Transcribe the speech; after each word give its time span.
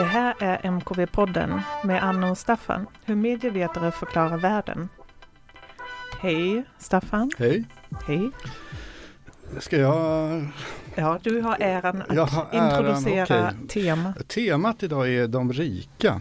Det 0.00 0.04
här 0.04 0.34
är 0.38 0.58
MKV-podden 0.58 1.60
med 1.84 2.04
Anna 2.04 2.30
och 2.30 2.38
Staffan, 2.38 2.86
hur 3.04 3.14
medievetare 3.14 3.90
förklarar 3.90 4.36
världen. 4.36 4.88
Hej 6.20 6.64
Staffan. 6.78 7.30
Hej. 7.38 7.64
Hej. 8.06 8.30
Ska 9.58 9.76
jag... 9.76 10.46
Ja, 10.94 11.18
du 11.22 11.40
har 11.40 11.56
äran 11.60 12.02
att 12.02 12.30
har 12.30 12.46
äran, 12.52 12.70
introducera 12.70 13.50
okej. 13.50 13.68
temat. 13.68 14.28
Temat 14.28 14.82
idag 14.82 15.08
är 15.08 15.28
de 15.28 15.52
rika 15.52 16.20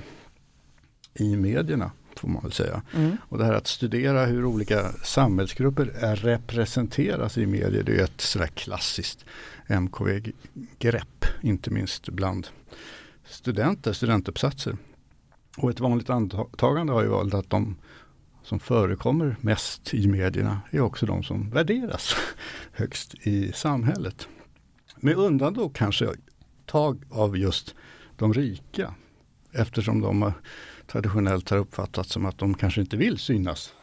i 1.14 1.36
medierna, 1.36 1.91
får 2.16 2.27
man 2.27 2.43
väl 2.43 2.52
säga. 2.52 2.82
Mm. 2.96 3.18
Och 3.30 3.38
det 3.38 3.46
här 3.46 3.54
att 3.54 3.68
studera 3.68 4.25
hur 4.25 4.46
olika 4.46 4.91
samhällsgrupper 5.04 5.91
är 6.00 6.16
representeras 6.16 7.38
i 7.38 7.46
medier, 7.46 7.83
det 7.83 8.00
är 8.00 8.04
ett 8.04 8.21
sådär 8.21 8.47
klassiskt 8.47 9.25
MKV-grepp, 9.68 11.25
inte 11.41 11.69
minst 11.69 12.10
bland 12.10 12.47
studenter, 13.29 13.93
studentuppsatser. 13.93 14.78
Och 15.57 15.69
ett 15.69 15.79
vanligt 15.79 16.10
antagande 16.10 16.93
har 16.93 17.04
ju 17.04 17.07
varit 17.07 17.33
att 17.33 17.50
de 17.50 17.75
som 18.43 18.60
förekommer 18.60 19.36
mest 19.42 19.93
i 19.93 20.07
medierna 20.07 20.61
är 20.71 20.79
också 20.79 21.05
de 21.05 21.24
som 21.24 21.50
värderas 21.50 22.15
högst 22.71 23.15
i 23.28 23.52
samhället. 23.52 24.28
Med 24.96 25.15
undantag 25.15 25.75
kanske 25.75 26.14
tag 26.65 27.04
av 27.10 27.38
just 27.38 27.75
de 28.15 28.33
rika. 28.33 28.93
Eftersom 29.52 30.02
de 30.02 30.32
traditionellt 30.88 31.50
har 31.50 31.57
uppfattats 31.57 32.11
som 32.11 32.25
att 32.25 32.38
de 32.38 32.53
kanske 32.53 32.81
inte 32.81 32.97
vill 32.97 33.17
synas 33.17 33.73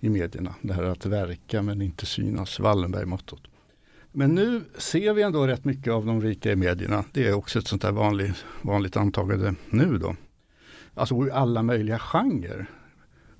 i 0.00 0.08
medierna. 0.08 0.54
Det 0.62 0.74
här 0.74 0.82
att 0.82 1.06
verka 1.06 1.62
men 1.62 1.82
inte 1.82 2.06
synas, 2.06 2.60
Wallenberg-mottot. 2.60 3.42
Men 4.12 4.34
nu 4.34 4.64
ser 4.78 5.12
vi 5.12 5.22
ändå 5.22 5.46
rätt 5.46 5.64
mycket 5.64 5.92
av 5.92 6.06
de 6.06 6.20
rika 6.20 6.52
i 6.52 6.56
medierna. 6.56 7.04
Det 7.12 7.28
är 7.28 7.32
också 7.32 7.58
ett 7.58 7.66
sånt 7.66 7.82
där 7.82 7.92
vanligt, 7.92 8.44
vanligt 8.62 8.96
antagande 8.96 9.54
nu 9.70 9.98
då. 9.98 10.16
Alltså 10.94 11.26
i 11.26 11.30
alla 11.30 11.62
möjliga 11.62 11.98
genrer. 11.98 12.66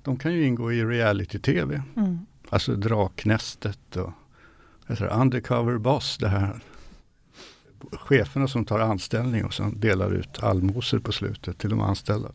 De 0.01 0.17
kan 0.17 0.33
ju 0.33 0.45
ingå 0.45 0.73
i 0.73 0.85
reality-tv. 0.85 1.83
Mm. 1.95 2.19
Alltså 2.49 2.75
Draknästet 2.75 3.95
och 3.95 4.11
heter 4.87 5.05
det, 5.05 5.11
Undercover 5.11 5.77
Boss. 5.77 6.17
Det 6.17 6.27
här 6.27 6.59
cheferna 7.91 8.47
som 8.47 8.65
tar 8.65 8.79
anställning 8.79 9.45
och 9.45 9.53
sen 9.53 9.79
delar 9.79 10.11
ut 10.11 10.43
allmosor 10.43 10.99
på 10.99 11.11
slutet 11.11 11.57
till 11.57 11.69
de 11.69 11.81
anställda. 11.81 12.31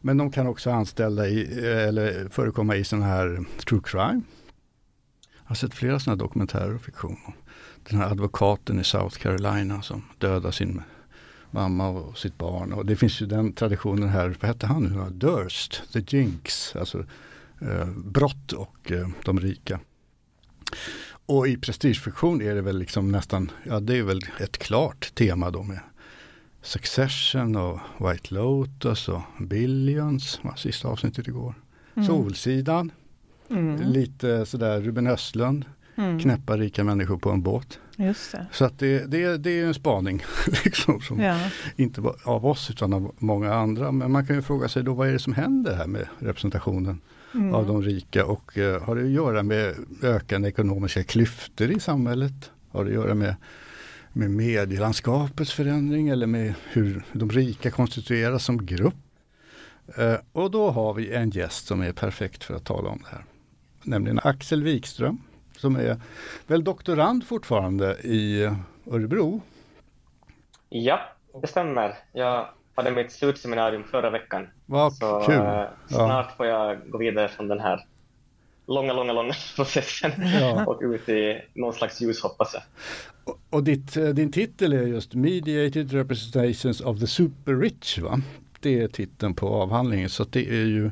Men 0.00 0.16
de 0.16 0.32
kan 0.32 0.46
också 0.46 0.70
anställa 0.70 1.26
i, 1.26 1.66
eller 1.66 2.28
förekomma 2.28 2.76
i 2.76 2.84
sån 2.84 3.02
här 3.02 3.44
true 3.68 3.80
crime. 3.84 4.22
Jag 5.42 5.48
har 5.48 5.54
sett 5.54 5.74
flera 5.74 6.00
sådana 6.00 6.22
dokumentärer 6.22 6.74
och 6.74 6.82
fiktion. 6.82 7.16
Den 7.88 7.98
här 7.98 8.10
advokaten 8.10 8.80
i 8.80 8.84
South 8.84 9.18
Carolina 9.18 9.82
som 9.82 10.04
dödar 10.18 10.50
sin 10.50 10.82
mamma 11.50 11.88
och 11.88 12.18
sitt 12.18 12.38
barn. 12.38 12.72
Och 12.72 12.86
det 12.86 12.96
finns 12.96 13.22
ju 13.22 13.26
den 13.26 13.52
traditionen 13.52 14.08
här, 14.08 14.36
vad 14.40 14.48
hette 14.48 14.66
han 14.66 14.84
nu? 14.84 15.10
Durst, 15.10 15.82
The 15.92 16.16
Jinx, 16.16 16.76
alltså 16.76 17.04
eh, 17.60 17.88
brott 17.96 18.52
och 18.52 18.92
eh, 18.92 19.08
de 19.24 19.40
rika. 19.40 19.80
Och 21.26 21.48
i 21.48 21.56
prestigefiktion 21.56 22.42
är 22.42 22.54
det 22.54 22.62
väl 22.62 22.78
liksom 22.78 23.12
nästan, 23.12 23.50
ja 23.64 23.80
det 23.80 23.98
är 23.98 24.02
väl 24.02 24.20
ett 24.40 24.58
klart 24.58 25.14
tema 25.14 25.50
då 25.50 25.62
med 25.62 25.80
Succession 26.62 27.56
och 27.56 27.80
White 27.98 28.34
Lotus 28.34 29.08
och 29.08 29.22
Billions, 29.40 30.40
var 30.42 30.56
sista 30.56 30.88
avsnittet 30.88 31.28
igår. 31.28 31.54
Mm. 31.94 32.06
Solsidan, 32.06 32.92
Mm. 33.50 33.82
lite 33.82 34.46
sådär 34.46 34.80
Ruben 34.80 35.06
Östlund, 35.06 35.64
Mm. 35.98 36.18
knäppa 36.20 36.56
rika 36.56 36.84
människor 36.84 37.16
på 37.18 37.30
en 37.30 37.42
båt. 37.42 37.78
Så 38.52 38.64
att 38.64 38.78
det, 38.78 39.06
det, 39.10 39.36
det 39.36 39.50
är 39.60 39.66
en 39.66 39.74
spaning, 39.74 40.22
liksom, 40.64 41.00
som 41.00 41.20
Ja. 41.20 41.50
inte 41.76 42.02
av 42.24 42.46
oss 42.46 42.70
utan 42.70 42.92
av 42.92 43.14
många 43.18 43.54
andra. 43.54 43.92
Men 43.92 44.12
man 44.12 44.26
kan 44.26 44.36
ju 44.36 44.42
fråga 44.42 44.68
sig 44.68 44.82
då 44.82 44.94
vad 44.94 45.08
är 45.08 45.12
det 45.12 45.18
som 45.18 45.32
händer 45.32 45.74
här 45.76 45.86
med 45.86 46.08
representationen 46.18 47.00
Mm. 47.34 47.54
av 47.54 47.66
de 47.66 47.82
rika 47.82 48.26
och 48.26 48.58
eh, 48.58 48.82
har 48.82 48.96
det 48.96 49.02
att 49.02 49.08
göra 49.10 49.42
med 49.42 49.74
ökande 50.02 50.48
ekonomiska 50.48 51.04
klyftor 51.04 51.70
i 51.70 51.80
samhället? 51.80 52.50
Har 52.70 52.84
det 52.84 52.88
att 52.90 52.94
göra 52.94 53.14
med, 53.14 53.36
med 54.12 54.30
medielandskapets 54.30 55.52
förändring 55.52 56.08
eller 56.08 56.26
med 56.26 56.54
hur 56.72 57.04
de 57.12 57.30
rika 57.30 57.70
konstitueras 57.70 58.44
som 58.44 58.66
grupp? 58.66 58.94
Eh, 59.96 60.14
och 60.32 60.50
då 60.50 60.70
har 60.70 60.94
vi 60.94 61.12
en 61.14 61.30
gäst 61.30 61.66
som 61.66 61.80
är 61.82 61.92
perfekt 61.92 62.44
för 62.44 62.54
att 62.54 62.64
tala 62.64 62.88
om 62.88 62.98
det 63.04 63.10
här. 63.16 63.24
Nämligen 63.82 64.20
Axel 64.22 64.62
Wikström 64.62 65.18
som 65.58 65.76
är 65.76 65.96
väl 66.46 66.64
doktorand 66.64 67.26
fortfarande 67.26 67.96
i 68.04 68.50
Örebro. 68.90 69.40
Ja, 70.68 71.00
det 71.40 71.46
stämmer. 71.46 71.94
Jag 72.12 72.48
hade 72.74 72.90
mitt 72.90 73.12
slutseminarium 73.12 73.84
förra 73.84 74.10
veckan. 74.10 74.46
Vad 74.66 74.92
Så 74.92 75.20
kul! 75.26 75.34
eh, 75.34 75.62
snart 75.88 76.36
får 76.36 76.46
jag 76.46 76.90
gå 76.90 76.98
vidare 76.98 77.28
från 77.28 77.48
den 77.48 77.60
här 77.60 77.86
långa, 78.66 78.92
långa, 78.92 79.12
långa 79.12 79.32
processen 79.56 80.12
Ja. 80.40 80.64
och 80.66 80.80
ut 80.82 81.08
i 81.08 81.42
någon 81.54 81.72
slags 81.74 82.00
ljus 82.00 82.22
hoppas 82.22 82.54
jag. 82.54 82.62
Och- 83.24 83.38
Och 83.50 83.64
ditt, 83.64 83.96
eh, 83.96 84.04
din 84.08 84.32
titel 84.32 84.72
är 84.72 84.82
just 84.82 85.14
Mediated 85.14 85.92
Representations 85.92 86.80
of 86.80 87.00
the 87.00 87.06
Super 87.06 87.54
Rich. 87.54 87.98
Va? 87.98 88.20
Det 88.60 88.82
är 88.82 88.88
titeln 88.88 89.34
på 89.34 89.48
avhandlingen. 89.48 90.08
Så 90.08 90.24
det 90.24 90.48
är 90.48 90.64
ju 90.66 90.90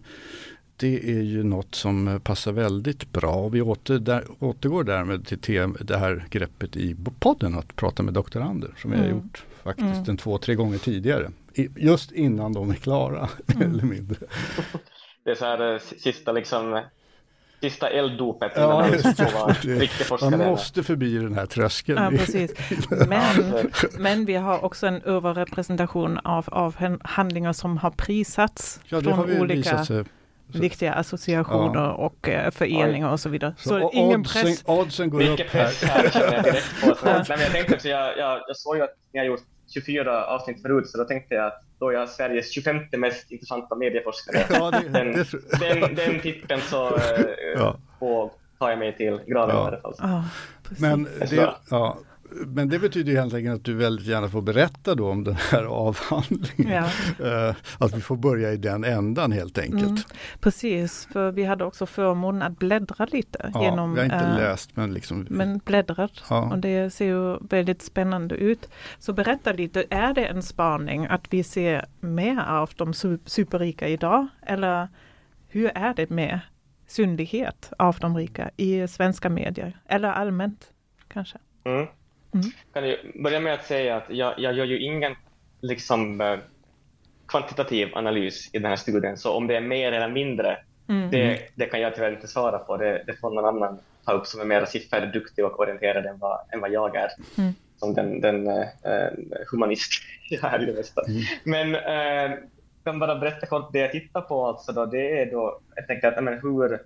det 0.76 1.10
är 1.10 1.22
ju 1.22 1.42
något 1.42 1.74
som 1.74 2.08
eh, 2.08 2.18
passar 2.18 2.52
väldigt 2.52 3.12
bra. 3.12 3.48
Vi 3.48 3.60
åter, 3.62 3.98
där, 3.98 4.24
återgår 4.38 4.84
därmed 4.84 5.26
till 5.26 5.38
tem, 5.38 5.76
det 5.80 5.96
här 5.96 6.24
greppet 6.30 6.76
i 6.76 6.96
podden 7.18 7.58
att 7.58 7.76
prata 7.76 8.02
med 8.02 8.14
doktorander 8.14 8.70
som 8.78 8.90
vi 8.90 8.96
har 8.96 9.04
Mm. 9.04 9.16
gjort 9.16 9.44
faktiskt 9.64 9.86
Mm. 9.88 10.04
en 10.10 10.16
två, 10.16 10.38
tre 10.38 10.54
gånger 10.54 10.78
tidigare. 10.78 11.30
I, 11.54 11.68
just 11.76 12.12
innan 12.12 12.52
de 12.52 12.70
är 12.70 12.74
klara, 12.74 13.28
Mm. 13.54 13.70
eller 13.70 13.82
mindre. 13.84 14.16
Det 15.24 15.30
är 15.30 15.34
så 15.34 15.44
här 15.44 15.72
eh, 15.74 15.78
sista 15.98 16.32
liksom 16.32 16.82
Sista 17.60 17.88
elddopet 17.88 18.52
Ja, 18.56 18.86
innan 18.86 20.38
man 20.38 20.38
måste 20.48 20.82
förbi 20.82 21.18
den 21.18 21.34
här 21.34 21.46
tröskeln. 21.46 22.02
Ja, 22.02 22.10
precis. 22.18 22.52
Men, 23.08 23.70
men 23.98 24.24
vi 24.24 24.34
har 24.34 24.64
också 24.64 24.86
en 24.86 25.02
överrepresentation 25.02 26.18
av, 26.18 26.44
av 26.48 26.76
handlingar 27.02 27.52
som 27.52 27.78
har 27.78 27.90
prisats 27.90 28.80
ja, 28.88 28.96
det 28.96 29.04
från 29.04 29.12
har 29.18 29.24
vi 29.26 29.40
olika 29.40 29.56
visat 29.56 29.86
sig. 29.86 30.04
Viktiga 30.52 30.92
associationer 30.92 31.90
och 31.92 32.28
eh, 32.28 32.50
föreningar 32.50 33.10
och 33.12 33.20
så 33.20 33.28
vidare. 33.28 33.54
Så, 33.58 33.68
Så, 33.68 33.90
ingen 33.92 34.20
oddsen, 34.20 34.42
press. 34.42 34.62
oddsen 34.66 35.10
går 35.10 35.18
Mycket 35.18 35.46
upp 35.46 35.52
här. 35.52 35.64
press 35.64 35.82
här 35.84 36.32
jag 36.34 36.44
direkt 36.44 36.80
på. 36.80 36.86
Så, 36.86 36.96
Ja. 37.08 37.24
men 37.28 37.40
jag 37.40 37.52
tänkte 37.52 37.74
också, 37.74 37.88
jag, 37.88 38.18
jag, 38.18 38.40
jag 38.48 38.56
såg 38.56 38.76
ju 38.76 38.82
att 38.82 38.94
ni 39.12 39.18
har 39.18 39.26
gjort 39.26 39.40
24 39.74 40.24
avsnitt 40.26 40.62
förut, 40.62 40.88
så 40.88 40.98
då 40.98 41.04
tänkte 41.04 41.34
jag 41.34 41.46
att 41.46 41.62
då 41.80 41.88
är 41.88 41.92
jag 41.94 42.08
Sveriges 42.08 42.52
25 42.52 42.76
mest 42.96 43.30
intressanta 43.30 43.74
medieforskare. 43.74 44.44
Ja, 44.50 44.70
det, 44.70 44.88
Den, 44.88 45.12
det, 45.12 45.80
den, 45.80 45.94
den 45.94 46.20
titeln 46.20 46.60
så 46.60 46.96
eh, 46.96 47.02
Ja. 47.56 47.76
får 47.98 48.30
tar 48.58 48.70
jag 48.70 48.78
mig 48.78 48.96
till 48.96 49.20
graven 49.26 49.56
Ja. 49.56 49.62
i 49.64 49.66
alla 49.66 49.80
fall. 49.80 49.94
Ja, 49.98 50.24
precis. 50.62 50.80
Men 50.82 51.04
det, 51.04 51.50
ja, 51.70 51.98
men 52.46 52.68
det 52.68 52.78
betyder 52.78 53.12
ju 53.12 53.18
egentligen 53.18 53.54
att 53.54 53.64
du 53.64 53.74
väldigt 53.74 54.06
gärna 54.06 54.28
får 54.28 54.42
berätta 54.42 54.94
då 54.94 55.10
om 55.10 55.24
den 55.24 55.36
här 55.50 55.64
avhandlingen. 55.86 56.72
ja. 57.18 57.48
Eh, 57.48 57.54
att 57.78 57.94
vi 57.96 58.00
får 58.00 58.16
börja 58.16 58.52
i 58.52 58.56
den 58.56 58.84
ändan 58.84 59.32
helt 59.32 59.58
enkelt. 59.58 59.82
Mm, 59.86 59.96
precis, 60.40 61.08
för 61.12 61.30
vi 61.32 61.44
hade 61.44 61.64
också 61.64 61.86
förmånen 61.86 62.42
att 62.42 62.58
bläddra 62.58 63.04
lite 63.12 63.50
Ja, 63.54 63.62
genom 63.62 63.90
jag 63.96 63.98
har 63.98 64.04
inte 64.04 64.26
eh, 64.26 64.36
läst 64.36 64.76
men 64.76 64.94
liksom. 64.94 65.26
men 65.30 65.58
bläddrat 65.58 66.12
Ja. 66.30 66.50
och 66.52 66.58
det 66.58 66.90
ser 66.90 67.06
ju 67.06 67.36
väldigt 67.50 67.82
spännande 67.82 68.34
ut. 68.34 68.68
Så 68.98 69.12
berätta 69.12 69.52
lite, 69.52 69.84
är 69.90 70.14
det 70.14 70.24
en 70.26 70.42
spaning 70.42 71.06
att 71.06 71.26
vi 71.30 71.42
ser 71.42 71.84
mer 72.00 72.40
av 72.48 72.70
de 72.76 72.92
su- 72.92 73.18
superrika 73.24 73.88
idag? 73.88 74.26
Eller 74.42 74.88
hur 75.48 75.70
är 75.74 75.94
det 75.94 76.10
med 76.10 76.40
synlighet 76.86 77.72
av 77.78 77.96
de 78.00 78.16
rika 78.16 78.50
i 78.56 78.88
svenska 78.88 79.28
medier? 79.30 79.76
Eller 79.88 80.08
allmänt 80.08 80.72
kanske? 81.08 81.38
Mm. 81.64 81.86
Mm. 82.40 82.50
Kan 82.72 82.88
ju 82.88 83.22
börja 83.22 83.40
med 83.40 83.54
att 83.54 83.64
säga 83.64 83.96
att 83.96 84.10
jag, 84.10 84.34
jag 84.38 84.54
gör 84.54 84.64
ju 84.64 84.78
ingen 84.78 85.14
liksom, 85.60 86.20
eh, 86.20 86.38
kvantitativ 87.28 87.88
analys 87.94 88.50
i 88.52 88.58
den 88.58 88.68
här 88.68 88.76
studien, 88.76 89.16
så 89.16 89.32
om 89.32 89.46
det 89.46 89.56
är 89.56 89.60
mer 89.60 89.92
eller 89.92 90.08
mindre, 90.08 90.58
Mm. 90.88 91.10
det, 91.10 91.40
det 91.54 91.66
kan 91.66 91.80
jag 91.80 91.94
tyvärr 91.94 92.12
inte 92.12 92.28
svara 92.28 92.58
på. 92.58 92.76
Det, 92.76 93.02
det 93.06 93.14
får 93.20 93.30
någon 93.30 93.44
annan 93.44 93.78
ta 94.04 94.12
upp 94.12 94.26
som 94.26 94.40
är 94.40 94.44
mer 94.44 94.64
sifferduktig 94.64 95.44
och 95.44 95.60
orienterad 95.60 96.06
än 96.06 96.18
vad, 96.18 96.38
än 96.52 96.60
vad 96.60 96.70
jag 96.70 96.96
är. 96.96 97.08
Mm. 97.38 97.52
Som 97.76 97.94
den, 97.94 98.20
den 98.20 98.46
eh, 98.46 98.68
eh, 98.82 99.10
humanist 99.50 99.92
jag 100.30 100.54
är 100.54 100.62
i 100.62 100.66
det 100.66 100.72
mesta. 100.72 101.02
Mm. 101.08 101.22
Men 101.44 101.74
eh, 101.74 102.38
jag 102.84 102.92
kan 102.92 102.98
bara 102.98 103.16
berätta 103.16 103.46
kort 103.46 103.72
det 103.72 103.78
jag 103.78 103.92
tittar 103.92 104.20
på. 104.20 104.46
Alltså 104.46 104.72
då, 104.72 104.86
det 104.86 105.20
är 105.20 105.30
då, 105.30 105.60
jag 105.74 105.86
tänker 105.86 106.08
att, 106.08 106.24
men 106.24 106.40
hur 106.40 106.80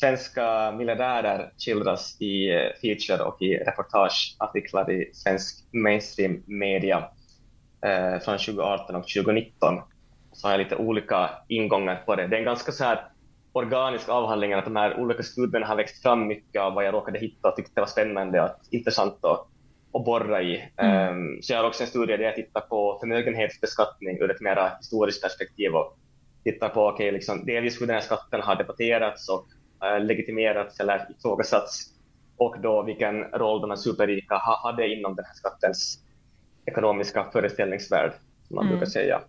svenska 0.00 0.72
miljardärer 0.72 1.52
skildras 1.58 2.20
i 2.20 2.50
eh, 2.50 2.70
feature 2.82 3.22
och 3.24 3.42
i 3.42 3.56
reportageartiklar 3.56 4.90
i 4.90 5.10
svensk 5.14 5.64
mainstream 5.72 6.42
media 6.46 7.08
eh, 7.86 8.18
från 8.20 8.38
2018 8.38 8.96
och 8.96 9.08
2019. 9.08 9.74
Så 10.32 10.46
har 10.46 10.52
jag 10.52 10.58
lite 10.58 10.76
olika 10.76 11.30
ingångar 11.48 12.02
på 12.06 12.16
det. 12.16 12.26
Det 12.26 12.36
är 12.36 12.38
en 12.38 12.44
ganska 12.44 12.72
så 12.72 12.84
här 12.84 13.04
organisk 13.52 14.08
avhandling, 14.08 14.52
att 14.52 14.64
de 14.64 14.76
här 14.76 15.00
olika 15.00 15.22
studierna 15.22 15.66
har 15.66 15.76
växt 15.76 16.02
fram 16.02 16.26
mycket 16.26 16.62
av 16.62 16.74
vad 16.74 16.84
jag 16.84 16.94
råkade 16.94 17.18
hitta 17.18 17.48
och 17.48 17.56
tyckte 17.56 17.80
var 17.80 17.88
spännande 17.88 18.42
och 18.42 18.50
intressant 18.70 19.24
att 19.24 19.46
och 19.92 20.04
borra 20.04 20.42
i. 20.42 20.70
Mm. 20.76 21.16
Um, 21.16 21.42
så 21.42 21.52
jag 21.52 21.58
har 21.58 21.68
också 21.68 21.82
en 21.82 21.88
studie 21.88 22.16
där 22.16 22.24
jag 22.24 22.34
tittar 22.34 22.60
på 22.60 22.98
förmögenhetsbeskattning 23.00 24.18
ur 24.20 24.30
ett 24.30 24.40
mer 24.40 24.76
historiskt 24.78 25.22
perspektiv 25.22 25.74
och 25.74 25.98
tittar 26.44 26.68
på, 26.68 26.86
okay, 26.86 27.10
liksom, 27.10 27.44
delvis 27.46 27.80
hur 27.80 27.86
den 27.86 27.94
här 27.94 28.02
skatten 28.02 28.40
har 28.40 28.56
debatterats 28.56 29.28
och 29.28 29.46
legitimerats 30.00 30.80
eller 30.80 31.06
ifrågasatts 31.18 31.86
och 32.36 32.60
då 32.60 32.82
vilken 32.82 33.24
roll 33.24 33.60
de 33.60 33.70
här 33.70 33.76
superrika 33.76 34.34
ha, 34.34 34.60
hade 34.62 34.88
inom 34.88 35.16
den 35.16 35.24
här 35.24 35.34
skattens 35.34 35.98
ekonomiska 36.66 37.30
föreställningsvärld, 37.32 38.12
som 38.48 38.54
man 38.54 38.64
mm. 38.64 38.78
brukar 38.78 38.90
säga. 38.90 39.20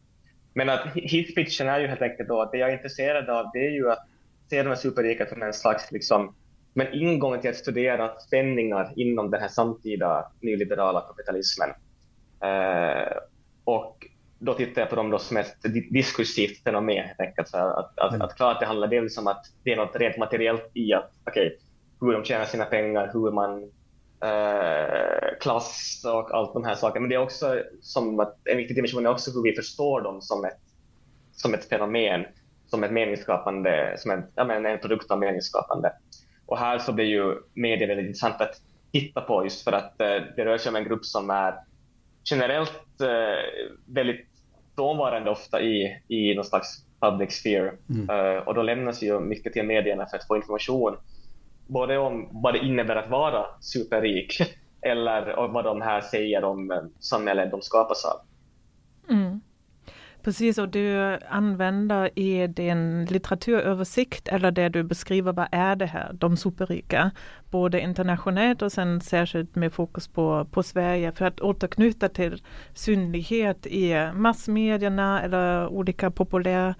Men 0.53 0.69
att 0.69 0.87
hitpitchen 0.95 1.67
är 1.67 1.79
ju 1.79 1.87
helt 1.87 2.01
enkelt 2.01 2.29
då 2.29 2.41
att 2.41 2.51
det 2.51 2.57
jag 2.57 2.69
är 2.69 2.73
intresserad 2.73 3.29
av 3.29 3.49
det 3.53 3.67
är 3.67 3.71
ju 3.71 3.91
att 3.91 4.07
se 4.49 4.63
de 4.63 4.69
här 4.69 4.75
superrika 4.75 5.25
som 5.25 5.41
en 5.41 5.53
slags 5.53 5.91
liksom, 5.91 6.35
men 6.73 6.93
ingången 6.93 7.41
till 7.41 7.49
att 7.49 7.55
studera 7.55 8.19
spänningar 8.19 8.93
inom 8.95 9.31
den 9.31 9.41
här 9.41 9.47
samtida 9.47 10.31
nyliberala 10.41 11.01
kapitalismen. 11.01 11.69
Eh, 12.43 13.17
och 13.63 14.07
då 14.43 14.53
tittar 14.53 14.81
jag 14.81 14.89
på 14.89 14.95
dem 14.95 15.09
då 15.09 15.19
som 15.19 15.37
ett 15.37 15.55
diskursivt 15.89 16.63
fenomen 16.63 17.07
helt 17.07 17.19
enkelt. 17.19 17.47
Så 17.47 17.57
att, 17.57 17.99
att, 17.99 18.13
mm. 18.13 18.21
att 18.21 18.35
klart 18.35 18.59
det 18.59 18.65
handlar 18.65 18.87
dels 18.87 19.17
om 19.17 19.27
att 19.27 19.45
det 19.63 19.71
är 19.71 19.77
något 19.77 19.95
rent 19.95 20.17
materiellt 20.17 20.71
i 20.73 20.93
att 20.93 21.11
okay, 21.25 21.51
hur 22.01 22.13
de 22.13 22.23
tjänar 22.23 22.45
sina 22.45 22.65
pengar, 22.65 23.09
hur 23.13 23.31
man 23.31 23.63
eh, 24.23 25.39
klass 25.39 26.01
och 26.05 26.31
allt 26.31 26.53
de 26.53 26.63
här 26.63 26.75
sakerna. 26.75 26.99
Men 27.01 27.09
det 27.09 27.15
är 27.15 27.19
också 27.19 27.63
som 27.81 28.19
att 28.19 28.37
en 28.47 28.57
viktig 28.57 28.75
dimension 28.75 29.05
är 29.05 29.09
också 29.09 29.31
hur 29.31 29.43
vi 29.43 29.55
förstår 29.55 30.01
dem 30.01 30.21
som 30.21 30.45
ett, 30.45 30.59
som 31.31 31.53
ett 31.53 31.69
fenomen, 31.69 32.25
som 32.67 32.83
ett 32.83 32.91
meningsskapande, 32.91 33.95
som 33.97 34.11
en, 34.11 34.23
ja, 34.35 34.43
men 34.43 34.65
en 34.65 34.79
produkt 34.79 35.11
av 35.11 35.19
meningsskapande. 35.19 35.93
Och 36.45 36.57
här 36.57 36.79
så 36.79 36.93
blir 36.93 37.05
ju 37.05 37.35
media 37.53 37.87
väldigt 37.87 38.05
intressant 38.05 38.41
att 38.41 38.61
titta 38.91 39.21
på 39.21 39.43
just 39.43 39.63
för 39.63 39.71
att 39.71 40.01
eh, 40.01 40.15
det 40.35 40.45
rör 40.45 40.57
sig 40.57 40.69
om 40.69 40.75
en 40.75 40.83
grupp 40.83 41.05
som 41.05 41.29
är 41.29 41.55
generellt 42.23 43.01
eh, 43.01 43.69
väldigt 43.87 44.30
frånvarande 44.75 45.29
ofta 45.29 45.61
i, 45.61 46.01
i 46.07 46.35
någon 46.35 46.45
slags 46.45 46.85
public 46.99 47.31
sphere. 47.39 47.73
Mm. 47.89 48.09
Uh, 48.09 48.47
och 48.47 48.53
då 48.53 48.61
lämnas 48.61 49.03
ju 49.03 49.19
mycket 49.19 49.53
till 49.53 49.65
medierna 49.65 50.05
för 50.05 50.17
att 50.17 50.27
få 50.27 50.35
information 50.35 50.97
både 51.67 51.97
om 51.97 52.27
vad 52.31 52.53
det 52.53 52.59
innebär 52.59 52.95
att 52.95 53.09
vara 53.09 53.45
superrik 53.61 54.41
eller 54.81 55.47
vad 55.47 55.65
de 55.65 55.81
här 55.81 56.01
säger 56.01 56.43
om 56.43 56.71
eh, 56.71 56.81
samhället 56.99 57.51
de 57.51 57.61
skapas 57.61 58.05
av. 58.05 58.17
Precis, 60.23 60.57
och 60.57 60.69
du 60.69 61.17
använder 61.29 62.19
i 62.19 62.47
din 62.47 63.05
litteraturöversikt 63.05 64.27
eller 64.27 64.51
det 64.51 64.69
du 64.69 64.83
beskriver, 64.83 65.33
vad 65.33 65.47
är 65.51 65.75
det 65.75 65.85
här, 65.85 66.13
de 66.13 66.37
superrika, 66.37 67.11
både 67.49 67.81
internationellt 67.81 68.61
och 68.61 68.71
sen 68.71 69.01
särskilt 69.01 69.55
med 69.55 69.73
fokus 69.73 70.07
på, 70.07 70.47
på 70.51 70.63
Sverige 70.63 71.11
för 71.11 71.25
att 71.25 71.41
återknyta 71.41 72.09
till 72.09 72.43
synlighet 72.73 73.65
i 73.65 74.11
massmedierna 74.13 75.21
eller 75.21 75.67
olika 75.67 76.11
populära 76.11 76.75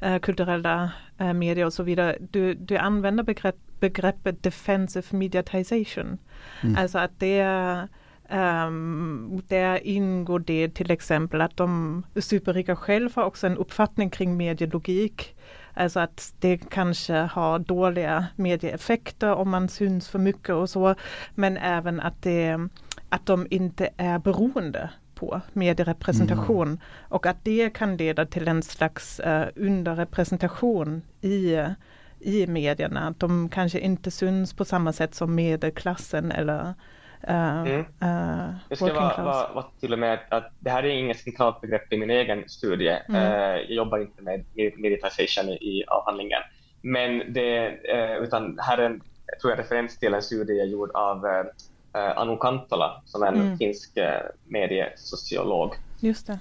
eh, 0.00 0.18
kulturella 0.18 0.90
eh, 1.18 1.32
medier 1.32 1.66
och 1.66 1.72
så 1.72 1.82
vidare. 1.82 2.16
Du, 2.30 2.54
du 2.54 2.76
använder 2.76 3.24
begrepp, 3.24 3.56
begreppet 3.80 4.42
defensive 4.42 5.06
mediatization. 5.10 6.18
Mm. 6.62 6.76
Alltså 6.76 6.98
att 6.98 7.20
det 7.20 7.88
Um, 8.30 9.42
där 9.48 9.86
ingår 9.86 10.38
det 10.38 10.74
till 10.74 10.90
exempel 10.90 11.40
att 11.40 11.56
de 11.56 12.02
superrika 12.16 12.76
själva 12.76 13.22
har 13.22 13.28
också 13.28 13.46
en 13.46 13.56
uppfattning 13.56 14.10
kring 14.10 14.36
medielogik. 14.36 15.36
Alltså 15.74 16.00
att 16.00 16.34
det 16.40 16.58
kanske 16.70 17.14
har 17.14 17.58
dåliga 17.58 18.26
medieeffekter 18.36 19.34
om 19.34 19.50
man 19.50 19.68
syns 19.68 20.08
för 20.08 20.18
mycket 20.18 20.54
och 20.54 20.70
så. 20.70 20.94
Men 21.34 21.56
även 21.56 22.00
att, 22.00 22.22
det, 22.22 22.68
att 23.08 23.26
de 23.26 23.46
inte 23.50 23.88
är 23.96 24.18
beroende 24.18 24.90
på 25.14 25.40
medierepresentation 25.52 26.68
mm. 26.68 26.80
och 27.08 27.26
att 27.26 27.44
det 27.44 27.70
kan 27.70 27.96
leda 27.96 28.26
till 28.26 28.48
en 28.48 28.62
slags 28.62 29.20
uh, 29.26 29.44
underrepresentation 29.56 31.02
i 31.20 31.58
i 32.20 32.46
medierna. 32.46 33.08
Att 33.08 33.20
de 33.20 33.48
kanske 33.48 33.78
inte 33.78 34.10
syns 34.10 34.54
på 34.54 34.64
samma 34.64 34.92
sätt 34.92 35.14
som 35.14 35.34
medelklassen 35.34 36.32
eller 36.32 36.74
mm. 37.22 37.80
uh, 38.02 38.54
jag 38.68 38.78
ska 38.78 38.92
vara, 38.92 39.24
vara, 39.24 39.52
vara, 39.52 39.66
till 39.80 39.92
och 39.92 39.98
med 39.98 40.18
att 40.28 40.52
det 40.60 40.70
här 40.70 40.82
är 40.82 40.88
inget 40.88 41.20
centralt 41.20 41.60
begrepp 41.60 41.92
i 41.92 41.96
min 41.96 42.10
egen 42.10 42.48
studie. 42.48 42.98
Mm. 43.08 43.22
Uh, 43.22 43.56
jag 43.56 43.70
jobbar 43.70 43.98
inte 43.98 44.22
med 44.22 44.44
meditation 44.76 45.48
i, 45.48 45.84
avhandlingen. 45.88 46.42
Men 46.82 47.32
det, 47.32 47.78
utan 48.20 48.58
här 48.58 48.78
är 48.78 48.86
en 48.86 49.02
tror 49.40 49.52
jag, 49.52 49.58
referens 49.58 49.98
till 49.98 50.14
en 50.14 50.22
studie 50.22 50.64
gjord 50.64 50.90
av 50.94 51.26
Anu 51.92 52.36
Kantola 52.40 53.02
som 53.04 53.22
är 53.22 53.26
en 53.26 53.40
mm. 53.40 53.58
finsk 53.58 53.98
mediesociolog. 54.44 55.74
Just 56.00 56.26
det. 56.26 56.38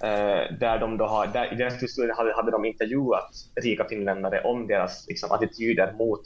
där 0.59 0.79
de 0.79 0.97
då 0.97 1.05
har, 1.05 1.27
där, 1.27 1.53
I 1.53 1.55
deras 1.55 1.91
studie 1.91 2.13
hade, 2.17 2.35
hade 2.35 2.51
de 2.51 2.65
intervjuat 2.65 3.31
rika 3.55 3.85
finländare 3.85 4.41
om 4.41 4.67
deras 4.67 5.07
liksom, 5.07 5.31
attityder 5.31 5.93
mot 5.93 6.21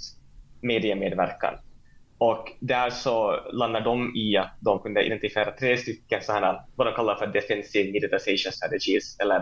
mediemedverkan. 0.62 1.54
Och 2.20 2.52
där 2.60 2.90
så 2.90 3.40
landar 3.52 3.82
de 3.82 4.16
i 4.16 4.38
att 4.38 4.52
de 4.60 4.80
kunde 4.80 5.06
identifiera 5.06 5.52
tre 5.52 5.78
stycken 5.78 6.22
sådana, 6.22 6.64
vad 6.76 6.88
de 6.88 6.94
kallar 6.94 7.16
för 7.16 7.28
defensive 7.28 7.92
meditation 7.92 8.38
strategies 8.38 9.20
eller, 9.20 9.38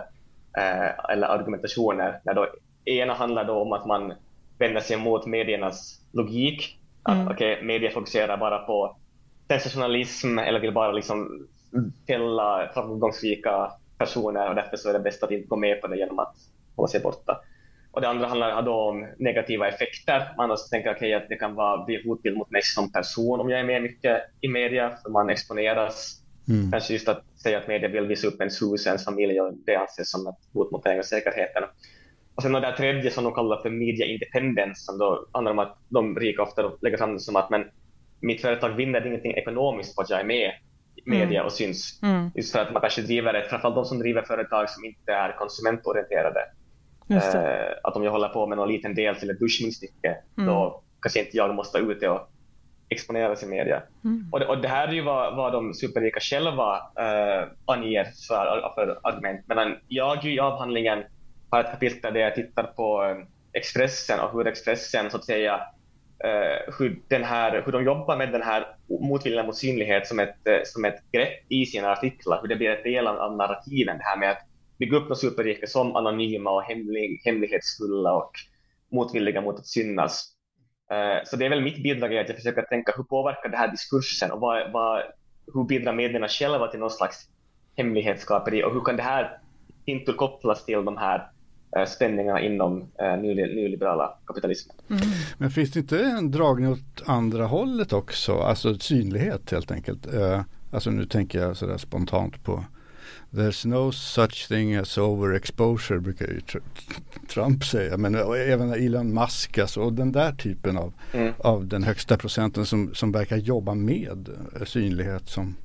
eh, 0.57 1.11
eller 1.11 1.27
argumentationer. 1.27 2.19
Där 2.23 2.33
då, 2.33 2.47
ena 2.85 3.13
handlar 3.13 3.43
då 3.43 3.53
om 3.53 3.73
att 3.73 3.85
man 3.85 4.13
vänder 4.57 4.81
sig 4.81 4.97
mot 4.97 5.25
mediernas 5.25 6.01
logik. 6.11 6.79
Att 7.03 7.15
mm. 7.15 7.27
okay, 7.27 7.63
media 7.63 7.91
fokuserar 7.91 8.37
bara 8.37 8.59
på 8.59 8.97
sensationalism 9.47 10.39
eller 10.39 10.59
vill 10.59 10.73
bara 10.73 10.91
liksom 10.91 11.47
fälla 12.07 12.69
framgångsrika 12.73 13.71
personer 13.97 14.49
och 14.49 14.55
därför 14.55 14.77
så 14.77 14.89
är 14.89 14.93
det 14.93 14.99
bäst 14.99 15.23
att 15.23 15.31
inte 15.31 15.47
gå 15.47 15.55
med 15.55 15.81
på 15.81 15.87
det 15.87 15.97
genom 15.97 16.19
att 16.19 16.35
hålla 16.75 16.87
sig 16.87 16.99
borta. 16.99 17.41
Och 17.97 18.01
det 18.01 18.09
andra 18.09 18.27
handlar 18.27 18.61
då 18.61 18.73
om 18.73 19.07
negativa 19.17 19.67
effekter. 19.67 20.33
Man 20.37 20.49
måste 20.49 20.69
tänka 20.69 20.91
okay, 20.91 21.13
att 21.13 21.29
det 21.29 21.35
kan 21.35 21.55
vara, 21.55 21.85
bli 21.85 22.03
hotbild 22.05 22.37
mot 22.37 22.51
mig 22.51 22.61
som 22.63 22.91
person 22.91 23.39
om 23.39 23.49
jag 23.49 23.59
är 23.59 23.63
med 23.63 23.81
mycket 23.81 24.21
i 24.41 24.47
media, 24.47 24.97
för 25.03 25.09
man 25.09 25.29
exponeras. 25.29 26.21
Mm. 26.49 26.71
Kanske 26.71 26.93
just 26.93 27.07
att 27.07 27.23
säga 27.43 27.57
att 27.57 27.67
media 27.67 27.89
vill 27.89 28.07
visa 28.07 28.27
upp 28.27 28.39
ens 28.39 28.61
hus, 28.61 28.87
ens 28.87 29.05
familj, 29.05 29.41
och 29.41 29.53
det 29.65 29.75
anses 29.75 30.11
som 30.11 30.27
ett 30.27 30.35
hot 30.53 30.71
mot 30.71 30.83
den 30.83 31.03
säkerheten. 31.03 31.63
Och 32.35 32.43
sen 32.43 32.51
det 32.51 32.77
tredje 32.77 33.11
som 33.11 33.23
de 33.23 33.33
kallar 33.33 33.61
för 33.61 33.69
media 33.69 34.05
independence, 34.05 34.85
som 34.85 34.97
då 34.97 35.27
handlar 35.33 35.51
om 35.51 35.59
att 35.59 35.77
de 35.89 36.19
rika 36.19 36.43
ofta 36.43 36.71
lägger 36.81 36.97
fram 36.97 37.13
det 37.13 37.19
som 37.19 37.35
att 37.35 37.49
men 37.49 37.63
mitt 38.19 38.41
företag 38.41 38.69
vinner 38.69 39.07
ingenting 39.07 39.33
ekonomiskt 39.33 39.95
på 39.95 40.01
att 40.01 40.09
jag 40.09 40.19
är 40.19 40.25
med 40.25 40.51
i 40.95 41.09
media 41.09 41.39
mm. 41.39 41.45
och 41.45 41.51
syns. 41.51 41.99
Mm. 42.03 42.31
Just 42.35 42.51
för 42.51 42.59
att 42.59 42.73
man 42.73 42.81
kanske 42.81 43.01
driver 43.01 43.33
ett, 43.33 43.49
framförallt 43.49 43.75
de 43.75 43.85
som 43.85 43.99
driver 43.99 44.21
företag 44.21 44.69
som 44.69 44.85
inte 44.85 45.11
är 45.11 45.37
konsumentorienterade, 45.37 46.39
att 47.83 47.95
om 47.95 48.03
jag 48.03 48.11
håller 48.11 48.29
på 48.29 48.47
med 48.47 48.57
någon 48.57 48.71
liten 48.71 48.95
del 48.95 49.15
till 49.15 49.29
ett 49.29 49.39
duschmunstycke, 49.39 50.17
mm. 50.37 50.49
då 50.49 50.81
kanske 51.01 51.19
inte 51.19 51.37
jag 51.37 51.55
måste 51.55 51.77
ut 51.77 52.03
och 52.03 52.29
exponera 52.89 53.35
sig 53.35 53.47
i 53.47 53.51
media. 53.51 53.83
Mm. 54.03 54.29
Och, 54.31 54.39
det, 54.39 54.45
och 54.45 54.57
det 54.57 54.67
här 54.67 54.87
är 54.87 54.91
ju 54.91 55.01
vad, 55.01 55.35
vad 55.35 55.53
de 55.53 55.73
superrika 55.73 56.19
själva 56.19 56.75
eh, 56.77 57.47
anger 57.65 58.03
för, 58.27 58.71
för 58.75 58.99
argument. 59.03 59.45
Medan 59.47 59.75
jag 59.87 60.25
i 60.25 60.39
avhandlingen 60.39 61.03
har 61.49 61.59
ett 61.59 61.71
kapitel 61.71 62.13
där 62.13 62.21
jag 62.21 62.35
tittar 62.35 62.63
på 62.63 63.03
eh, 63.03 63.17
Expressen 63.53 64.19
och 64.19 64.31
hur 64.31 64.47
Expressen 64.47 65.11
så 65.11 65.17
att 65.17 65.25
säga 65.25 65.53
eh, 66.23 66.73
hur, 66.79 67.01
den 67.07 67.23
här, 67.23 67.61
hur 67.65 67.71
de 67.71 67.83
jobbar 67.83 68.17
med 68.17 68.31
den 68.31 68.41
här 68.41 68.67
motviljan 68.87 69.45
mot 69.45 69.55
synlighet 69.55 70.07
som 70.07 70.19
ett, 70.19 70.47
eh, 70.47 70.59
som 70.65 70.85
ett 70.85 71.11
grepp 71.11 71.51
i 71.51 71.65
sina 71.65 71.91
artiklar, 71.91 72.39
hur 72.41 72.47
det 72.47 72.55
blir 72.55 72.69
en 72.69 72.83
del 72.83 73.07
av 73.07 73.35
narrativen, 73.35 73.97
det 73.97 74.03
här 74.03 74.17
med 74.17 74.31
att 74.31 74.46
bygga 74.79 74.97
upp 74.97 75.07
de 75.07 75.15
superrika 75.15 75.67
som 75.67 75.95
anonyma 75.95 76.49
och 76.49 76.63
hemlig, 76.63 77.21
hemlighetsfulla 77.25 78.13
och 78.13 78.31
motvilliga 78.91 79.41
mot 79.41 79.59
att 79.59 79.67
synas. 79.67 80.33
Uh, 80.93 81.23
så 81.25 81.35
det 81.35 81.45
är 81.45 81.49
väl 81.49 81.63
mitt 81.63 81.83
bidrag 81.83 82.17
att 82.17 82.29
jag 82.29 82.37
försöker 82.37 82.61
tänka 82.61 82.93
hur 82.97 83.03
påverkar 83.03 83.49
det 83.49 83.57
här 83.57 83.71
diskursen 83.71 84.31
och 84.31 84.39
vad, 84.39 84.71
vad, 84.71 85.03
hur 85.53 85.63
bidrar 85.63 85.93
medierna 85.93 86.27
själva 86.27 86.67
till 86.67 86.79
någon 86.79 86.91
slags 86.91 87.29
hemlighetsskaperi 87.75 88.63
och 88.63 88.73
hur 88.73 88.81
kan 88.81 88.95
det 88.95 89.03
här 89.03 89.39
inte 89.85 90.13
kopplas 90.13 90.65
till 90.65 90.85
de 90.85 90.97
här 90.97 91.31
uh, 91.77 91.85
spänningarna 91.85 92.41
inom 92.41 92.81
uh, 92.81 93.17
nyliberala 93.17 94.17
kapitalismen. 94.25 94.75
Mm. 94.89 95.01
Men 95.37 95.51
finns 95.51 95.71
det 95.71 95.79
inte 95.79 95.99
en 95.99 96.31
dragning 96.31 96.71
åt 96.71 97.03
andra 97.05 97.45
hållet 97.45 97.93
också, 97.93 98.39
alltså 98.39 98.79
synlighet 98.79 99.51
helt 99.51 99.71
enkelt? 99.71 100.07
Alltså 100.71 100.89
nu 100.89 101.05
tänker 101.05 101.39
jag 101.39 101.57
sådär 101.57 101.77
spontant 101.77 102.43
på 102.43 102.63
There's 103.29 103.65
no 103.65 103.91
such 103.91 104.47
thing 104.47 104.75
as 104.75 104.97
overexposure 104.97 105.99
brukar 105.99 106.25
ju 106.25 106.41
Trump 107.27 107.65
säga. 107.65 107.97
Men 107.97 108.15
även 108.35 108.73
Elon 108.73 109.13
Musk 109.13 109.57
alltså, 109.57 109.81
och 109.81 109.93
den 109.93 110.11
där 110.11 110.31
typen 110.31 110.77
av, 110.77 110.93
mm. 111.13 111.33
av 111.39 111.67
den 111.67 111.83
högsta 111.83 112.17
procenten 112.17 112.65
som, 112.65 112.95
som 112.95 113.11
verkar 113.11 113.37
jobba 113.37 113.73
med 113.73 114.29
eh, 114.55 114.65
synlighet 114.65 115.29
som, 115.29 115.55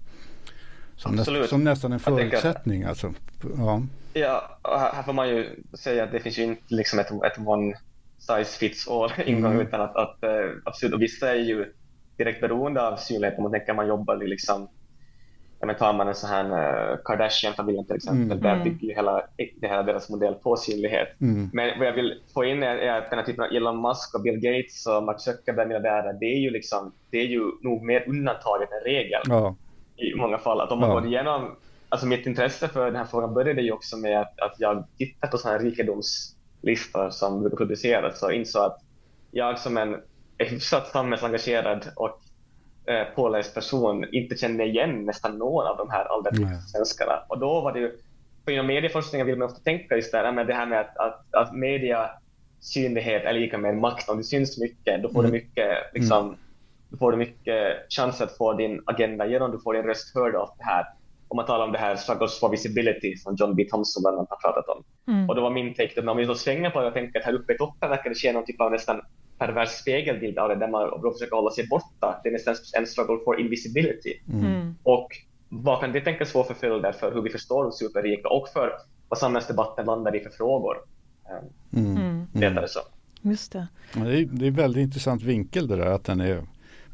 som, 0.96 1.14
näst, 1.14 1.48
som 1.48 1.64
nästan 1.64 1.92
en 1.92 2.00
förutsättning. 2.00 2.84
Alltså. 2.84 3.14
Ja. 3.56 3.82
ja, 4.12 4.58
här 4.94 5.02
får 5.02 5.12
man 5.12 5.28
ju 5.28 5.62
säga 5.74 6.04
att 6.04 6.12
det 6.12 6.20
finns 6.20 6.38
ju 6.38 6.42
inte 6.42 6.62
liksom 6.74 6.98
ett, 6.98 7.10
ett 7.10 7.46
one 7.46 7.74
size 8.18 8.58
fits 8.58 8.88
all 8.88 9.12
ingång 9.26 9.52
mm. 9.52 9.66
utan 9.66 9.80
att, 9.80 9.96
att, 9.96 10.24
att, 10.24 10.84
att 10.84 11.00
vissa 11.00 11.30
är 11.30 11.40
ju 11.40 11.72
direkt 12.16 12.40
beroende 12.40 12.88
av 12.88 12.96
synlighet. 12.96 13.38
Om 13.38 13.42
man 13.42 13.52
tänker 13.52 13.74
man 13.74 13.88
jobbar 13.88 14.16
liksom 14.16 14.68
men 15.66 15.76
tar 15.76 15.92
man 15.92 16.08
en 16.08 16.14
sån 16.14 16.30
här 16.30 16.44
uh, 16.44 16.98
Kardashian-familjen 17.04 17.84
till 17.84 17.96
exempel, 17.96 18.38
mm. 18.38 18.40
där 18.40 18.64
bygger 18.64 18.88
ju 18.88 18.94
hela, 18.94 19.22
det 19.36 19.68
hela 19.68 19.82
deras 19.82 20.10
modell 20.10 20.34
på 20.34 20.56
synlighet. 20.56 21.20
Mm. 21.20 21.50
Men 21.52 21.78
vad 21.78 21.88
jag 21.88 21.92
vill 21.92 22.20
få 22.34 22.44
in 22.44 22.62
är, 22.62 22.76
är 22.76 22.98
att 22.98 23.10
den 23.10 23.18
här 23.18 23.26
typen 23.26 23.44
av 23.44 23.52
Elon 23.52 23.82
Musk 23.82 24.14
och 24.14 24.22
Bill 24.22 24.40
Gates 24.40 24.86
och 24.86 25.02
Mark 25.02 25.20
Zuckerberg, 25.20 25.66
miljardärer, 25.66 26.12
det 26.12 26.26
är 26.26 26.38
ju 26.38 26.50
liksom, 26.50 26.92
det 27.10 27.18
är 27.18 27.26
ju 27.26 27.50
nog 27.62 27.82
mer 27.82 28.08
undantaget 28.08 28.68
än 28.72 28.92
regel 28.92 29.20
ja. 29.24 29.56
i 29.96 30.14
många 30.14 30.38
fall. 30.38 30.60
Att 30.60 30.72
om 30.72 30.80
man 30.80 30.88
ja. 30.88 30.94
går 30.94 31.06
igenom, 31.06 31.56
alltså 31.88 32.06
mitt 32.06 32.26
intresse 32.26 32.68
för 32.68 32.86
den 32.86 32.96
här 32.96 33.04
frågan 33.04 33.34
började 33.34 33.62
ju 33.62 33.72
också 33.72 33.96
med 33.96 34.20
att, 34.20 34.40
att 34.40 34.54
jag 34.58 34.84
tittade 34.98 35.30
på 35.30 35.38
sådana 35.38 35.58
här 35.58 35.64
rikedomslistor 35.64 37.10
som 37.10 37.40
brukar 37.40 37.56
produceras 37.56 38.22
och 38.22 38.32
insåg 38.32 38.62
att 38.62 38.78
jag 39.30 39.58
som 39.58 39.76
en 39.76 39.96
hyfsat 40.38 40.86
samhällsengagerad 40.86 41.86
och 41.96 42.21
eh, 42.86 43.04
påläst 43.14 43.54
person 43.54 44.06
inte 44.12 44.36
kände 44.36 44.64
igen 44.64 45.04
nästan 45.06 45.38
någon 45.38 45.66
av 45.66 45.76
de 45.76 45.90
här 45.90 46.04
allra 46.04 46.30
svenskarna. 46.60 47.22
Och 47.28 47.38
då 47.38 47.60
var 47.60 47.72
det 47.72 47.80
ju, 47.80 47.92
för 48.44 48.52
inom 48.52 48.66
medieforskningen 48.66 49.26
vill 49.26 49.38
man 49.38 49.48
ofta 49.48 49.60
tänka 49.60 49.96
just 49.96 50.12
där, 50.12 50.32
med 50.32 50.46
det 50.46 50.54
här 50.54 50.66
med 50.66 50.80
att, 50.80 50.96
att, 50.96 51.34
att 51.34 51.54
media 51.54 52.10
synlighet 52.60 53.24
är 53.24 53.32
lika 53.32 53.58
med 53.58 53.76
makt. 53.76 54.08
Om 54.08 54.16
det 54.16 54.24
syns 54.24 54.58
mycket, 54.58 55.02
då 55.02 55.08
får 55.08 55.20
mm. 55.20 55.30
du 55.30 55.38
mycket 55.38 55.76
liksom, 55.94 56.26
mm. 56.26 56.38
då 56.88 56.96
får 56.96 57.12
du 57.12 57.18
mycket 57.18 57.86
chans 57.88 58.20
att 58.20 58.36
få 58.36 58.52
din 58.52 58.82
agenda 58.86 59.26
igenom, 59.26 59.50
du 59.50 59.58
får 59.58 59.74
din 59.74 59.82
röst 59.82 60.14
hörd 60.14 60.34
av 60.34 60.50
det 60.58 60.64
här. 60.64 60.86
Om 61.28 61.36
man 61.36 61.46
talar 61.46 61.64
om 61.64 61.72
det 61.72 61.78
här 61.78 61.96
struggles 61.96 62.40
for 62.40 62.48
visibility 62.48 63.16
som 63.16 63.36
John 63.36 63.54
B. 63.54 63.64
Thompson 63.70 64.02
bland 64.02 64.16
annat 64.16 64.30
har 64.30 64.52
pratat 64.52 64.68
om. 64.68 64.84
Mm. 65.08 65.28
Och 65.28 65.36
då 65.36 65.42
var 65.42 65.50
min 65.50 65.74
take, 65.74 66.06
om 66.06 66.16
vi 66.16 66.24
då 66.24 66.34
svänger 66.34 66.70
på 66.70 66.80
det 66.80 66.86
och 66.86 66.94
tänker 66.94 67.18
att 67.18 67.24
här 67.24 67.34
uppe 67.34 67.54
i 67.54 67.58
toppen 67.58 67.90
verkar 67.90 68.10
det 68.10 68.16
ske 68.16 68.32
någon 68.32 68.44
typ 68.44 68.60
av 68.60 68.72
nästan 68.72 69.00
pervers 69.46 69.70
spegelbild 69.70 70.38
av 70.38 70.48
det 70.48 70.54
där 70.54 70.68
man 70.68 71.12
försöker 71.12 71.36
hålla 71.36 71.50
sig 71.50 71.66
borta. 71.66 72.20
Det 72.22 72.28
är 72.28 72.32
nästan 72.32 72.54
en 72.78 72.86
struggle 72.86 73.18
for 73.24 73.40
invisibility. 73.40 74.20
Mm. 74.28 74.44
mm. 74.44 74.74
Och 74.82 75.08
vad 75.48 75.80
kan 75.80 75.92
det 75.92 76.00
tänkas 76.00 76.32
få 76.32 76.44
för 76.44 76.54
följder 76.54 76.92
för 76.92 77.14
hur 77.14 77.22
vi 77.22 77.30
förstår 77.30 77.62
de 77.62 77.72
superrika 77.72 78.28
och 78.28 78.48
för 78.48 78.72
vad 79.08 79.18
samhällsdebatten 79.18 79.86
landar 79.86 80.16
i 80.16 80.20
för 80.20 80.30
frågor? 80.30 80.76
Mm. 81.72 81.96
Mm. 81.96 82.26
Det 82.32 82.68
så. 82.68 82.80
Just 83.22 83.52
det. 83.52 83.68
Det 83.94 84.00
är, 84.00 84.24
det 84.24 84.46
är 84.46 84.50
väldigt 84.50 84.82
intressant 84.82 85.22
vinkel 85.22 85.66
det 85.66 85.76
där 85.76 85.86
att 85.86 86.04
den 86.04 86.20
är 86.20 86.42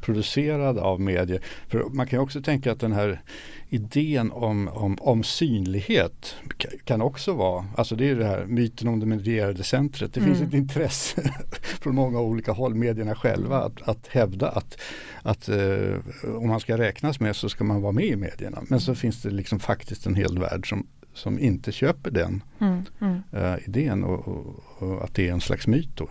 producerad 0.01 0.77
av 0.77 1.01
medier. 1.01 1.41
För 1.67 1.83
man 1.89 2.07
kan 2.07 2.19
också 2.19 2.41
tänka 2.41 2.71
att 2.71 2.79
den 2.79 2.91
här 2.91 3.21
idén 3.69 4.31
om, 4.31 4.67
om, 4.67 4.97
om 4.99 5.23
synlighet 5.23 6.35
kan 6.83 7.01
också 7.01 7.33
vara, 7.33 7.65
alltså 7.75 7.95
det 7.95 8.09
är 8.09 8.15
det 8.15 8.25
här 8.25 8.45
myten 8.45 8.87
om 8.87 8.99
det 8.99 9.05
medierade 9.05 9.63
centret. 9.63 10.13
Det 10.13 10.19
mm. 10.19 10.35
finns 10.35 10.47
ett 10.47 10.53
intresse 10.53 11.33
från 11.81 11.95
många 11.95 12.19
olika 12.19 12.51
håll, 12.51 12.75
medierna 12.75 13.15
själva, 13.15 13.59
att, 13.59 13.81
att 13.81 14.07
hävda 14.07 14.49
att, 14.49 14.81
att 15.21 15.49
eh, 15.49 15.95
om 16.23 16.47
man 16.47 16.59
ska 16.59 16.77
räknas 16.77 17.19
med 17.19 17.35
så 17.35 17.49
ska 17.49 17.63
man 17.63 17.81
vara 17.81 17.91
med 17.91 18.05
i 18.05 18.15
medierna. 18.15 18.63
Men 18.67 18.79
så 18.79 18.95
finns 18.95 19.21
det 19.21 19.29
liksom 19.29 19.59
faktiskt 19.59 20.05
en 20.05 20.15
hel 20.15 20.39
värld 20.39 20.69
som, 20.69 20.87
som 21.13 21.39
inte 21.39 21.71
köper 21.71 22.11
den 22.11 22.43
mm, 22.59 22.83
mm. 23.01 23.21
Uh, 23.33 23.67
idén 23.67 24.03
och, 24.03 24.27
och, 24.27 24.63
och, 24.77 25.03
att 25.03 25.13
det 25.13 25.27
är 25.27 25.33
en 25.33 25.41
slags 25.41 25.67
myt. 25.67 25.89
Då. 25.95 26.09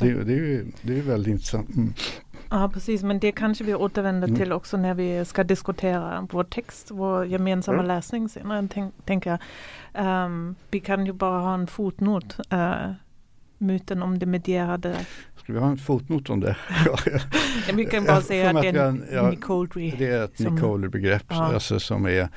Det, 0.00 0.24
det, 0.24 0.34
är 0.34 0.64
det 0.82 0.98
är 0.98 1.02
väldigt 1.02 1.30
intressant. 1.30 1.68
Ja, 2.50 2.70
precis. 2.74 3.02
Men 3.02 3.18
det 3.18 3.32
kanske 3.32 3.64
vi 3.64 3.74
återvänder 3.74 4.28
mm. 4.28 4.40
till 4.40 4.52
också 4.52 4.76
när 4.76 4.94
vi 4.94 5.24
ska 5.24 5.44
diskutera 5.44 6.28
vår 6.30 6.44
text, 6.44 6.90
vår 6.90 7.26
gemensamma 7.26 7.78
mm. 7.78 7.88
läsning 7.88 8.28
senare. 8.28 8.68
Tänk, 8.72 8.94
tänker 9.04 9.30
jag. 9.30 10.24
Um, 10.24 10.54
vi 10.70 10.80
kan 10.80 11.06
ju 11.06 11.12
bara 11.12 11.40
ha 11.40 11.54
en 11.54 11.66
fotnot. 11.66 12.36
Uh, 12.52 12.92
myten 13.58 14.02
om 14.02 14.18
det 14.18 14.26
medierade. 14.26 14.96
Ska 15.36 15.52
vi 15.52 15.58
ha 15.58 15.68
en 15.68 15.78
fotnot 15.78 16.30
om 16.30 16.40
det? 16.40 16.56
vi 17.74 17.84
kan 17.84 18.04
bara 18.04 18.20
säga 18.20 18.50
att 18.50 18.62
det 18.62 18.68
är 18.68 18.88
en 18.88 19.04
ja, 19.12 19.30
Nicolery. 19.30 19.94
Det 19.98 20.06
är 20.06 20.24
ett 20.24 20.38
Nicolery-begrepp 20.38 21.24
ja. 21.28 21.54
alltså, 21.54 21.80
som 21.80 22.06
är 22.06 22.28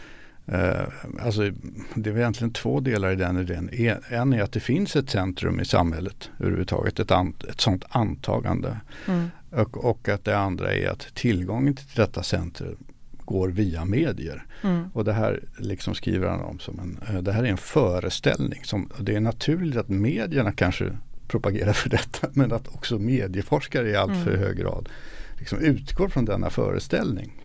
alltså, 1.20 1.52
det 1.96 2.10
är 2.10 2.18
egentligen 2.18 2.54
två 2.54 2.80
delar 2.80 3.12
i 3.12 3.16
den 3.16 3.40
idén. 3.40 3.70
En 4.10 4.34
är 4.34 4.42
att 4.42 4.52
det 4.52 4.60
finns 4.60 4.96
ett 4.96 5.10
centrum 5.10 5.60
i 5.60 5.66
samhället 5.66 6.30
överhuvudtaget, 6.40 7.00
ett, 7.00 7.12
an, 7.12 7.34
ett 7.50 7.62
sådant 7.62 7.86
antagande. 7.90 8.78
Mm. 9.08 9.30
Och, 9.50 9.86
och, 9.86 10.10
att 10.10 10.26
det 10.26 10.38
andra 10.38 10.74
är 10.74 10.90
att 10.90 11.16
tillgången 11.16 11.76
till 11.76 11.86
detta 11.96 12.24
centrum 12.24 12.78
går 13.26 13.50
via 13.50 13.86
medier. 13.86 14.46
Mm. 14.62 14.84
Och 14.94 15.06
det 15.06 15.14
här 15.14 15.44
liksom 15.58 15.96
skriver 15.96 16.28
han 16.28 16.40
om 16.40 16.60
som 16.60 16.80
en, 16.80 17.16
uh, 17.16 17.22
det 17.22 17.32
här 17.32 17.44
är 17.44 17.48
en 17.48 17.58
föreställning. 17.58 18.64
Som, 18.64 18.90
det 19.00 19.16
är 19.16 19.20
naturligt 19.20 19.78
att 19.78 19.90
medierna 19.90 20.52
kanske 20.52 20.98
propagerar 21.28 21.74
för 21.74 21.90
detta 21.98 22.28
men 22.34 22.52
att 22.52 22.68
också 22.68 23.00
medieforskare 23.00 23.90
i 23.90 23.96
allt 23.96 24.24
för 24.24 24.32
mm. 24.32 24.40
hög 24.40 24.58
grad 24.58 24.90
liksom 25.38 25.60
utgår 25.60 26.08
från 26.08 26.26
denna 26.26 26.50
föreställning. 26.50 27.43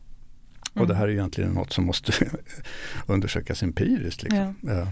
Och 0.80 0.87
det 0.87 0.92
mm. 0.92 0.97
här 0.97 1.08
är 1.08 1.12
egentligen 1.12 1.50
något 1.50 1.73
som 1.73 1.85
måste 1.85 2.12
undersökas 3.06 3.62
empiriskt. 3.62 4.23
Liksom. 4.23 4.54
Ja. 4.61 4.87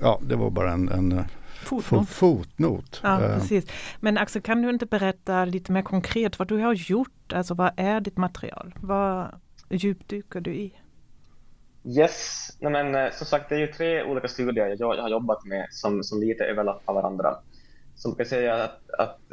ja. 0.00 0.20
det 0.22 0.36
var 0.36 0.50
bara 0.50 0.72
en, 0.72 0.88
en 0.88 1.24
fotnot. 1.64 2.08
fotnot. 2.08 3.00
Ja, 3.02 3.20
uh. 3.20 3.38
precis. 3.38 3.66
Men 4.00 4.18
Axel, 4.18 4.42
kan 4.42 4.62
du 4.62 4.70
inte 4.70 4.86
berätta 4.86 5.44
lite 5.44 5.72
mer 5.72 5.82
konkret 5.82 6.38
vad 6.38 6.48
du 6.48 6.56
har 6.56 6.74
gjort? 6.74 7.32
Alltså 7.32 7.54
vad 7.54 7.72
är 7.76 8.00
ditt 8.00 8.16
material? 8.16 8.74
Vad 8.80 9.28
djupdyker 9.70 10.40
du 10.40 10.54
i? 10.54 10.78
Yes, 11.84 12.48
Nej, 12.60 12.72
men, 12.72 12.94
eh, 12.94 13.10
som 13.12 13.26
sagt 13.26 13.48
det 13.48 13.54
är 13.54 13.58
ju 13.58 13.66
tre 13.66 14.04
olika 14.04 14.28
studier 14.28 14.76
jag, 14.78 14.96
jag 14.96 15.02
har 15.02 15.10
jobbat 15.10 15.44
med 15.44 15.66
som, 15.70 16.02
som 16.02 16.20
lite 16.20 16.44
överlappar 16.44 16.94
varandra. 16.94 17.36
Så 17.96 18.08
man 18.08 18.16
kan 18.16 18.26
säga 18.26 18.54
att, 18.54 18.90
att 18.98 19.32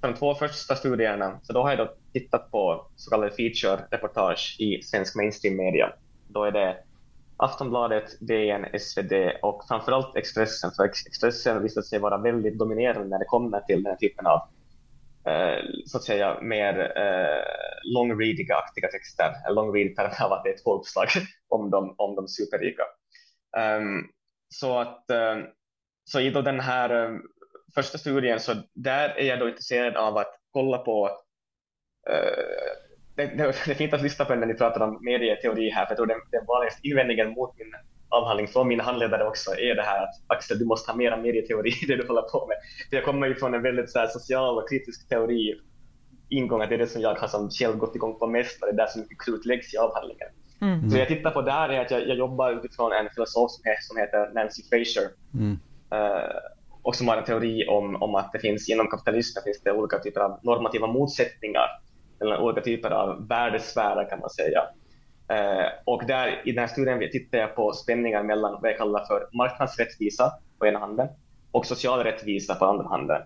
de 0.00 0.14
två 0.14 0.34
första 0.34 0.74
studierna, 0.74 1.40
så 1.42 1.52
då 1.52 1.62
har 1.62 1.70
jag 1.70 1.78
då 1.78 1.94
tittat 2.12 2.50
på 2.50 2.86
så 2.96 3.10
kallade 3.10 3.34
feature-reportage 3.34 4.56
i 4.58 4.82
svensk 4.82 5.16
mainstream 5.16 5.56
media. 5.56 5.92
Då 6.28 6.44
är 6.44 6.52
det 6.52 6.76
Aftonbladet, 7.36 8.20
DN, 8.20 8.66
SvD 8.80 9.12
och 9.42 9.64
framförallt 9.68 10.16
Expressen. 10.16 10.70
För 10.76 10.84
Expressen 10.84 11.62
visat 11.62 11.86
sig 11.86 11.98
vara 11.98 12.18
väldigt 12.18 12.58
dominerande 12.58 13.08
när 13.08 13.18
det 13.18 13.24
kommer 13.24 13.60
till 13.60 13.82
den 13.82 13.92
här 13.92 13.96
typen 13.96 14.26
av 14.26 14.40
eh, 15.32 15.64
så 15.86 15.98
att 15.98 16.04
säga 16.04 16.38
mer 16.42 16.78
eh, 16.80 17.42
long-readiga-aktiga 17.82 18.88
texter. 18.88 19.32
Long-read 19.50 19.96
per 19.96 20.24
av 20.24 20.32
att 20.32 20.44
det 20.44 20.50
är 20.50 20.62
två 20.64 20.78
uppslag 20.78 21.08
om 21.48 21.70
de, 21.70 21.94
om 21.98 22.14
de 22.14 22.28
superrika. 22.28 22.82
Um, 23.78 24.08
så 24.48 24.78
att 24.78 25.04
um, 25.10 25.46
så 26.04 26.20
i 26.20 26.30
då 26.30 26.42
den 26.42 26.60
här 26.60 27.06
um, 27.06 27.22
första 27.74 27.98
studien 27.98 28.40
så 28.40 28.52
där 28.74 29.08
är 29.08 29.24
jag 29.24 29.38
då 29.38 29.48
intresserad 29.48 29.96
av 29.96 30.16
att 30.16 30.34
kolla 30.52 30.78
på 30.78 31.06
uh, 32.10 32.72
det, 33.16 33.26
det, 33.26 33.36
det 33.36 33.70
är 33.70 33.74
fint 33.74 33.94
att 33.94 34.02
lyssna 34.02 34.24
på 34.24 34.34
när 34.34 34.46
ni 34.46 34.54
pratar 34.54 34.80
om 34.80 34.98
medieteori 35.04 35.70
här, 35.70 35.86
för 35.86 35.90
jag 35.90 35.96
tror 35.96 36.06
den, 36.06 36.20
den 36.30 36.46
vanligaste 36.46 36.88
invändningen 36.88 37.30
mot 37.30 37.58
min 37.58 37.74
avhandling 38.08 38.48
från 38.48 38.68
mina 38.68 38.84
handledare 38.84 39.28
också 39.28 39.50
är 39.50 39.74
det 39.74 39.82
här 39.82 40.02
att 40.02 40.14
Axel, 40.26 40.58
du 40.58 40.64
måste 40.64 40.90
ha 40.90 40.96
mera 40.96 41.16
medieteori 41.16 41.70
i 41.82 41.86
det 41.86 41.96
du 41.96 42.06
håller 42.06 42.22
på 42.22 42.46
med. 42.46 42.56
För 42.90 42.96
jag 42.96 43.04
kommer 43.04 43.26
ju 43.26 43.34
från 43.34 43.54
en 43.54 43.62
väldigt 43.62 43.90
så 43.90 43.98
här, 43.98 44.06
social 44.06 44.58
och 44.58 44.68
kritisk 44.68 45.08
teori 45.08 45.60
ingång, 46.28 46.62
att 46.62 46.68
det 46.68 46.74
är 46.74 46.78
det 46.78 46.86
som 46.86 47.02
jag 47.02 47.14
har 47.14 47.28
som 47.28 47.50
själv 47.50 47.76
gått 47.76 47.96
igång 47.96 48.18
på 48.18 48.26
mest, 48.26 48.62
och 48.62 48.68
det 48.68 48.72
är 48.72 48.76
där 48.76 48.86
som 48.86 49.00
mycket 49.00 49.20
krut 49.24 49.46
läggs 49.46 49.74
i 49.74 49.76
avhandlingen. 49.76 50.28
Mm. 50.60 50.90
Så 50.90 50.98
jag 50.98 51.08
tittar 51.08 51.30
på 51.30 51.42
där 51.42 51.68
är 51.68 51.80
att 51.80 51.90
jag, 51.90 52.08
jag 52.08 52.16
jobbar 52.16 52.52
utifrån 52.52 52.92
en 52.92 53.10
filosof 53.14 53.50
som 53.50 53.62
heter, 53.64 53.82
som 53.82 53.96
heter 53.96 54.34
Nancy 54.34 54.62
Fraser. 54.70 55.08
Mm. 55.34 55.58
Uh, 55.92 56.57
och 56.88 56.96
som 56.96 57.08
har 57.08 57.16
en 57.16 57.24
teori 57.24 57.66
om, 57.66 58.02
om 58.02 58.14
att 58.14 58.32
det 58.32 58.38
finns 58.38 58.68
inom 58.68 58.86
kapitalismen 58.86 59.44
finns 59.44 59.60
det 59.60 59.72
olika 59.72 59.98
typer 59.98 60.20
av 60.20 60.40
normativa 60.42 60.86
motsättningar 60.86 61.68
eller 62.20 62.40
olika 62.40 62.60
typer 62.60 62.90
av 62.90 63.28
värdesfärer 63.28 64.10
kan 64.10 64.20
man 64.20 64.30
säga. 64.30 64.62
Eh, 65.30 65.66
och 65.84 66.02
där, 66.06 66.42
i 66.44 66.52
den 66.52 66.58
här 66.58 66.66
studien 66.66 67.10
tittar 67.12 67.38
jag 67.38 67.56
på 67.56 67.72
spänningar 67.72 68.22
mellan 68.22 68.58
vad 68.62 68.70
jag 68.70 68.78
kallar 68.78 69.04
för 69.04 69.28
marknadsrättvisa 69.36 70.32
på 70.58 70.66
ena 70.66 70.78
handen 70.78 71.08
och 71.52 71.66
social 71.66 72.04
rättvisa 72.04 72.54
på 72.54 72.64
andra 72.64 72.88
handen. 72.88 73.22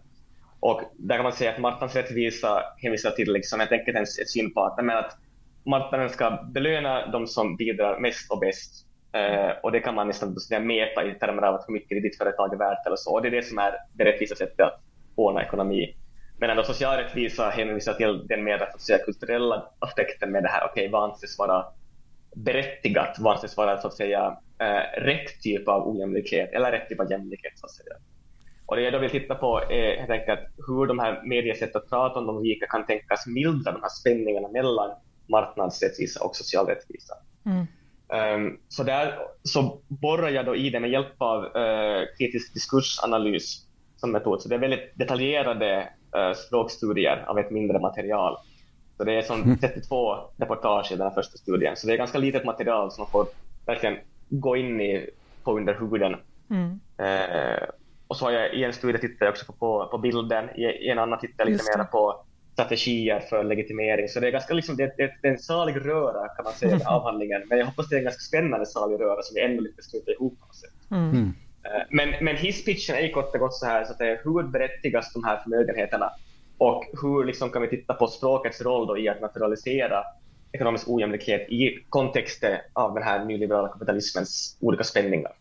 Och 0.60 0.82
där 0.98 1.16
kan 1.16 1.24
man 1.24 1.32
säga 1.32 1.52
att 1.52 1.60
marknadsrättvisa 1.60 2.62
hänvisar 2.76 3.10
till 3.10 3.32
liksom, 3.32 3.60
helt 3.60 3.72
enkelt 3.72 3.96
en, 3.96 4.02
ett 4.02 4.30
syn 4.30 4.54
på 4.54 4.64
att, 4.64 4.78
att 4.78 5.18
marknaden 5.66 6.10
ska 6.10 6.38
belöna 6.54 7.06
de 7.06 7.26
som 7.26 7.56
bidrar 7.56 8.00
mest 8.00 8.32
och 8.32 8.38
bäst. 8.38 8.86
Eh, 9.12 9.50
och 9.62 9.72
det 9.72 9.80
kan 9.80 9.94
man 9.94 10.06
nästan 10.06 10.36
mäta 10.50 11.04
i 11.04 11.14
termer 11.14 11.42
av 11.42 11.60
hur 11.66 11.72
mycket 11.72 12.02
ditt 12.02 12.18
företag 12.18 12.54
är 12.54 12.58
värt 12.58 12.86
eller 12.86 12.96
så. 12.96 13.12
Och 13.14 13.22
det 13.22 13.28
är 13.28 13.30
det 13.30 13.42
som 13.42 13.58
är 13.58 13.74
det 13.92 14.04
rättvisa 14.04 14.34
sättet 14.34 14.60
att 14.60 14.80
ordna 15.14 15.42
ekonomi. 15.42 15.96
Medan 16.40 16.64
social 16.64 16.96
rättvisa 16.96 17.50
hänvisar 17.50 17.94
till 17.94 18.26
den 18.26 18.44
mer 18.44 18.62
att 18.62 19.04
kulturella 19.04 19.68
aspekten 19.78 20.32
med 20.32 20.42
det 20.42 20.48
här. 20.48 20.64
Okej, 20.70 20.82
okay, 20.82 20.92
vad 20.92 21.10
anses 21.10 21.38
vara 21.38 21.64
berättigat? 22.36 23.16
Vad 23.18 23.34
anses 23.34 23.56
vara 23.56 23.80
så 23.80 23.88
att 23.88 23.94
säga 23.94 24.36
eh, 24.58 25.00
rätt 25.00 25.42
typ 25.42 25.68
av 25.68 25.88
ojämlikhet 25.88 26.52
eller 26.52 26.72
rätt 26.72 26.88
typ 26.88 27.00
av 27.00 27.10
jämlikhet? 27.10 27.52
Så 27.58 27.66
att 27.66 27.72
säga. 27.72 27.94
Och 28.66 28.76
det 28.76 28.82
jag 28.82 28.92
då 28.92 28.98
vill 28.98 29.10
titta 29.10 29.34
på 29.34 29.60
är 29.70 29.96
helt 29.96 30.10
enkelt 30.10 30.40
hur 30.66 30.86
de 30.86 30.98
här 30.98 31.22
mediesätt 31.24 31.76
att 31.76 31.88
prata 31.88 32.18
om 32.18 32.26
de 32.26 32.42
rika 32.42 32.66
kan 32.66 32.86
tänkas 32.86 33.26
mildra 33.26 33.72
de 33.72 33.82
här 33.82 33.88
spänningarna 33.88 34.48
mellan 34.48 34.90
marknadsrättvisa 35.26 36.24
och 36.24 36.36
social 36.36 36.66
rättvisa. 36.66 37.14
Mm. 37.46 37.66
Um, 38.12 38.58
så 38.68 38.82
där 38.82 39.18
så 39.42 39.80
borrar 39.88 40.28
jag 40.28 40.46
då 40.46 40.56
i 40.56 40.70
det 40.70 40.80
med 40.80 40.90
hjälp 40.90 41.14
av 41.18 41.44
uh, 41.44 42.04
kritisk 42.18 42.54
diskursanalys 42.54 43.66
som 43.96 44.12
metod. 44.12 44.42
Så 44.42 44.48
det 44.48 44.54
är 44.54 44.58
väldigt 44.58 44.98
detaljerade 44.98 45.88
uh, 46.16 46.34
språkstudier 46.34 47.24
av 47.26 47.38
ett 47.38 47.50
mindre 47.50 47.78
material. 47.78 48.36
Så 48.96 49.04
det 49.04 49.12
är 49.12 49.22
som 49.22 49.58
32 49.58 50.14
mm. 50.14 50.24
reportage 50.36 50.92
i 50.92 50.96
den 50.96 51.06
här 51.06 51.14
första 51.14 51.38
studien. 51.38 51.76
Så 51.76 51.86
det 51.86 51.92
är 51.92 51.96
ganska 51.96 52.18
litet 52.18 52.44
material 52.44 52.92
som 52.92 53.02
man 53.02 53.10
får 53.10 53.26
verkligen 53.66 53.98
gå 54.28 54.56
in 54.56 54.80
i 54.80 55.10
på 55.44 55.56
under 55.56 55.74
huden. 55.74 56.16
Mm. 56.50 56.80
Eh, 56.98 57.68
och 58.06 58.16
så 58.16 58.24
har 58.24 58.32
jag 58.32 58.54
i 58.54 58.64
en 58.64 58.72
studie 58.72 58.98
tittat 58.98 59.20
jag 59.20 59.30
också 59.30 59.46
på, 59.46 59.52
på, 59.52 59.88
på 59.90 59.98
bilden, 59.98 60.50
i, 60.50 60.62
i 60.62 60.88
en 60.88 60.98
annan 60.98 61.18
tittar 61.18 61.44
jag 61.44 61.52
lite 61.52 61.78
mer 61.78 61.84
på 61.84 62.24
strategier 62.52 63.20
för 63.20 63.44
legitimering. 63.44 64.08
Så 64.08 64.20
det 64.20 64.26
är 64.26 64.30
ganska 64.30 64.54
liksom, 64.54 64.76
det, 64.76 64.94
det, 64.96 65.12
det 65.22 65.28
är 65.28 65.32
en 65.32 65.38
salig 65.38 65.76
röra 65.76 66.28
kan 66.28 66.44
man 66.44 66.52
säga 66.52 66.76
med 66.76 66.86
avhandlingen. 66.96 67.42
Men 67.48 67.58
jag 67.58 67.66
hoppas 67.66 67.88
det 67.88 67.96
är 67.96 67.98
en 67.98 68.04
ganska 68.04 68.20
spännande 68.20 68.66
salig 68.66 69.00
röra 69.00 69.22
som 69.22 69.34
vi 69.34 69.40
ändå 69.40 69.62
lyckas 69.62 69.86
knyta 69.86 70.10
ihop 70.10 70.40
på 70.40 70.46
något 70.46 70.56
sätt. 70.56 70.90
Mm. 70.90 71.10
mm. 71.10 71.32
Eh, 71.64 71.82
men, 71.90 72.24
men 72.24 72.36
hisspitchen 72.36 72.96
är 72.96 73.12
kort 73.12 73.34
och 73.34 73.40
gott 73.40 73.54
så 73.54 73.66
här, 73.66 73.84
så 73.84 73.92
att 73.92 73.98
det 73.98 74.06
är 74.06 74.20
hur 74.24 74.42
berättigas 74.42 75.12
de 75.12 75.24
här 75.24 75.36
förmögenheterna 75.42 76.10
och 76.58 76.84
hur 77.02 77.24
liksom 77.24 77.50
kan 77.50 77.62
vi 77.62 77.68
titta 77.68 77.94
på 77.94 78.06
språkets 78.06 78.62
roll 78.62 78.86
då 78.86 78.98
i 78.98 79.08
att 79.08 79.20
naturalisera 79.20 80.04
ekonomisk 80.52 80.88
ojämlikhet 80.88 81.48
i 81.48 81.84
kontexten 81.88 82.58
av 82.72 82.94
den 82.94 83.02
här 83.02 83.24
nyliberala 83.24 83.68
kapitalismens 83.68 84.56
olika 84.60 84.84
spänningar. 84.84 85.32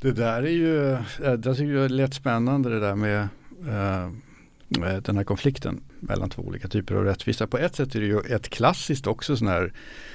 Det 0.00 0.12
där 0.12 0.42
är 0.42 0.48
ju, 0.48 0.92
eh, 0.92 1.32
det 1.32 1.54
tycker 1.54 1.72
jag 1.72 1.90
lät 1.90 2.14
spännande 2.14 2.70
det 2.70 2.80
där 2.80 2.94
med 2.94 3.28
uh 3.68 4.10
den 4.78 5.16
här 5.16 5.24
konflikten 5.24 5.80
mellan 6.00 6.30
två 6.30 6.42
olika 6.42 6.68
typer 6.68 6.94
av 6.94 7.04
rättvisa. 7.04 7.46
På 7.46 7.58
ett 7.58 7.74
sätt 7.74 7.94
är 7.94 8.00
det 8.00 8.06
ju 8.06 8.20
ett 8.20 8.48
klassiskt 8.48 9.06
också 9.06 9.36
sån 9.36 9.48
här 9.48 9.72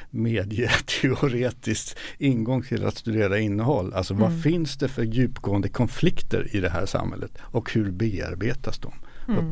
medieteoretiskt 0.09 1.99
ingång 2.17 2.63
till 2.63 2.85
att 2.85 2.97
studera 2.97 3.39
innehåll. 3.39 3.93
Alltså 3.93 4.13
mm. 4.13 4.23
vad 4.23 4.43
finns 4.43 4.77
det 4.77 4.87
för 4.87 5.03
djupgående 5.03 5.69
konflikter 5.69 6.55
i 6.55 6.59
det 6.59 6.69
här 6.69 6.85
samhället 6.85 7.31
och 7.41 7.73
hur 7.73 7.91
bearbetas 7.91 8.79
de? 8.79 8.93
Mm. 9.27 9.51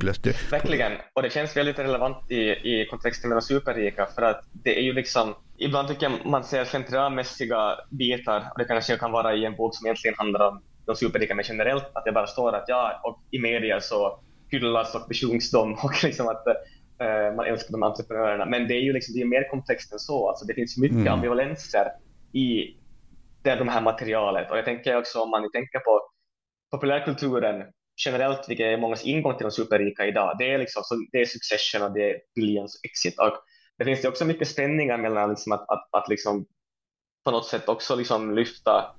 Verkligen, 0.52 0.92
och 1.14 1.22
det 1.22 1.30
känns 1.30 1.58
väldigt 1.58 1.80
relevant 1.80 2.32
i, 2.32 2.36
i 2.36 2.88
kontexten 2.90 3.30
med 3.30 3.38
de 3.38 3.42
superrika 3.42 4.08
för 4.16 4.22
att 4.22 4.46
det 4.52 4.80
är 4.80 4.84
ju 4.84 4.94
liksom 4.94 5.36
Ibland 5.58 5.88
tycker 5.88 6.10
jag 6.10 6.26
man 6.26 6.44
ser 6.44 6.66
slentrianmässiga 6.66 7.78
bitar 7.90 8.50
och 8.52 8.60
det 8.60 8.66
kanske 8.66 8.98
kan 8.98 9.12
vara 9.12 9.36
i 9.36 9.46
en 9.46 9.56
bok 9.56 9.76
som 9.76 9.86
egentligen 9.86 10.16
handlar 10.18 10.48
om 10.48 10.62
de 10.86 10.96
superrika 10.96 11.36
men 11.36 11.46
generellt 11.48 11.92
att 11.94 12.06
det 12.06 12.12
bara 12.12 12.28
står 12.28 12.56
att 12.56 12.66
ja, 12.68 13.02
och 13.04 13.20
i 13.32 13.40
media 13.40 13.82
så 13.82 14.20
hyllas 14.50 14.96
och 14.96 15.08
besjungs 15.08 15.52
de 15.52 15.74
och 15.84 16.04
liksom 16.04 16.28
att 16.28 16.44
uh, 16.48 17.36
man 17.36 17.46
älskar 17.46 17.72
de 17.72 17.84
entreprenörerna. 17.84 18.46
Men 18.46 18.68
det 18.68 18.74
är 18.74 18.82
ju 18.82 18.94
liksom, 18.94 19.16
det 19.16 19.22
är 19.22 19.26
mer 19.26 19.50
komplext 19.50 19.94
än 19.94 20.00
så. 20.00 20.30
Alltså, 20.30 20.46
det 20.46 20.54
finns 20.54 20.78
mycket 20.78 20.98
mm. 20.98 21.14
ambivalenser 21.14 21.88
i 22.34 22.78
det, 23.44 23.56
de 23.56 23.68
här 23.68 23.82
materialet. 23.82 24.52
Och 24.52 24.58
jag 24.58 24.66
tänker 24.66 24.98
också 24.98 25.20
om 25.20 25.30
man 25.30 25.52
tänker 25.52 25.80
på 25.80 26.02
populärkulturen 26.72 27.64
generellt, 28.06 28.50
vilket 28.50 28.66
är 28.66 28.78
mångas 28.78 29.06
ingång 29.06 29.38
till 29.38 29.44
de 29.44 29.52
superrika 29.52 30.06
idag, 30.06 30.36
det 30.40 30.54
är, 30.54 30.58
liksom, 30.58 30.84
så 30.84 30.96
det 31.12 31.18
är 31.18 31.26
succession 31.26 31.82
och 31.82 31.94
det 31.94 32.10
är 32.10 32.18
billions 32.36 32.80
exit. 32.84 33.20
Och 33.20 33.34
det 33.78 33.86
finns 33.86 34.02
det 34.02 34.08
också 34.08 34.26
mycket 34.26 34.48
spänningar 34.48 34.98
mellan 34.98 35.30
liksom 35.30 35.52
att, 35.52 35.70
att, 35.70 35.88
att 35.92 36.10
liksom 36.10 36.46
på 37.26 37.32
något 37.32 37.46
sätt 37.46 37.70
också 37.70 37.96
liksom 37.96 38.36
lyfta 38.36 38.96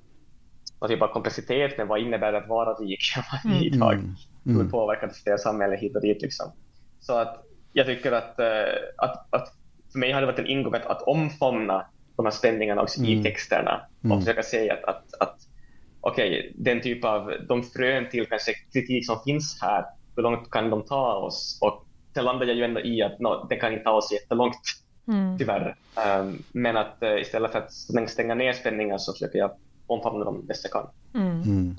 någon 0.84 0.96
typ 0.96 1.02
av 1.02 1.08
komplexitet 1.08 1.78
med 1.78 1.86
vad 1.86 2.00
innebär 2.00 2.32
det 2.32 2.38
att 2.38 2.48
vara 2.48 2.74
rik 2.74 3.00
mm. 3.44 3.62
idag. 3.62 3.92
Mm. 3.92 4.14
Hur 4.44 4.54
mm. 4.54 4.70
påverkar 4.70 5.10
det 5.24 5.38
samhället 5.38 5.80
hit 5.80 5.96
och 5.96 6.02
dit. 6.02 6.22
Liksom. 6.22 6.52
Så 7.00 7.18
att 7.18 7.44
jag 7.72 7.86
tycker 7.86 8.12
att, 8.12 8.34
uh, 8.38 8.74
att, 8.96 9.34
att 9.34 9.48
för 9.92 9.98
mig 9.98 10.12
har 10.12 10.20
det 10.20 10.26
varit 10.26 10.38
en 10.38 10.46
ingång 10.46 10.74
att, 10.74 10.86
att 10.86 11.02
omfamna 11.02 11.86
de 12.16 12.26
här 12.26 12.30
spänningarna 12.30 12.82
också 12.82 13.00
mm. 13.00 13.10
i 13.10 13.22
texterna 13.22 13.80
och 13.98 14.04
mm. 14.04 14.20
försöka 14.20 14.42
säga 14.42 14.74
att, 14.74 14.84
att, 14.84 15.14
att 15.20 15.36
okej, 16.00 16.38
okay, 16.38 16.52
den 16.54 16.80
typ 16.80 17.04
av 17.04 17.32
de 17.48 17.62
frön 17.62 18.08
till 18.10 18.26
kanske 18.26 18.52
kritik 18.72 19.06
som 19.06 19.22
finns 19.24 19.58
här, 19.62 19.84
hur 20.16 20.22
långt 20.22 20.50
kan 20.50 20.70
de 20.70 20.82
ta 20.82 21.14
oss? 21.14 21.58
Och 21.60 21.86
sen 22.14 22.24
landar 22.24 22.46
jag 22.46 22.56
ju 22.56 22.64
ändå 22.64 22.80
i 22.80 23.02
att 23.02 23.20
no, 23.20 23.46
den 23.48 23.60
kan 23.60 23.72
inte 23.72 23.84
ta 23.84 23.90
oss 23.90 24.12
jättelångt, 24.12 24.60
mm. 25.08 25.38
tyvärr. 25.38 25.76
Um, 26.20 26.42
men 26.52 26.76
att 26.76 26.96
uh, 27.02 27.20
istället 27.20 27.52
för 27.52 27.58
att 27.58 27.72
stänga 28.10 28.34
ner 28.34 28.52
spänningar 28.52 28.98
så 28.98 29.12
försöker 29.12 29.38
jag 29.38 29.50
omfamna 29.94 30.24
dem 30.24 30.46
bäst 30.46 30.64
jag 30.64 30.72
kan. 30.72 30.86
Mm. 31.22 31.76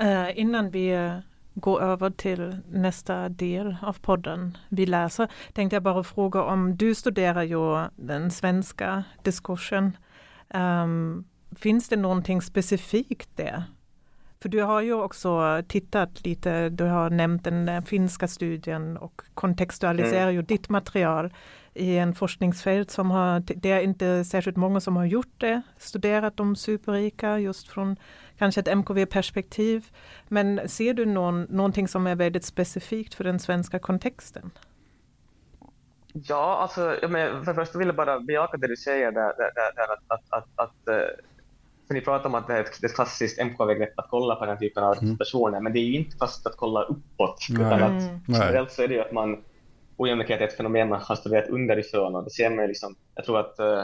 Uh, 0.00 0.38
innan 0.38 0.70
vi 0.70 1.12
gå 1.54 1.80
över 1.80 2.10
till 2.10 2.56
nästa 2.70 3.28
del 3.28 3.76
av 3.82 3.92
podden 3.92 4.58
vi 4.68 4.86
läser 4.86 5.28
tänkte 5.52 5.76
jag 5.76 5.82
bara 5.82 6.04
fråga 6.04 6.42
om 6.42 6.76
du 6.76 6.94
studerar 6.94 7.42
ju 7.42 7.84
den 7.96 8.30
svenska 8.30 9.04
diskursen. 9.22 9.96
Um, 10.54 11.24
finns 11.56 11.88
det 11.88 11.96
någonting 11.96 12.42
specifikt 12.42 13.36
där? 13.36 13.64
För 14.40 14.48
du 14.48 14.62
har 14.62 14.80
ju 14.80 14.94
också 14.94 15.62
tittat 15.68 16.26
lite, 16.26 16.68
du 16.68 16.84
har 16.84 17.10
nämnt 17.10 17.44
den 17.44 17.82
finska 17.82 18.28
studien 18.28 18.96
och 18.96 19.22
kontextualiserar 19.34 20.22
mm. 20.22 20.34
ju 20.34 20.42
ditt 20.42 20.68
material 20.68 21.32
i 21.74 21.98
en 21.98 22.14
forskningsfält 22.14 22.90
som 22.90 23.10
har, 23.10 23.40
det 23.40 23.70
är 23.70 23.80
inte 23.80 24.24
särskilt 24.24 24.56
många 24.56 24.80
som 24.80 24.96
har 24.96 25.04
gjort 25.04 25.34
det, 25.38 25.62
studerat 25.78 26.36
de 26.36 26.56
superrika 26.56 27.38
just 27.38 27.68
från 27.68 27.96
kanske 28.38 28.60
ett 28.60 28.68
MKV-perspektiv. 28.68 29.86
Men 30.28 30.68
ser 30.68 30.94
du 30.94 31.06
någon, 31.06 31.42
någonting 31.42 31.88
som 31.88 32.06
är 32.06 32.14
väldigt 32.14 32.44
specifikt 32.44 33.14
för 33.14 33.24
den 33.24 33.38
svenska 33.38 33.78
kontexten? 33.78 34.50
Ja, 36.12 36.58
alltså, 36.62 36.96
jag 37.02 37.10
men, 37.10 37.44
för 37.44 37.52
det 37.52 37.54
första 37.54 37.78
vill 37.78 37.88
jag 37.88 37.96
bara 37.96 38.20
bejaka 38.20 38.56
det 38.56 38.68
du 38.68 38.76
säger 38.76 39.12
där, 39.12 39.32
där, 39.36 39.74
där 39.76 39.92
att, 39.92 40.02
att, 40.06 40.24
att, 40.30 40.48
att 40.54 40.88
eh, 40.88 40.94
för 41.86 41.94
ni 41.94 42.00
pratar 42.00 42.26
om 42.26 42.34
att 42.34 42.46
det 42.46 42.54
är 42.54 42.60
ett, 42.60 42.94
klassiskt 42.94 43.38
MKV-grepp 43.38 43.98
att 43.98 44.06
kolla 44.10 44.34
på 44.36 44.46
den 44.46 44.58
typen 44.58 44.84
av 44.84 44.94
representationer, 44.94 45.48
mm. 45.48 45.64
men 45.64 45.72
det 45.72 45.78
är 45.78 45.84
ju 45.84 45.96
inte 45.96 46.16
fast 46.16 46.46
att 46.46 46.56
kolla 46.56 46.82
uppåt, 46.82 47.46
Nej. 47.50 47.66
utan 47.66 47.82
att 47.82 48.02
mm. 48.02 48.20
generellt 48.28 48.72
så 48.72 48.82
är 48.82 48.88
det 48.88 48.94
ju 48.94 49.00
att 49.00 49.12
man 49.12 49.44
ojämlikhet 49.96 50.40
är 50.40 50.44
ett 50.44 50.56
fenomen 50.56 50.88
man 50.88 51.00
har 51.00 51.16
studerat 51.16 51.48
underifrån 51.48 52.16
och 52.16 52.24
det 52.24 52.30
ser 52.30 52.50
man 52.50 52.66
liksom, 52.66 52.96
jag 53.14 53.24
tror 53.24 53.40
att 53.40 53.58
eh, 53.58 53.82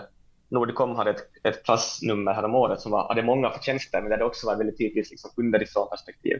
Nordicom 0.48 0.96
hade 0.96 1.10
ett, 1.10 1.30
ett 1.42 1.64
klassnummer 1.64 2.32
häromåret 2.32 2.80
som 2.80 2.92
var, 2.92 3.08
hade 3.08 3.22
många 3.22 3.50
förtjänster, 3.50 4.00
men 4.00 4.10
där 4.10 4.18
det 4.18 4.24
också 4.24 4.46
var 4.46 4.56
väldigt 4.56 4.78
typiskt 4.78 5.10
liksom, 5.10 5.30
underifrån 5.36 5.88
perspektiv. 5.90 6.38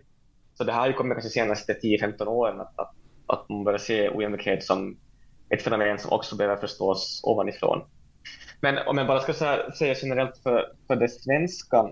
Så 0.54 0.64
det 0.64 0.72
här 0.72 0.80
har 0.80 0.86
ju 0.86 0.92
kommit 0.92 1.14
kanske 1.14 1.30
senaste 1.30 1.72
10-15 1.72 2.26
åren, 2.26 2.60
att, 2.60 2.78
att, 2.78 2.94
att 3.26 3.48
man 3.48 3.64
börjar 3.64 3.78
se 3.78 4.10
ojämlikhet 4.10 4.64
som 4.64 4.96
ett 5.50 5.62
fenomen 5.62 5.98
som 5.98 6.12
också 6.12 6.36
behöver 6.36 6.56
förstås 6.56 7.20
ovanifrån. 7.24 7.82
Men 8.60 8.78
om 8.78 8.98
jag 8.98 9.06
bara 9.06 9.20
ska 9.20 9.32
säga, 9.32 9.72
säga 9.72 9.94
generellt 10.02 10.38
för, 10.38 10.72
för 10.86 10.96
det 10.96 11.08
svenska, 11.08 11.90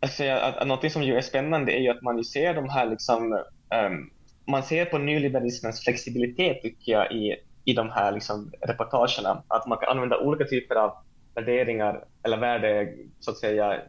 alltså 0.00 0.24
jag 0.24 0.38
att, 0.38 0.54
att, 0.54 0.56
att 0.56 0.68
något 0.68 0.92
som 0.92 1.02
ju 1.02 1.16
är 1.16 1.20
spännande 1.20 1.72
är 1.72 1.80
ju 1.80 1.88
att 1.88 2.02
man 2.02 2.16
ju 2.16 2.24
ser 2.24 2.54
de 2.54 2.68
här 2.68 2.86
liksom, 2.86 3.32
um, 3.86 4.10
man 4.46 4.62
ser 4.62 4.84
på 4.84 4.98
nyliberalismens 4.98 5.84
flexibilitet 5.84 6.62
tycker 6.62 6.92
jag 6.92 7.12
i, 7.12 7.36
i 7.64 7.72
de 7.72 7.90
här 7.90 8.12
liksom, 8.12 8.52
reportagerna, 8.60 9.42
att 9.48 9.66
man 9.66 9.78
kan 9.78 9.88
använda 9.88 10.18
olika 10.18 10.44
typer 10.44 10.74
av 10.74 10.96
värderingar 11.34 12.04
eller 12.22 12.36
värde, 12.36 12.92
så 13.20 13.30
att 13.30 13.38
säga, 13.38 13.80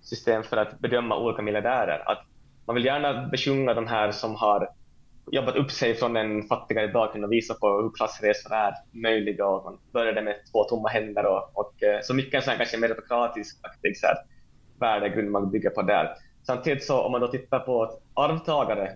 system 0.00 0.42
för 0.42 0.56
att 0.56 0.78
bedöma 0.78 1.18
olika 1.18 1.42
miljardärer. 1.42 2.10
Att 2.10 2.24
man 2.66 2.76
vill 2.76 2.84
gärna 2.84 3.26
besjunga 3.26 3.74
de 3.74 3.86
här 3.86 4.12
som 4.12 4.34
har 4.34 4.68
jobbat 5.32 5.56
upp 5.56 5.70
sig 5.70 5.94
från 5.94 6.16
en 6.16 6.42
fattigare 6.42 6.88
bakgrund 6.88 7.24
och 7.24 7.32
visa 7.32 7.54
på 7.54 7.68
hur 7.68 7.90
klassresor 7.96 8.54
är 8.54 8.74
möjliga 8.90 9.46
och 9.46 9.64
man 9.64 9.78
började 9.92 10.22
med 10.22 10.36
två 10.52 10.64
tomma 10.64 10.88
händer 10.88 11.26
och, 11.26 11.50
och 11.54 11.82
eh, 11.82 12.00
så 12.02 12.14
mycket 12.14 12.34
en 12.34 12.42
sån 12.42 12.50
här 12.50 12.58
kanske 12.58 12.78
meritokratisk 12.78 13.58
aktig 13.62 13.96
så 13.96 14.06
här, 14.06 14.16
värdegrund 14.80 15.30
man 15.30 15.50
bygger 15.50 15.70
på 15.70 15.82
där. 15.82 16.14
Samtidigt 16.46 16.84
så 16.84 17.02
om 17.02 17.12
man 17.12 17.20
då 17.20 17.28
tittar 17.28 17.58
på 17.58 17.98
arvtagare, 18.14 18.94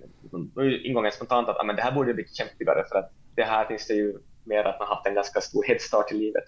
då 0.54 0.62
är 0.62 0.86
ingången 0.86 1.12
spontant 1.12 1.48
att 1.48 1.66
men 1.66 1.76
det 1.76 1.82
här 1.82 1.92
borde 1.92 2.14
bli 2.14 2.24
kämpigare 2.28 2.84
för 2.92 2.98
att 2.98 3.10
det 3.34 3.42
här 3.42 3.64
finns 3.64 3.86
det 3.86 3.94
ju 3.94 4.18
mer 4.44 4.64
att 4.64 4.78
man 4.78 4.88
haft 4.88 5.06
en 5.06 5.14
ganska 5.14 5.40
stor 5.40 5.64
headstart 5.64 6.12
i 6.12 6.14
livet. 6.14 6.44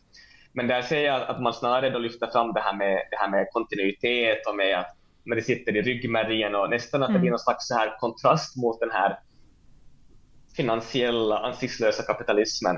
Men 0.53 0.67
där 0.67 0.83
ser 0.83 1.01
jag 1.01 1.23
att 1.23 1.43
man 1.43 1.55
snarare 1.55 1.91
då 1.91 1.99
lyfter 1.99 2.27
fram 2.27 2.53
det 2.53 2.61
här 2.61 2.77
med, 2.77 3.03
det 3.11 3.17
här 3.17 3.31
med 3.31 3.47
kontinuitet 3.53 4.47
och 4.47 4.57
med 4.57 4.79
att 4.79 4.97
när 5.25 5.37
det 5.37 5.43
sitter 5.43 5.77
i 5.77 5.83
ryggmärgen 5.83 6.55
och 6.55 6.71
nästan 6.71 7.03
att 7.03 7.09
det 7.09 7.12
blir 7.12 7.21
mm. 7.21 7.31
någon 7.31 7.38
slags 7.38 7.69
så 7.69 7.75
här 7.75 7.97
kontrast 8.01 8.57
mot 8.57 8.81
den 8.81 8.91
här 8.91 9.19
finansiella 10.57 11.38
ansiktslösa 11.38 12.03
kapitalismen. 12.03 12.77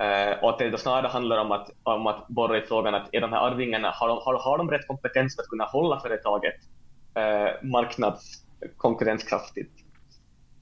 Uh, 0.00 0.44
och 0.44 0.50
att 0.50 0.58
det 0.58 0.70
då 0.70 0.76
snarare 0.76 1.08
handlar 1.08 1.38
om 1.38 1.52
att, 1.52 1.70
om 1.82 2.06
att 2.06 2.28
borra 2.28 2.58
i 2.58 2.62
frågan 2.62 2.94
att 2.94 3.08
är 3.12 3.20
de 3.20 3.32
här 3.32 3.40
arvingarna, 3.40 3.90
har 3.90 4.08
de, 4.08 4.18
har, 4.24 4.34
har 4.34 4.58
de 4.58 4.70
rätt 4.70 4.86
kompetens 4.86 5.36
för 5.36 5.42
att 5.42 5.48
kunna 5.48 5.64
hålla 5.64 6.00
företaget 6.00 6.54
uh, 7.16 7.48
marknadskonkurrenskraftigt? 7.62 9.72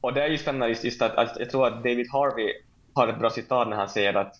Och 0.00 0.14
det 0.14 0.22
är 0.22 0.28
ju 0.28 0.38
spännande 0.38 0.68
just, 0.68 0.84
just 0.84 1.02
att, 1.02 1.14
att, 1.14 1.36
jag 1.38 1.50
tror 1.50 1.66
att 1.66 1.76
David 1.76 2.06
Harvey 2.12 2.52
har 2.94 3.08
ett 3.08 3.18
bra 3.18 3.30
citat 3.30 3.68
när 3.68 3.76
han 3.76 3.88
säger 3.88 4.14
att 4.14 4.34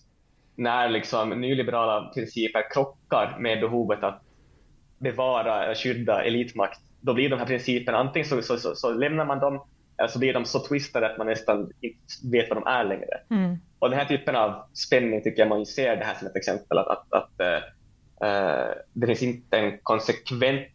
när 0.55 0.89
liksom 0.89 1.29
nyliberala 1.29 2.11
principer 2.13 2.71
krockar 2.73 3.37
med 3.39 3.59
behovet 3.59 4.03
att 4.03 4.21
bevara, 4.97 5.75
skydda 5.75 6.23
elitmakt, 6.23 6.79
då 7.01 7.13
blir 7.13 7.29
de 7.29 7.39
här 7.39 7.45
principerna 7.45 7.97
antingen 7.97 8.27
så, 8.27 8.41
så, 8.41 8.57
så, 8.57 8.75
så 8.75 8.93
lämnar 8.93 9.25
man 9.25 9.39
dem 9.39 9.61
eller 9.97 10.09
så 10.09 10.19
blir 10.19 10.33
de 10.33 10.45
så 10.45 10.59
twistade 10.59 11.11
att 11.11 11.17
man 11.17 11.27
nästan 11.27 11.71
inte 11.81 11.97
vet 12.31 12.49
vad 12.49 12.57
de 12.57 12.67
är 12.67 12.83
längre. 12.83 13.21
Mm. 13.29 13.57
Och 13.79 13.89
den 13.89 13.99
här 13.99 14.05
typen 14.05 14.35
av 14.35 14.63
spänning 14.73 15.23
tycker 15.23 15.41
jag 15.41 15.49
man 15.49 15.65
ser 15.65 15.95
det 15.95 16.05
här 16.05 16.15
som 16.15 16.27
ett 16.27 16.35
exempel, 16.35 16.77
att, 16.77 16.87
att, 16.87 17.13
att 17.13 17.31
uh, 18.23 18.73
det 18.93 19.07
finns 19.07 19.23
inte 19.23 19.57
en 19.57 19.79
konsekvent 19.83 20.67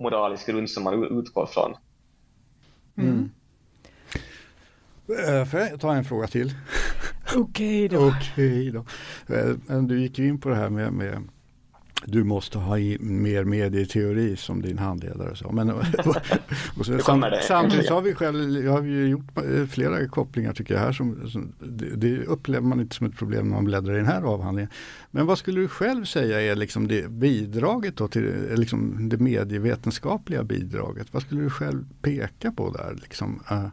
moralisk 0.00 0.46
grund 0.46 0.70
som 0.70 0.84
man 0.84 1.18
utgår 1.18 1.46
från. 1.46 1.74
Mm. 2.96 3.30
Mm. 5.08 5.46
Får 5.46 5.60
jag 5.60 5.80
ta 5.80 5.94
en 5.94 6.04
fråga 6.04 6.26
till? 6.26 6.54
Okej 7.36 7.88
då. 7.88 8.08
Okej 8.20 8.70
då. 8.70 8.84
Eh, 9.34 9.56
Men 9.66 9.86
du 9.86 10.00
gick 10.00 10.18
ju 10.18 10.28
in 10.28 10.40
på 10.40 10.48
det 10.48 10.56
här 10.56 10.70
med, 10.70 10.92
med 10.92 11.22
du 12.04 12.24
måste 12.24 12.58
ha 12.58 12.78
i 12.78 12.98
mer 13.00 13.44
medieteori 13.44 14.36
som 14.36 14.62
din 14.62 14.78
handledare 14.78 15.36
sa. 15.36 15.52
Men, 15.52 15.70
och 16.78 16.86
så, 16.86 16.98
sam, 16.98 17.24
samtidigt 17.42 17.86
så 17.86 17.94
har 17.94 18.02
vi 18.02 18.14
själv, 18.14 18.64
jag 18.64 18.72
har 18.72 18.82
ju 18.82 19.08
gjort 19.08 19.38
eh, 19.38 19.66
flera 19.66 20.08
kopplingar 20.08 20.52
tycker 20.52 20.74
jag 20.74 20.80
här. 20.80 20.92
Som, 20.92 21.30
som, 21.30 21.52
det, 21.58 21.96
det 21.96 22.24
upplever 22.24 22.66
man 22.66 22.80
inte 22.80 22.96
som 22.96 23.06
ett 23.06 23.16
problem 23.16 23.48
när 23.48 23.54
man 23.54 23.64
bläddrar 23.64 23.94
i 23.94 23.96
den 23.96 24.06
här 24.06 24.22
avhandlingen. 24.22 24.70
Men 25.10 25.26
vad 25.26 25.38
skulle 25.38 25.60
du 25.60 25.68
själv 25.68 26.04
säga 26.04 26.40
är 26.40 26.56
liksom 26.56 26.88
det 26.88 27.10
bidraget 27.10 27.96
då 27.96 28.08
till 28.08 28.26
eh, 28.50 28.56
liksom 28.56 29.08
det 29.08 29.18
medievetenskapliga 29.18 30.44
bidraget? 30.44 31.06
Vad 31.10 31.22
skulle 31.22 31.42
du 31.42 31.50
själv 31.50 31.84
peka 32.02 32.52
på 32.52 32.70
där 32.70 32.98
liksom, 33.02 33.42
eh, 33.50 33.66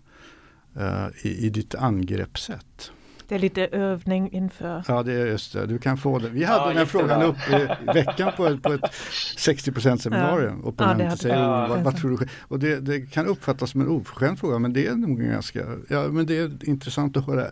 eh, 0.85 1.07
i, 1.21 1.45
i 1.45 1.49
ditt 1.49 1.75
angreppssätt? 1.75 2.91
Det 3.27 3.35
är 3.35 3.39
lite 3.39 3.65
övning 3.67 4.31
inför. 4.31 4.83
Ja, 4.87 5.03
det 5.03 5.13
är 5.13 5.25
just 5.25 5.53
det. 5.53 5.65
Du 5.65 5.77
kan 5.79 5.97
få 5.97 6.19
det. 6.19 6.29
Vi 6.29 6.43
hade 6.43 6.61
Ja, 6.61 6.67
den 6.67 6.77
här 6.77 6.85
frågan 6.85 7.21
upp 7.21 7.35
i 7.49 7.67
veckan 7.93 8.31
på 8.37 8.45
ett, 8.45 8.61
på 8.63 8.73
ett 8.73 8.93
60 9.37 9.97
seminarium. 9.97 10.59
Ja. 10.63 10.69
Opponenter 10.69 11.05
Ja, 11.05 11.15
säger, 11.15 11.37
"Oh, 11.37 11.69
vad, 11.69 11.79
vad 11.83 11.97
tror 11.97 12.11
du? 12.11 12.17
själv?" 12.17 12.29
Och 12.47 12.59
det, 12.59 12.79
det 12.79 13.11
kan 13.11 13.27
uppfattas 13.27 13.71
som 13.71 13.81
en 13.81 13.87
oförskämd 13.87 14.39
fråga, 14.39 14.59
men 14.59 14.73
det 14.73 14.87
är 14.87 14.95
nog 14.95 15.19
ganska, 15.21 15.59
ja 15.89 16.01
men 16.07 16.25
det 16.25 16.37
är 16.37 16.69
intressant 16.69 17.17
att 17.17 17.27
höra 17.27 17.47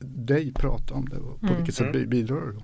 dig 0.00 0.52
prata 0.54 0.94
om 0.94 1.04
det 1.08 1.16
och 1.16 1.40
på 1.40 1.46
Mm. 1.46 1.56
vilket 1.56 1.74
sätt 1.74 1.86
Mm. 1.86 1.92
bi- 1.92 2.06
bidrar 2.06 2.36
du? 2.40 2.58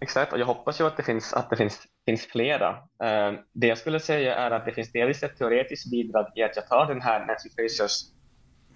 Exakt, 0.00 0.32
och 0.32 0.38
jag 0.38 0.46
hoppas 0.46 0.80
ju 0.80 0.86
att 0.86 0.96
det 0.96 1.02
finns, 1.02 1.32
att 1.32 1.50
det 1.50 1.56
finns, 1.56 1.78
finns 2.06 2.26
flera. 2.26 2.68
Eh, 3.04 3.32
det 3.52 3.66
jag 3.66 3.78
skulle 3.78 4.00
säga 4.00 4.34
är 4.36 4.50
att 4.50 4.64
det 4.64 4.72
finns 4.72 4.92
delvis 4.92 5.22
ett 5.22 5.38
teoretiskt 5.38 5.90
bidrag 5.90 6.26
i 6.36 6.42
att 6.42 6.56
jag 6.56 6.68
tar 6.68 6.86
den 6.86 7.00
här 7.00 7.26
Nancy 7.26 7.48
Frasers 7.56 8.00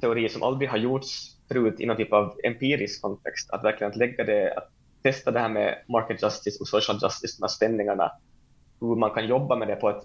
teori 0.01 0.29
som 0.29 0.43
aldrig 0.43 0.71
har 0.71 0.79
gjorts 0.79 1.35
förut 1.49 1.81
i 1.81 1.87
någon 1.87 1.97
typ 1.97 2.13
av 2.13 2.35
empirisk 2.45 3.03
kontext, 3.03 3.51
att 3.51 3.65
verkligen 3.65 3.91
att 3.91 3.97
lägga 3.97 4.25
det, 4.25 4.55
att 4.57 4.69
testa 5.03 5.31
det 5.31 5.41
här 5.41 5.49
med 5.49 5.79
market 5.89 6.23
justice 6.23 6.59
och 6.61 6.69
social 6.69 6.99
justice, 7.03 7.37
de 7.39 7.43
här 7.43 7.49
spänningarna, 7.49 8.13
hur 8.81 8.97
man 8.97 9.11
kan 9.11 9.27
jobba 9.27 9.57
med 9.57 9.69
det 9.69 9.77
på 9.77 9.89
ett, 9.89 10.05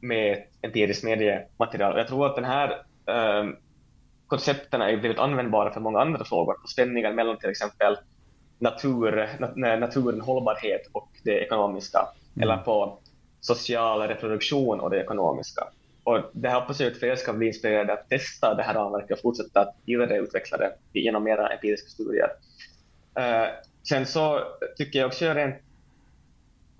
med 0.00 0.32
ett 0.32 0.48
empiriskt 0.62 1.04
mediematerial. 1.04 1.98
Jag 1.98 2.08
tror 2.08 2.26
att 2.26 2.36
den 2.36 2.44
här 2.44 2.68
eh, 3.06 3.50
koncepterna 4.26 4.90
är 4.90 4.96
blivit 4.96 5.18
användbara 5.18 5.72
för 5.72 5.80
många 5.80 6.00
andra 6.00 6.24
frågor, 6.24 6.54
på 6.54 6.66
spänningar 6.66 7.12
mellan 7.12 7.38
till 7.38 7.50
exempel 7.50 7.96
natur, 8.58 9.28
nat 9.38 9.56
naturen, 9.56 10.20
hållbarhet 10.20 10.82
och 10.92 11.08
det 11.24 11.40
ekonomiska, 11.40 12.08
Mm. 12.36 12.42
eller 12.50 12.62
på 12.62 12.98
social 13.40 14.00
reproduktion 14.00 14.80
och 14.80 14.90
det 14.90 15.00
ekonomiska. 15.00 15.68
Och 16.10 16.30
det 16.32 16.48
här 16.48 16.60
hoppas 16.60 16.80
jag 16.80 16.92
att 16.92 16.98
fler 16.98 17.16
ska 17.16 17.32
bli 17.32 17.46
inspirerade 17.46 17.92
att 17.92 18.08
testa 18.08 18.54
det 18.54 18.62
här 18.62 18.74
ramverket 18.74 19.10
och 19.10 19.22
fortsätta 19.22 19.60
att 19.60 19.76
vidareutveckla 19.84 20.58
det 20.58 20.74
genom 20.92 21.24
mera 21.24 21.48
empiriska 21.48 21.88
studier. 21.88 22.28
Uh, 23.18 23.48
sen 23.88 24.06
så 24.06 24.40
tycker 24.76 24.98
jag 24.98 25.06
också 25.06 25.34
rent 25.34 25.54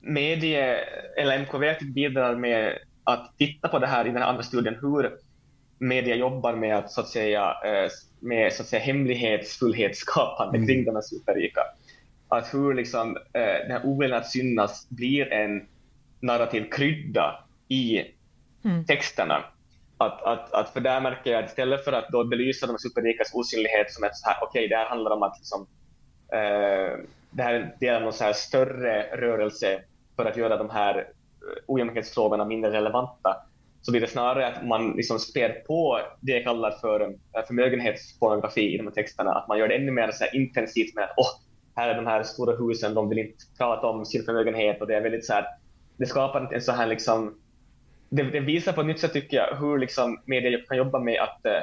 medie, 0.01 0.77
eller 1.16 1.38
MKV 1.38 1.93
bidrar 1.95 2.35
med 2.35 2.79
att 3.05 3.33
titta 3.38 3.69
på 3.69 3.79
det 3.79 3.87
här 3.87 4.05
i 4.05 4.09
den 4.09 4.23
här 4.23 4.29
andra 4.29 4.43
studien, 4.43 4.77
hur 4.81 5.11
media 5.79 6.16
jobbar 6.16 6.55
med 6.55 6.77
att 6.79 6.90
så 6.90 7.01
att 7.01 7.09
säga, 7.09 7.55
eh, 7.64 7.90
med 8.21 8.53
så 8.53 8.62
att 8.62 8.69
säga 8.69 8.83
hemlighetsfullhetsskapande 8.83 10.57
Mm. 10.57 10.66
kring 10.66 10.85
de 10.85 10.95
här 10.95 11.03
superrika. 11.03 11.61
Att 12.29 12.55
hur 12.55 12.75
liksom 12.75 13.16
eh, 13.16 13.43
den 13.43 13.71
här 13.71 13.87
oviljan 13.87 14.21
att 14.21 14.31
synas 14.31 14.88
blir 14.88 15.33
en 15.33 15.66
narrativ 16.21 16.71
krydda 16.71 17.45
i 17.69 18.05
Mm. 18.64 18.85
texterna. 18.85 19.44
Att, 19.99 20.23
att, 20.23 20.53
att 20.53 20.70
för 20.70 20.81
där 20.81 21.01
märker 21.01 21.31
jag 21.33 21.44
att 21.44 21.51
istället 21.51 21.85
för 21.85 21.92
att 21.92 22.09
då 22.09 22.25
belysa 22.25 22.66
de 22.66 22.79
superrikas 22.79 23.35
osynlighet 23.35 23.92
som 23.92 24.05
ett 24.05 24.16
så 24.16 24.29
här, 24.29 24.38
okej, 24.42 24.68
det 24.68 24.77
här 24.77 24.88
handlar 24.88 25.11
om 25.11 25.23
att 25.23 25.37
liksom, 25.38 25.66
eh, 26.33 26.99
det 27.31 27.42
här 27.42 27.55
är 27.55 27.61
en 27.61 27.70
del 27.81 27.94
av 27.94 28.03
någon 28.03 28.12
så 28.12 28.25
här 28.25 28.33
större 28.33 29.16
rörelse 29.16 29.83
för 30.16 30.25
att 30.25 30.37
göra 30.37 30.57
de 30.57 30.70
här 30.70 30.99
eh, 30.99 31.05
ojämlikhetsfrågorna 31.66 32.44
mindre 32.44 32.70
relevanta, 32.70 33.37
så 33.83 33.90
blir 33.90 34.01
det 34.01 34.07
snarare 34.07 34.46
att 34.46 34.66
man 34.66 34.92
liksom 34.92 35.18
spär 35.18 35.49
på 35.66 36.01
det 36.20 36.33
jag 36.33 36.44
kallar 36.44 36.70
för 36.70 37.01
eh, 37.01 37.46
förmögenhetspornografi 37.46 38.75
i 38.75 38.77
de 38.77 38.87
här 38.87 38.94
texterna, 38.94 39.33
att 39.33 39.49
man 39.49 39.59
gör 39.59 39.68
det 39.68 39.77
ännu 39.77 39.92
mer 39.92 40.11
så 40.11 40.25
här 40.25 40.37
intensivt 40.37 40.94
med 40.94 41.05
att 41.05 41.18
oh, 41.18 41.31
här 41.77 41.88
är 41.88 41.94
de 41.94 42.07
här 42.07 42.23
stora 42.23 42.57
husen, 42.57 42.94
de 42.94 43.09
vill 43.09 43.18
inte 43.18 43.44
prata 43.59 43.87
om 43.87 44.05
sin 44.05 44.25
förmögenhet 44.25 44.81
och 44.81 44.87
det 44.87 44.96
är 44.96 45.01
väldigt 45.01 45.27
så 45.27 45.33
här, 45.33 45.46
det 45.96 46.07
skapar 46.07 46.55
en 46.55 46.62
så 46.62 46.73
här 46.73 46.87
liksom 46.87 47.35
det, 48.11 48.23
det 48.23 48.40
visar 48.40 48.73
på 48.73 48.81
ett 48.81 48.87
nytt 48.87 49.01
sätt 49.01 49.12
tycker 49.12 49.37
jag 49.37 49.57
hur 49.57 49.79
liksom 49.79 50.23
media 50.27 50.59
kan 50.68 50.77
jobba 50.77 50.99
med 50.99 51.20
att 51.20 51.46
eh, 51.46 51.61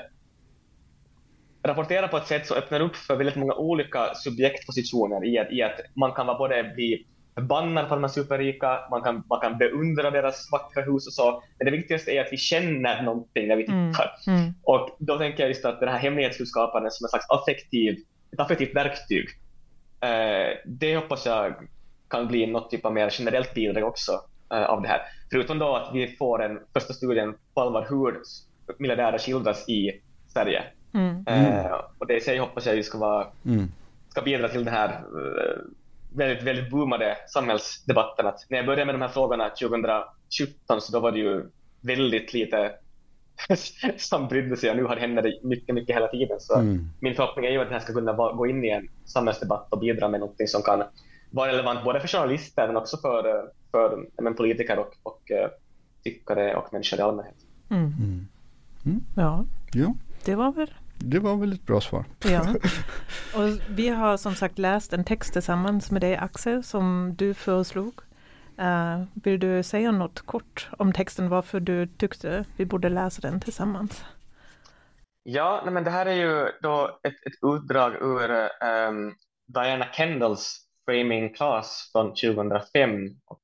rapportera 1.64 2.08
på 2.08 2.18
ett 2.18 2.28
sätt 2.28 2.48
som 2.48 2.58
öppnar 2.58 2.80
upp 2.80 2.96
för 2.96 3.16
väldigt 3.16 3.36
många 3.36 3.54
olika 3.54 4.14
subjektpositioner 4.16 5.26
i 5.26 5.40
att, 5.40 5.52
i 5.52 5.62
att 5.62 5.80
man 5.94 6.12
kan 6.12 6.28
vara 6.28 6.38
både 6.38 6.72
bli 6.76 7.06
förbannad 7.36 7.90
på 7.90 7.96
de 7.96 8.04
här 8.04 8.08
superrika, 8.10 8.80
man 8.92 9.02
kan, 9.02 9.24
man 9.30 9.40
kan 9.42 9.58
beundra 9.58 10.12
deras 10.12 10.52
vackra 10.52 10.84
hus 10.84 11.08
och 11.08 11.14
så, 11.14 11.44
men 11.58 11.66
det 11.66 11.72
viktigaste 11.72 12.12
är 12.12 12.22
att 12.22 12.32
vi 12.32 12.38
känner 12.38 13.02
någonting 13.02 13.48
när 13.48 13.56
vi 13.56 13.66
Mm. 13.66 13.92
tittar. 13.92 14.12
Mm. 14.28 14.54
Och 14.64 14.98
då 15.00 15.18
tänker 15.18 15.44
jag 15.44 15.50
just 15.50 15.66
att 15.66 15.80
den 15.80 15.90
här 15.90 16.00
hemlighetsfullskapandet 16.00 16.94
som 16.94 17.06
en 17.06 17.10
slags 17.10 17.30
affektiv, 17.30 17.98
ett 18.34 18.40
affektivt 18.40 18.76
verktyg, 18.76 19.28
eh, 20.02 20.58
det 20.66 20.96
hoppas 20.96 21.26
jag 21.26 21.54
kan 22.10 22.28
bli 22.28 22.46
något 22.48 22.72
typ 22.72 22.86
av 22.86 22.94
mer 22.94 23.10
generellt 23.20 23.54
bidrag 23.54 23.84
också 23.84 24.12
eh, 24.54 24.64
av 24.64 24.82
det 24.82 24.88
här. 24.88 25.02
Förutom 25.32 25.60
då 25.60 25.76
att 25.76 25.90
vi 25.96 26.08
får 26.08 26.44
en 26.44 26.60
första 26.74 26.94
studien 26.94 27.36
på 27.54 27.62
allvar 27.62 27.88
hur 27.90 28.22
miljardärer 28.78 29.18
skildras 29.18 29.70
i 29.70 30.02
Sverige. 30.34 30.64
Mm. 30.94 31.24
Eh, 31.28 31.72
och 31.98 32.08
det 32.08 32.16
i 32.18 32.22
sig 32.22 32.38
hoppas 32.38 32.66
jag 32.66 32.86
ska, 32.86 32.98
vara, 32.98 33.28
Mm. 33.46 33.68
ska 34.10 34.22
bidra 34.22 34.48
till 34.50 34.66
den 34.66 34.74
här 34.74 34.90
eh, 34.90 35.62
väldigt, 36.16 36.44
väldigt 36.44 36.70
boomade 36.72 37.18
samhällsdebatten. 37.28 38.28
Att 38.28 38.46
när 38.50 38.58
jag 38.58 38.66
började 38.66 38.86
med 38.86 38.96
de 38.96 39.02
här 39.02 39.10
frågorna 39.10 39.50
2017 39.50 40.82
så 40.82 40.92
då 40.92 41.00
var 41.00 41.12
det 41.12 41.20
ju 41.20 41.46
väldigt 41.82 42.34
lite 42.34 42.72
som 43.98 44.28
brydde 44.28 44.58
sig 44.58 44.70
och 44.70 44.76
nu 44.78 44.84
har 44.84 44.96
det 44.96 45.02
händer 45.02 45.22
det 45.22 45.40
mycket, 45.44 45.76
mycket 45.76 45.96
hela 45.96 46.08
tiden. 46.08 46.40
Så 46.40 46.56
Mm. 46.60 46.90
min 47.00 47.16
förhoppning 47.16 47.46
är 47.46 47.50
ju 47.52 47.62
att 47.62 47.68
det 47.68 47.74
här 47.74 47.82
ska 47.82 47.94
kunna 47.94 48.14
va- 48.14 48.34
gå 48.34 48.48
in 48.48 48.64
i 48.64 48.70
en 48.70 48.90
samhällsdebatt 49.06 49.68
och 49.74 49.80
bidra 49.80 50.08
med 50.08 50.20
något 50.20 50.50
som 50.50 50.62
kan 50.62 50.84
vara 51.32 51.52
relevant 51.52 51.84
både 51.84 52.00
för 52.00 52.08
journalister 52.08 52.68
men 52.68 52.78
också 52.78 52.98
för, 52.98 53.28
eh, 53.28 53.44
för 53.72 54.06
men, 54.22 54.36
politiker 54.36 54.80
och, 54.80 54.94
och 55.04 55.32
eh, 55.32 55.50
tyckare 56.04 56.56
och 56.56 56.74
människor 56.74 57.00
i 57.00 57.02
allmänhet. 57.02 57.36
Mm. 57.70 57.94
Mm. 58.86 59.02
Ja, 59.16 59.46
Ja, 59.74 59.96
det 60.26 60.36
var 60.36 60.52
väl 60.52 60.74
det 61.00 61.20
var 61.20 61.36
väl 61.36 61.54
ett 61.54 61.66
bra 61.66 61.82
svar. 61.82 62.06
Ja. 62.24 62.42
Och 63.36 63.60
vi 63.70 63.90
har 63.90 64.18
som 64.18 64.36
sagt 64.36 64.58
läst 64.58 64.94
en 64.94 65.04
text 65.04 65.34
tillsammans 65.34 65.92
med 65.92 66.02
dig 66.02 66.16
Axel 66.16 66.64
som 66.64 67.14
du 67.18 67.34
föreslog. 67.34 67.94
Eh, 68.58 69.04
vill 69.14 69.40
du 69.40 69.64
säga 69.64 69.92
något 69.92 70.22
kort 70.22 70.70
om 70.78 70.94
texten 70.94 71.30
varför 71.30 71.60
du 71.60 71.88
tyckte 71.88 72.46
vi 72.58 72.66
borde 72.66 72.90
läsa 72.90 73.22
den 73.22 73.40
tillsammans? 73.40 74.06
Ja, 75.24 75.62
nej, 75.66 75.74
men 75.74 75.84
det 75.84 75.92
här 75.92 76.06
är 76.06 76.14
ju 76.14 76.48
då 76.62 77.00
ett, 77.04 77.14
ett 77.26 77.56
utdrag 77.56 77.96
ur 78.02 78.32
ehm, 78.64 79.14
Diana 79.48 79.86
Kendalls 79.94 80.68
framing 80.86 81.34
class 81.34 81.90
från 81.92 82.10
2005. 82.10 82.92
Och 83.26 83.42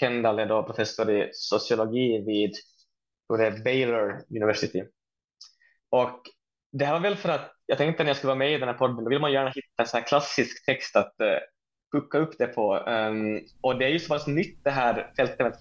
Kendall 0.00 0.38
är 0.38 0.46
då 0.46 0.62
professor 0.62 1.10
i 1.10 1.30
sociologi 1.32 2.18
vid 2.26 2.54
Baylor 3.64 4.24
University. 4.30 4.82
Och 5.90 6.22
det 6.72 6.84
här 6.84 6.92
var 6.92 7.00
väl 7.00 7.16
för 7.16 7.28
att 7.28 7.52
jag 7.66 7.78
tänkte 7.78 8.02
när 8.02 8.10
jag 8.10 8.16
skulle 8.16 8.28
vara 8.28 8.38
med 8.38 8.52
i 8.52 8.58
den 8.58 8.68
här 8.68 8.74
podden, 8.74 9.04
då 9.04 9.10
vill 9.10 9.18
man 9.18 9.32
gärna 9.32 9.50
hitta 9.50 9.82
en 9.82 9.86
sån 9.86 10.00
här 10.00 10.06
klassisk 10.06 10.66
text 10.66 10.96
att 10.96 11.14
uh, 11.22 11.38
hooka 11.92 12.18
upp 12.18 12.38
det 12.38 12.46
på. 12.46 12.86
Ehm, 12.86 13.40
och 13.60 13.78
det 13.78 13.84
är 13.84 13.88
ju 13.88 13.98
så 13.98 14.08
pass 14.08 14.26
nytt 14.26 14.64
det 14.64 14.70
här 14.70 15.12
fältet 15.16 15.38
med, 15.38 15.56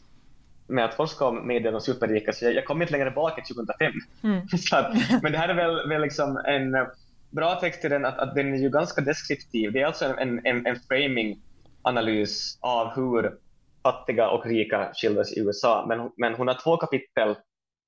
med 0.68 0.86
att 0.86 0.94
forska 0.94 1.26
om 1.26 1.48
medien 1.48 1.76
och 1.76 1.84
superrika, 1.84 2.34
så 2.34 2.46
jag, 2.46 2.54
jag 2.54 2.66
kom 2.66 2.82
inte 2.82 2.92
längre 2.92 3.12
bak 3.12 3.40
än 3.40 3.46
2005. 3.46 3.94
Mm. 4.24 4.38
Att, 4.72 5.22
men 5.24 5.32
det 5.32 5.38
här 5.38 5.50
är 5.50 5.54
väl, 5.54 5.90
väl 5.90 6.02
liksom 6.02 6.38
en 6.38 6.76
eh, 6.76 6.88
bra 7.30 7.56
text 7.56 7.86
i 7.86 7.90
den 7.90 8.06
att, 8.06 8.20
att 8.20 8.36
den 8.36 8.54
är 8.54 8.58
ju 8.58 8.70
ganska 8.70 9.02
deskriptiv. 9.02 9.72
Det 9.72 9.82
är 9.82 9.86
alltså 9.86 10.06
en, 10.06 10.46
en, 10.46 10.66
en 10.66 10.76
framing-analys 10.76 12.58
av 12.62 12.96
hur 12.96 13.38
fattiga 13.86 14.30
och 14.30 14.46
rika 14.46 14.92
skildras 14.94 15.38
i 15.38 15.40
USA. 15.40 15.86
Men, 15.88 16.12
men 16.18 16.36
hon 16.36 16.48
har 16.48 16.58
två 16.64 16.78
kapitel 16.78 17.36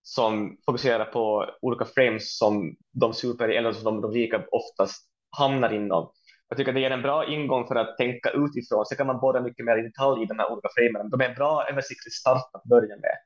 som 0.04 0.58
fokuserar 0.66 1.06
på 1.06 1.46
olika 1.62 1.86
frames 1.86 2.38
som 2.38 2.76
de 2.94 3.14
super 3.14 3.50
eller 3.50 3.72
som 3.72 3.84
de, 3.84 4.02
de 4.02 4.12
rika 4.12 4.44
oftast 4.52 5.10
hamnar 5.38 5.74
inom. 5.74 6.12
Jag 6.50 6.58
tycker 6.58 6.74
det 6.74 6.80
ger 6.80 6.92
en 6.92 7.02
bra 7.02 7.26
ingång 7.26 7.68
för 7.68 7.76
att 7.76 7.98
tänka 7.98 8.30
utifrån. 8.30 8.86
Sen 8.86 8.98
kan 8.98 9.08
man 9.08 9.20
borra 9.20 9.42
mycket 9.42 9.66
mer 9.66 9.78
i 9.78 9.82
detalj 9.82 10.24
i 10.24 10.26
de 10.26 10.40
här 10.40 10.52
olika 10.52 10.68
framerna. 10.76 11.10
De 11.10 11.22
är 11.22 11.30
en 11.30 11.36
bra 11.36 11.66
översiktlig 11.70 12.14
start 12.14 12.50
att 12.54 12.64
börja 12.64 12.96
med. 13.06 13.18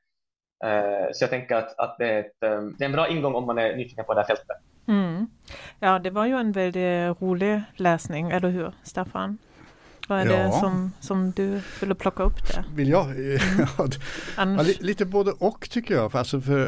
Uh, 0.64 1.08
så 1.12 1.24
jag 1.24 1.30
tänker 1.30 1.56
att, 1.56 1.78
att 1.78 1.96
det, 1.98 2.10
är 2.10 2.20
ett, 2.20 2.58
um, 2.58 2.74
det 2.78 2.84
är 2.84 2.86
en 2.86 2.92
bra 2.92 3.08
ingång 3.08 3.34
om 3.34 3.46
man 3.46 3.58
är 3.58 3.76
nyfiken 3.76 4.04
på 4.04 4.14
det 4.14 4.20
här 4.20 4.26
fältet. 4.26 4.46
Mm. 4.88 5.26
Ja, 5.80 5.98
det 5.98 6.10
var 6.10 6.26
ju 6.26 6.34
en 6.36 6.52
väldigt 6.52 7.22
rolig 7.22 7.62
läsning, 7.76 8.30
eller 8.30 8.48
hur 8.48 8.72
Staffan? 8.82 9.38
Vad 10.12 10.20
är 10.20 10.26
ja. 10.26 10.46
det 10.46 10.52
som, 10.52 10.92
som 11.00 11.30
du 11.30 11.60
ville 11.80 11.94
plocka 11.94 12.22
upp 12.22 12.48
där? 12.54 12.64
Vill 12.74 12.88
jag? 12.88 13.10
Mm. 13.10 13.38
ja, 14.58 14.64
lite 14.80 15.04
både 15.04 15.30
och 15.30 15.68
tycker 15.70 15.94
jag. 15.94 16.16
Alltså 16.16 16.40
för, 16.40 16.60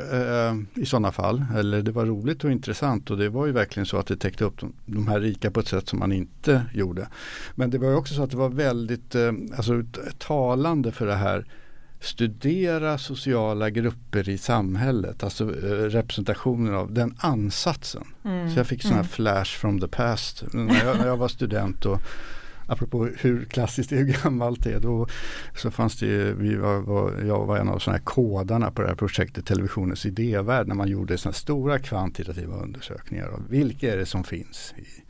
eh, 0.48 0.57
I 0.74 0.87
sådana 0.87 1.12
fall. 1.12 1.44
Eller 1.57 1.83
det 1.83 1.92
var 1.92 2.07
roligt 2.07 2.44
och 2.44 2.50
intressant 2.50 3.11
och 3.11 3.16
det 3.18 3.28
var 3.28 3.46
ju 3.46 3.52
verkligen 3.52 3.87
så 3.87 3.96
att 3.96 4.07
det 4.07 4.16
täckte 4.16 4.44
upp 4.44 4.61
de, 4.61 4.72
de 4.87 5.09
här 5.09 5.20
rika 5.20 5.50
på 5.50 5.61
ett 5.61 5.68
sätt 5.68 5.88
som 5.88 5.98
man 5.98 6.12
inte 6.12 6.62
gjorde. 6.74 7.09
Men 7.54 7.70
det 7.70 7.78
var 7.78 7.94
också 7.94 8.14
så 8.14 8.22
att 8.22 8.30
det 8.30 8.37
var 8.37 8.48
väldigt 8.48 9.14
eh, 9.14 9.33
alltså, 9.57 9.83
talande 10.18 10.92
för 10.92 11.07
det 11.07 11.14
här 11.14 11.46
studera 12.00 12.98
sociala 12.98 13.70
grupper 13.70 14.28
i 14.28 14.38
samhället, 14.38 15.24
alltså 15.24 15.44
eh, 15.44 15.68
representationen 15.70 16.74
av 16.74 16.92
den 16.92 17.14
ansatsen. 17.18 18.04
Mm. 18.24 18.50
Så 18.50 18.59
jag 18.59 18.66
fick 18.66 18.83
sådana 18.83 19.00
mm. 19.00 19.09
flash 19.09 19.59
from 19.59 19.80
the 19.80 19.88
past 19.88 20.44
när 20.52 20.85
jag, 20.85 20.98
när 20.98 21.07
jag 21.07 21.16
var 21.16 21.28
student 21.28 21.87
och 21.87 22.00
apropå 22.66 23.09
hur 23.18 23.44
klassiskt 23.44 23.90
det 23.90 23.96
är 23.96 24.05
hur 24.05 24.22
gammalt 24.22 24.64
det 24.64 24.72
är. 24.72 24.81
Då 24.81 25.07
så 25.57 25.70
fanns 25.70 25.98
det 25.98 26.07
ju, 26.07 26.35
vi 26.35 26.55
var, 26.55 26.79
var, 26.79 27.22
jag 27.27 27.46
var 27.46 27.59
en 27.59 27.68
av 27.68 27.79
sådana 27.79 27.98
här 27.98 28.05
kodarna 28.05 28.70
på 28.70 28.83
det 28.83 28.88
här 28.88 28.94
projektet 28.94 29.46
Televisionens 29.46 30.07
idévärld 30.07 30.68
när 30.68 30.74
man 30.74 30.88
gjorde 30.88 31.18
sådana 31.18 31.35
stora 31.35 31.79
kvantitativa 31.79 32.57
undersökningar 32.57 33.27
av 33.27 33.48
vilka 33.48 33.92
är 33.92 33.96
det 33.96 34.07
som 34.07 34.24
finns 34.24 34.74
i, 34.77 35.05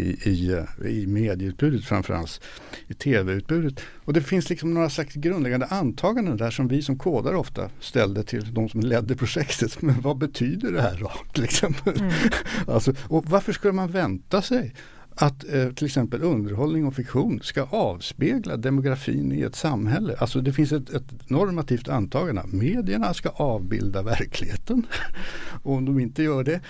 i, 0.00 0.30
i, 0.30 0.64
i 0.88 1.06
medieutbudet 1.06 1.84
framförallt 1.84 2.40
i 2.88 2.94
tv-utbudet. 2.94 3.80
Och 4.04 4.12
det 4.12 4.20
finns 4.20 4.50
liksom 4.50 4.74
några 4.74 4.90
slags 4.90 5.14
grundläggande 5.14 5.66
antaganden 5.66 6.36
där 6.36 6.50
som 6.50 6.68
vi 6.68 6.82
som 6.82 6.98
kodare 6.98 7.36
ofta 7.36 7.70
ställde 7.80 8.24
till 8.24 8.54
de 8.54 8.68
som 8.68 8.80
ledde 8.80 9.16
projektet. 9.16 9.82
Men 9.82 10.00
vad 10.00 10.18
betyder 10.18 10.72
det 10.72 10.82
här 10.82 10.98
då? 11.00 11.42
Exempel? 11.42 12.00
Mm. 12.00 12.12
alltså, 12.68 12.94
och 13.08 13.26
varför 13.26 13.52
skulle 13.52 13.72
man 13.72 13.90
vänta 13.90 14.42
sig 14.42 14.74
att 15.14 15.44
eh, 15.52 15.72
till 15.72 15.86
exempel 15.86 16.22
underhållning 16.22 16.86
och 16.86 16.94
fiktion 16.94 17.40
ska 17.42 17.62
avspegla 17.62 18.56
demografin 18.56 19.32
i 19.32 19.40
ett 19.40 19.56
samhälle. 19.56 20.16
Alltså 20.18 20.40
det 20.40 20.52
finns 20.52 20.72
ett, 20.72 20.90
ett 20.90 21.30
normativt 21.30 21.88
antagande. 21.88 22.42
Medierna 22.46 23.14
ska 23.14 23.28
avbilda 23.28 24.02
verkligheten. 24.02 24.86
och 25.62 25.72
om 25.72 25.84
de 25.84 26.00
inte 26.00 26.22
gör 26.22 26.44
det 26.44 26.60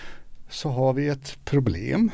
så 0.48 0.68
har 0.68 0.92
vi 0.92 1.09
ett 1.09 1.38
problem. 1.44 2.11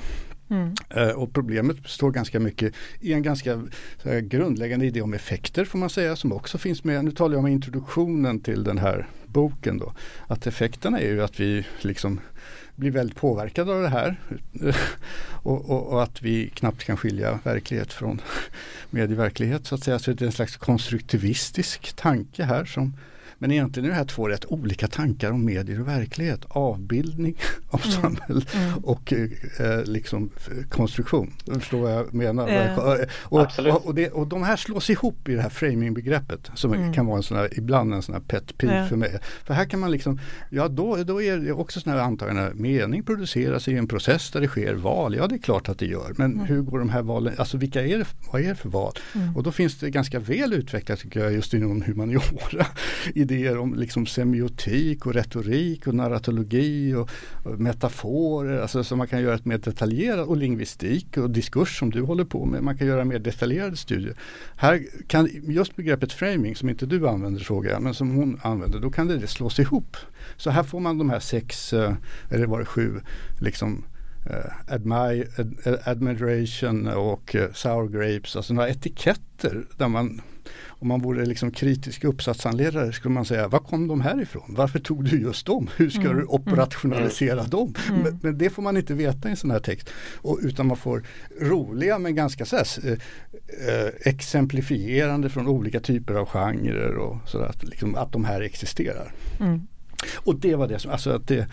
Mm. 0.50 0.74
Uh, 0.96 1.10
och 1.10 1.32
problemet 1.32 1.82
består 1.82 2.10
ganska 2.10 2.40
mycket 2.40 2.74
i 3.00 3.12
en 3.12 3.22
ganska 3.22 3.62
här, 4.04 4.20
grundläggande 4.20 4.86
idé 4.86 5.02
om 5.02 5.14
effekter 5.14 5.64
får 5.64 5.78
man 5.78 5.90
säga 5.90 6.16
som 6.16 6.32
också 6.32 6.58
finns 6.58 6.84
med. 6.84 7.04
Nu 7.04 7.10
talar 7.10 7.34
jag 7.34 7.38
om 7.38 7.46
introduktionen 7.46 8.40
till 8.40 8.64
den 8.64 8.78
här 8.78 9.08
boken 9.26 9.78
då. 9.78 9.92
Att 10.26 10.46
effekterna 10.46 11.00
är 11.00 11.08
ju 11.08 11.22
att 11.22 11.40
vi 11.40 11.66
liksom 11.80 12.20
blir 12.80 12.90
väldigt 12.90 13.16
påverkade 13.16 13.72
av 13.72 13.82
det 13.82 13.88
här. 13.88 14.16
och, 15.42 15.70
och, 15.70 15.86
och, 15.86 16.02
att 16.02 16.22
vi 16.22 16.50
knappt 16.54 16.84
kan 16.84 16.96
skilja 16.96 17.38
verklighet 17.44 17.92
från 17.92 18.20
medieverklighet 18.90 19.66
så 19.66 19.74
att 19.74 19.84
säga. 19.84 19.98
Så 19.98 20.12
det 20.12 20.24
är 20.24 20.26
en 20.26 20.32
slags 20.32 20.56
konstruktivistisk 20.56 21.92
tanke 21.92 22.44
här 22.44 22.64
som 22.64 22.92
men 23.40 23.50
egentligen 23.50 23.84
är 23.84 23.90
det 23.90 23.96
här 23.96 24.04
två 24.04 24.28
rätt 24.28 24.44
olika 24.44 24.88
tankar 24.88 25.30
om 25.30 25.44
medier 25.44 25.80
och 25.80 25.88
verklighet. 25.88 26.40
Avbildning 26.48 27.36
av 27.70 27.80
mm. 27.84 28.02
samhälle 28.02 28.42
mm. 28.54 28.78
och 28.84 29.12
eh, 29.12 29.84
liksom 29.84 30.30
konstruktion. 30.68 31.32
Du 31.44 31.54
förstår 31.54 31.80
vad 31.80 31.92
jag 31.92 32.14
menar? 32.14 32.48
Eh, 32.48 32.78
och, 32.78 33.40
och, 33.58 33.86
och, 33.86 33.94
det, 33.94 34.10
och 34.10 34.26
de 34.26 34.42
här 34.42 34.56
slås 34.56 34.90
ihop 34.90 35.28
i 35.28 35.34
det 35.34 35.42
här 35.42 35.48
framingbegreppet 35.48 36.50
som 36.54 36.72
mm. 36.72 36.92
kan 36.92 37.06
vara 37.06 37.16
en 37.16 37.22
sån 37.22 37.36
här, 37.36 37.58
ibland 37.58 37.94
en 37.94 38.02
sån 38.02 38.14
här 38.14 38.22
pet 38.22 38.58
peeve 38.58 38.76
ja. 38.76 38.86
för 38.86 38.96
mig. 38.96 39.18
För 39.44 39.54
här 39.54 39.64
kan 39.64 39.80
man 39.80 39.90
liksom, 39.90 40.20
ja 40.50 40.68
då, 40.68 40.96
då 40.96 41.22
är 41.22 41.38
det 41.38 41.52
också 41.52 41.80
sådana 41.80 42.00
här 42.00 42.06
antaganden. 42.06 42.52
Mening 42.54 43.02
produceras 43.02 43.68
i 43.68 43.76
en 43.76 43.88
process 43.88 44.30
där 44.30 44.40
det 44.40 44.48
sker 44.48 44.74
val. 44.74 45.14
Ja 45.14 45.26
det 45.26 45.34
är 45.34 45.38
klart 45.38 45.68
att 45.68 45.78
det 45.78 45.86
gör. 45.86 46.14
Men 46.16 46.32
mm. 46.32 46.46
hur 46.46 46.62
går 46.62 46.78
de 46.78 46.90
här 46.90 47.02
valen, 47.02 47.34
alltså 47.38 47.56
vilka 47.56 47.86
är 47.86 47.98
det, 47.98 48.06
vad 48.32 48.42
är 48.42 48.48
det 48.48 48.54
för 48.54 48.68
val? 48.68 48.92
Mm. 49.14 49.36
Och 49.36 49.42
då 49.42 49.52
finns 49.52 49.78
det 49.78 49.90
ganska 49.90 50.18
väl 50.18 50.52
utvecklat 50.52 50.98
tycker 50.98 51.20
jag 51.20 51.32
just 51.32 51.54
inom 51.54 51.82
humaniora 51.82 52.66
idéer 53.30 53.58
om 53.58 53.74
liksom 53.74 54.06
semiotik 54.06 55.06
och 55.06 55.14
retorik 55.14 55.86
och 55.86 55.94
narratologi 55.94 56.94
och, 56.94 57.10
och 57.44 57.60
metaforer. 57.60 58.60
Alltså 58.60 58.84
så 58.84 58.96
man 58.96 59.06
kan 59.06 59.22
göra 59.22 59.34
ett 59.34 59.44
mer 59.44 59.58
detaljerat 59.58 60.28
och 60.28 60.36
lingvistik 60.36 61.16
och 61.16 61.30
diskurs 61.30 61.78
som 61.78 61.90
du 61.90 62.02
håller 62.02 62.24
på 62.24 62.44
med. 62.44 62.62
Man 62.62 62.78
kan 62.78 62.86
göra 62.86 63.04
mer 63.04 63.18
detaljerade 63.18 63.76
studier. 63.76 64.14
Här 64.56 64.82
kan 65.06 65.28
just 65.42 65.76
begreppet 65.76 66.12
framing 66.12 66.56
som 66.56 66.68
inte 66.68 66.86
du 66.86 67.08
använder 67.08 67.40
frågar 67.40 67.70
jag 67.70 67.82
men 67.82 67.94
som 67.94 68.10
hon 68.10 68.40
använder. 68.42 68.80
Då 68.80 68.90
kan 68.90 69.08
det 69.08 69.26
slås 69.26 69.58
ihop. 69.58 69.96
Så 70.36 70.50
här 70.50 70.62
får 70.62 70.80
man 70.80 70.98
de 70.98 71.10
här 71.10 71.20
sex, 71.20 71.72
eh, 71.72 71.94
eller 72.30 72.46
var 72.46 72.58
det 72.58 72.64
sju, 72.64 73.00
liksom 73.40 73.84
admire, 74.66 75.26
ad, 75.38 75.78
admiration 75.84 76.88
och 76.88 77.34
uh, 77.34 77.52
sour 77.52 77.88
grapes, 77.88 78.36
alltså 78.36 78.54
några 78.54 78.68
etiketter 78.68 79.64
där 79.76 79.88
man 79.88 80.20
om 80.80 80.88
man 80.88 81.00
vore 81.00 81.26
liksom 81.26 81.50
kritisk 81.50 82.04
uppsatshandledare 82.04 82.92
skulle 82.92 83.14
man 83.14 83.24
säga, 83.24 83.48
var 83.48 83.58
kom 83.58 83.88
de 83.88 84.00
här 84.00 84.22
ifrån? 84.22 84.44
Varför 84.48 84.78
tog 84.78 85.04
du 85.04 85.20
just 85.20 85.46
dem? 85.46 85.70
Hur 85.76 85.90
ska 85.90 86.00
mm. 86.00 86.16
du 86.16 86.24
operationalisera 86.24 87.38
mm. 87.38 87.50
dem? 87.50 87.74
Mm. 87.88 88.02
Men, 88.02 88.18
men, 88.22 88.38
det 88.38 88.50
får 88.50 88.62
man 88.62 88.76
inte 88.76 88.94
veta 88.94 89.28
i 89.28 89.30
en 89.30 89.36
sån 89.36 89.50
här 89.50 89.58
text. 89.58 89.90
Och, 90.16 90.38
utan 90.42 90.66
man 90.66 90.76
får 90.76 91.02
roliga 91.40 91.98
men 91.98 92.14
ganska 92.14 92.44
så 92.44 92.56
här, 92.56 92.66
eh, 92.84 92.92
eh, 92.92 93.92
exemplifierande 94.00 95.28
från 95.28 95.48
olika 95.48 95.80
typer 95.80 96.14
av 96.14 96.26
genrer 96.26 96.96
och 96.96 97.16
så 97.26 97.38
att, 97.38 97.64
liksom, 97.64 97.94
att 97.94 98.12
de 98.12 98.24
här 98.24 98.40
existerar. 98.40 99.12
Och 100.16 100.34
det 100.34 100.54
var 100.54 100.68
det 100.68 100.78
som, 100.78 100.90
alltså 100.90 101.10
att 101.10 101.28
det 101.28 101.38
uh, 101.38 101.46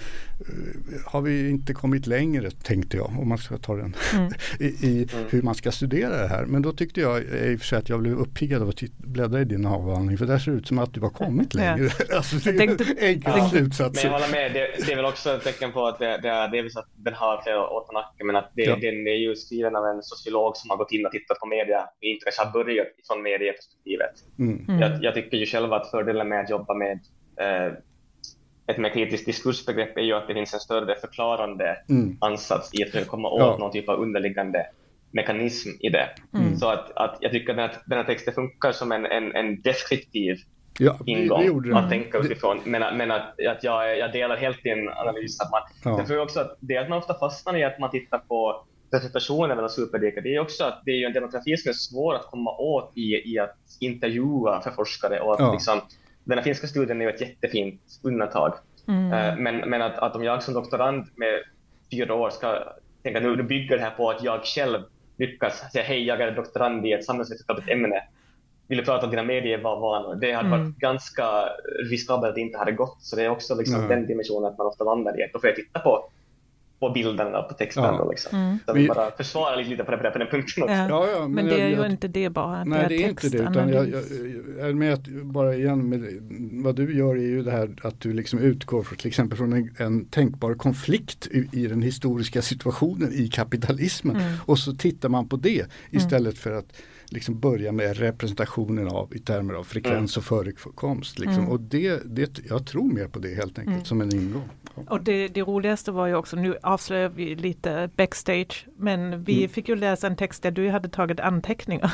har 1.06 1.22
vi 1.22 1.50
inte 1.50 1.74
kommit 1.74 2.08
längre 2.08 2.52
tänkte 2.52 2.98
jag 2.98 3.06
om 3.06 3.30
man 3.30 3.38
ska 3.38 3.58
ta 3.58 3.76
den 3.76 3.96
mm. 4.14 4.32
i, 4.60 4.66
i 4.66 5.08
mm. 5.14 5.26
hur 5.30 5.42
man 5.42 5.56
ska 5.56 5.72
studera 5.72 6.22
det 6.22 6.28
här. 6.28 6.46
Men 6.46 6.62
då 6.62 6.72
tyckte 6.72 7.02
jag 7.02 7.24
i 7.24 7.56
och 7.56 7.60
för 7.60 7.66
sig 7.66 7.78
att 7.78 7.90
jag 7.90 8.00
blev 8.00 8.20
uppiggad 8.20 8.62
av 8.62 8.70
att 8.70 8.82
bläddra 8.98 9.42
i 9.42 9.46
din 9.46 9.66
avhandling 9.66 10.18
för 10.18 10.26
där 10.26 10.38
ser 10.38 10.52
det 10.52 10.58
ut 10.58 10.68
som 10.68 10.80
att 10.80 10.94
du 10.94 11.02
har 11.02 11.10
kommit 11.10 11.54
längre. 11.54 11.90
Ja. 12.10 12.16
alltså, 12.18 12.36
det 12.36 12.50
är 12.50 12.58
tänkte, 12.58 12.86
enkla 13.00 13.38
ja. 13.38 13.50
slutsatser. 13.50 14.04
Men 14.04 14.12
jag 14.12 14.20
håller 14.20 14.32
med, 14.32 14.54
det, 14.54 14.86
det, 14.86 14.92
är 14.92 14.96
väl 14.96 15.06
också 15.06 15.30
ett 15.30 15.44
tecken 15.44 15.72
på 15.72 15.88
att 15.88 16.00
det, 16.00 16.20
det 16.22 16.30
är 16.30 16.48
delvis 16.48 16.78
att 16.78 16.90
den 16.96 17.14
har 17.14 17.42
flera 17.44 17.68
på 17.88 17.92
nacken 17.94 18.28
men 18.28 18.36
att 18.36 18.52
det, 18.56 18.62
ja. 18.62 18.76
den 18.76 19.08
är 19.08 19.20
ju 19.28 19.36
skriven 19.36 19.76
av 19.76 19.86
en 19.86 20.04
sociolog 20.04 20.58
som 20.58 20.70
har 20.70 20.78
gått 20.78 20.92
in 20.92 21.06
och 21.06 21.12
tittat 21.12 21.40
på 21.40 21.46
media 21.46 21.82
och 21.82 22.04
inte 22.04 22.24
kanske 22.24 22.44
har 22.44 22.52
börjat 22.52 22.88
från 23.08 23.24
medieperspektivet. 23.24 24.16
Mm. 24.40 24.66
Mm. 24.68 24.82
Jag, 24.82 25.04
jag 25.04 25.14
tycker 25.14 25.38
ju 25.38 25.46
själv 25.46 25.74
att 25.74 25.92
fördelen 25.92 26.30
med 26.30 26.40
att 26.42 26.50
jobba 26.50 26.74
med 26.74 27.00
eh, 27.42 27.74
ett 28.68 28.78
mer 28.78 28.90
kritiskt 28.90 29.26
diskursbegrepp 29.26 29.98
är 29.98 30.02
ju 30.02 30.14
att 30.14 30.28
det 30.28 30.34
finns 30.34 30.54
en 30.54 30.60
större 30.60 30.96
förklarande 30.96 31.78
mm. 31.90 32.18
ansats 32.22 32.74
i 32.74 32.84
att 32.84 32.90
försöka 32.90 33.10
komma 33.10 33.30
åt 33.30 33.40
ja. 33.40 33.58
någon 33.58 33.72
typ 33.72 33.90
av 33.90 34.00
underliggande 34.00 34.66
mekanism 35.12 35.70
i 35.80 35.90
det. 35.90 36.10
Mm. 36.34 36.58
Så 36.58 36.70
att, 36.70 36.92
att 36.96 37.18
jag 37.22 37.32
tycker 37.32 37.58
att 37.58 37.82
den 37.86 37.98
här 37.98 38.06
texten 38.06 38.34
funkar 38.34 38.72
som 38.72 38.92
en, 38.92 39.06
en, 39.06 39.36
en 39.36 39.62
deskriptiv 39.62 40.38
ja, 40.80 40.98
ingång 41.06 41.62
det, 41.62 41.70
det 41.70 41.78
att 41.78 41.90
tänka 41.90 42.18
utifrån. 42.18 42.60
Men, 42.64 42.98
men 42.98 43.12
att, 43.12 43.46
att 43.50 43.64
jag, 43.64 43.98
jag 43.98 44.12
delar 44.12 44.38
helt 44.38 44.64
din 44.64 44.90
analys. 44.90 45.42
Att 45.42 45.52
man, 45.52 45.62
ja. 45.84 45.98
Jag 45.98 46.08
tror 46.08 46.20
också 46.20 46.40
att 46.40 46.58
det 46.60 46.78
att 46.78 46.90
man 46.90 46.98
ofta 46.98 47.14
fastnar 47.14 47.58
i 47.58 47.64
att 47.64 47.80
man 47.80 47.90
tittar 47.90 48.18
på 48.18 48.66
presentationen 48.92 49.56
mellan 49.56 49.70
superdikar, 49.70 50.22
det 50.22 50.36
är 50.36 50.40
också 50.40 50.64
att 50.64 50.82
det 50.86 50.92
är 50.92 50.96
ju 50.96 51.06
en 51.06 51.14
demografi 51.14 51.58
som 51.58 51.70
är 51.70 51.74
svår 51.74 52.16
att 52.16 52.26
komma 52.26 52.52
åt 52.58 52.92
i, 52.98 53.34
i 53.34 53.40
att 53.40 53.58
intervjua 53.80 54.62
för 54.62 54.72
forskare 54.72 55.20
och 55.20 55.34
att 55.34 55.40
ja. 55.40 55.52
liksom, 55.52 55.82
den 56.28 56.38
här 56.38 56.44
finska 56.44 56.68
studien 56.68 57.02
är 57.02 57.06
ju 57.06 57.12
ett 57.12 57.22
jättefint 57.22 57.82
undantag. 58.04 58.54
Mm. 58.88 59.14
Eh, 59.14 59.38
men, 59.38 59.70
men 59.70 59.82
att, 59.82 59.98
att 59.98 60.16
om 60.16 60.24
jag 60.24 60.44
som 60.44 60.54
doktorand 60.54 61.06
med 61.16 61.44
fyra 61.92 62.14
år 62.14 62.30
ska 62.30 62.74
tänka 63.04 63.20
nu, 63.20 63.36
nu 63.36 63.44
bygger 63.44 63.78
det 63.78 63.84
här 63.84 63.92
på 63.92 64.10
att 64.10 64.24
jag 64.24 64.46
själv 64.46 64.80
lyckas 65.18 65.72
säga 65.72 65.84
hej, 65.84 66.04
jag 66.04 66.22
är 66.22 66.32
doktorand 66.32 66.86
i 66.86 66.92
ett 66.92 67.06
samhällsvetenskapligt 67.06 67.70
ämne. 67.70 68.04
Vill 68.68 68.78
du 68.78 68.86
prata 68.86 69.06
om 69.06 69.12
dina 69.12 69.24
medievanor? 69.24 70.16
Det 70.16 70.32
hade 70.32 70.48
mm. 70.48 70.60
varit 70.60 70.78
ganska 70.78 71.50
riskabelt 71.90 72.30
att 72.30 72.36
det 72.36 72.42
inte 72.42 72.58
hade 72.58 72.72
gått. 72.72 72.98
Så 73.00 73.16
det 73.16 73.24
är 73.24 73.30
också 73.30 73.56
liksom 73.56 73.76
mm. 73.76 73.90
den 73.90 74.08
dimensionen 74.08 74.52
att 74.52 74.58
man 74.58 74.68
ofta 74.68 74.84
vandrar 74.84 75.20
i. 75.20 75.30
Då 75.34 75.40
får 75.40 75.50
jag 75.50 75.56
titta 75.56 75.80
på 75.80 76.10
på 76.80 76.90
bilderna 76.90 77.42
på 77.42 77.54
texten. 77.54 77.84
Ja. 77.84 77.98
Då, 77.98 78.10
liksom. 78.12 78.38
mm. 78.40 78.60
Så 78.66 78.74
vi 78.74 78.88
bara 78.88 79.12
försvara 79.12 79.56
lite 79.56 79.84
på, 79.84 79.92
det, 79.92 79.98
på 79.98 80.18
den 80.18 80.28
punkten 80.28 80.64
också. 80.64 80.76
Ja. 80.76 80.88
Ja, 80.90 81.20
men, 81.22 81.32
men, 81.32 81.46
det 81.46 81.62
är 81.62 81.70
jag, 81.70 81.86
ju 81.86 81.92
inte 81.92 82.08
det 82.08 82.30
bara. 82.30 82.64
Nej, 82.64 82.86
det 82.90 82.96
är, 82.96 83.06
är 83.06 83.10
inte 83.10 83.30
det. 83.30 83.38
Utan 83.38 83.70
jag, 83.70 83.90
jag, 83.90 84.04
jag, 84.60 84.76
med 84.76 84.94
att 84.94 85.08
bara 85.08 85.56
igen, 85.56 85.90
med, 85.90 86.20
vad 86.64 86.76
du 86.76 86.98
gör 86.98 87.16
är 87.16 87.22
ju 87.22 87.44
det 87.44 87.52
här 87.52 87.76
att 87.82 88.02
du 88.02 88.14
liksom 88.14 88.40
utgår 88.40 88.84
för, 88.84 88.96
till 88.96 89.08
exempel 89.08 89.38
från 89.38 89.54
en, 89.54 89.76
en 89.78 90.06
tänkbar 90.06 90.54
konflikt 90.54 91.28
i, 91.28 91.50
i, 91.52 91.68
den 91.68 91.82
historiska 91.82 92.42
situationen 92.42 93.14
i 93.14 93.28
kapitalismen. 93.28 94.16
Mm. 94.16 94.34
Och 94.46 94.60
så 94.60 94.74
tittar 94.74 95.10
man 95.10 95.30
på 95.30 95.36
det 95.36 95.60
mm. 95.60 95.70
istället 95.92 96.38
för 96.38 96.52
att 96.52 96.74
liksom 97.10 97.40
börja 97.40 97.72
med 97.72 97.98
representationen 97.98 98.88
av 98.88 99.16
i 99.16 99.20
termer 99.20 99.54
av 99.54 99.64
frekvens 99.64 100.18
mm. 100.18 100.22
och 100.22 100.26
förekomst. 100.26 101.20
Liksom. 101.20 101.40
Mm. 101.40 101.50
Och 101.50 101.60
det, 101.60 102.02
det, 102.06 102.40
jag 102.50 102.68
tror 102.68 102.94
mer 102.94 103.08
på 103.08 103.20
det 103.20 103.36
helt 103.36 103.60
enkelt 103.60 103.76
mm. 103.76 103.86
som 103.86 104.02
en 104.02 104.16
ingång. 104.16 104.50
Och 104.88 105.04
det, 105.04 105.28
det, 105.28 105.42
roligaste 105.42 105.92
var 105.92 106.08
ju 106.08 106.16
också, 106.16 106.36
nu 106.36 106.58
avslöjar 106.64 107.10
vi 107.10 107.36
lite 107.36 107.90
backstage, 107.96 108.68
men 108.78 109.24
vi 109.24 109.38
mm. 109.38 109.50
fick 109.50 109.70
ju 109.70 109.76
läsa 109.76 110.08
en 110.08 110.16
text 110.16 110.44
där 110.44 110.52
du 110.52 110.70
hade 110.70 110.90
tagit 110.90 111.20
anteckningar. 111.20 111.92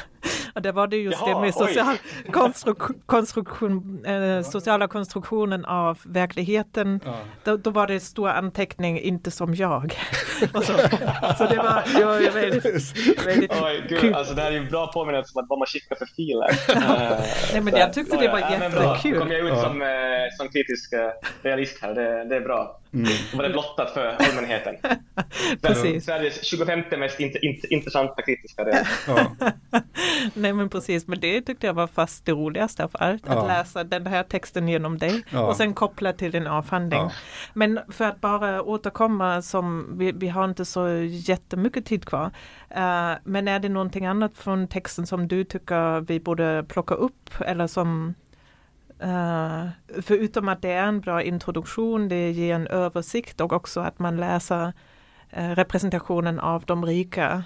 Och 0.53 0.61
det 0.61 0.71
var 0.71 0.87
det 0.87 0.97
just 0.97 1.21
Jaha, 1.21 1.35
det 1.35 1.41
med 1.41 1.53
social 1.53 1.97
konstruk 2.31 2.77
konstruktion, 3.05 4.05
eh, 4.05 4.41
sociala 4.41 4.87
konstruktionen 4.87 5.65
av 5.65 5.99
verkligheten. 6.05 6.99
Ja. 7.05 7.17
Då, 7.43 7.57
då, 7.57 7.69
var 7.69 7.87
det 7.87 7.99
stor 7.99 8.29
anteckning, 8.29 8.99
inte 8.99 9.31
som 9.31 9.55
jag. 9.55 9.93
så, 10.53 10.61
så 11.37 11.45
det 11.45 11.57
var, 11.57 11.97
det 11.97 12.05
var 12.05 12.31
väldigt, 12.31 12.65
väldigt 13.25 13.51
Oj, 13.63 13.85
gud, 13.89 14.13
alltså 14.13 14.33
Det 14.33 14.41
här 14.41 14.51
är 14.51 14.55
ju 14.55 14.69
bra 14.69 14.87
påminnelse 14.87 15.39
om 15.39 15.45
vad 15.49 15.59
man 15.59 15.65
skickar 15.65 15.95
för 15.95 16.05
filer. 16.05 16.49
Nej, 17.53 17.61
men 17.61 17.75
jag 17.75 17.93
tyckte 17.93 18.17
det 18.17 18.27
var 18.27 18.39
jättekul. 18.39 19.13
Då 19.13 19.19
kom 19.19 19.31
jag 19.31 19.39
ut 19.39 19.59
som, 19.59 19.81
eh, 19.81 19.87
som 20.37 20.49
kritisk 20.49 20.93
eh, 20.93 21.09
realist 21.41 21.81
här, 21.81 21.95
det, 21.95 22.25
det 22.25 22.35
är 22.35 22.41
bra. 22.41 22.79
Mm. 22.93 23.11
Var 23.33 23.43
det 23.43 23.49
blottat 23.49 23.91
för 23.91 24.07
allmänheten. 24.19 24.75
precis. 25.61 26.05
Sveriges 26.05 26.45
25 26.45 26.83
mest 26.97 27.19
int 27.19 27.35
int 27.35 27.63
intressanta 27.63 28.21
kritiska 28.21 28.63
realist. 28.65 28.91
Ja. 29.07 29.35
Nej 30.33 30.53
men 30.53 30.69
precis, 30.69 31.07
men 31.07 31.19
det 31.19 31.41
tyckte 31.41 31.67
jag 31.67 31.73
var 31.73 31.87
fast 31.87 32.25
det 32.25 32.31
roligaste 32.31 32.83
av 32.83 32.91
allt. 32.93 33.27
Att 33.27 33.35
ja. 33.35 33.47
läsa 33.47 33.83
den 33.83 34.07
här 34.07 34.23
texten 34.23 34.67
genom 34.67 34.97
dig 34.97 35.23
ja. 35.29 35.47
och 35.47 35.55
sen 35.55 35.73
koppla 35.73 36.13
till 36.13 36.31
din 36.31 36.47
avhandling. 36.47 37.09
Men 37.53 37.79
för 37.89 38.05
att 38.05 38.21
bara 38.21 38.61
återkomma 38.61 39.41
som 39.41 39.97
vi, 39.97 40.11
vi 40.11 40.27
har 40.27 40.45
inte 40.45 40.65
så 40.65 40.89
jättemycket 41.09 41.85
tid 41.85 42.05
kvar. 42.05 42.25
Uh, 42.77 43.13
men 43.23 43.47
är 43.47 43.59
det 43.59 43.69
någonting 43.69 44.05
annat 44.05 44.37
från 44.37 44.67
texten 44.67 45.07
som 45.07 45.27
du 45.27 45.43
tycker 45.43 46.01
vi 46.01 46.19
borde 46.19 46.65
plocka 46.67 46.93
upp 46.93 47.29
eller 47.39 47.67
som 47.67 48.13
Eh, 49.03 49.09
uh, 49.09 50.01
förutom 50.01 50.49
att 50.49 50.61
det 50.61 50.71
är 50.71 50.87
en 50.87 51.01
bra 51.01 51.23
introduktion, 51.23 52.09
det 52.09 52.31
ger 52.31 52.55
en 52.55 52.67
översikt 52.67 53.41
och 53.41 53.53
också 53.53 53.79
att 53.79 53.99
man 53.99 54.17
läser 54.17 54.73
uh, 55.37 55.49
representationen 55.55 56.39
av 56.39 56.63
de 56.65 56.85
rika 56.85 57.43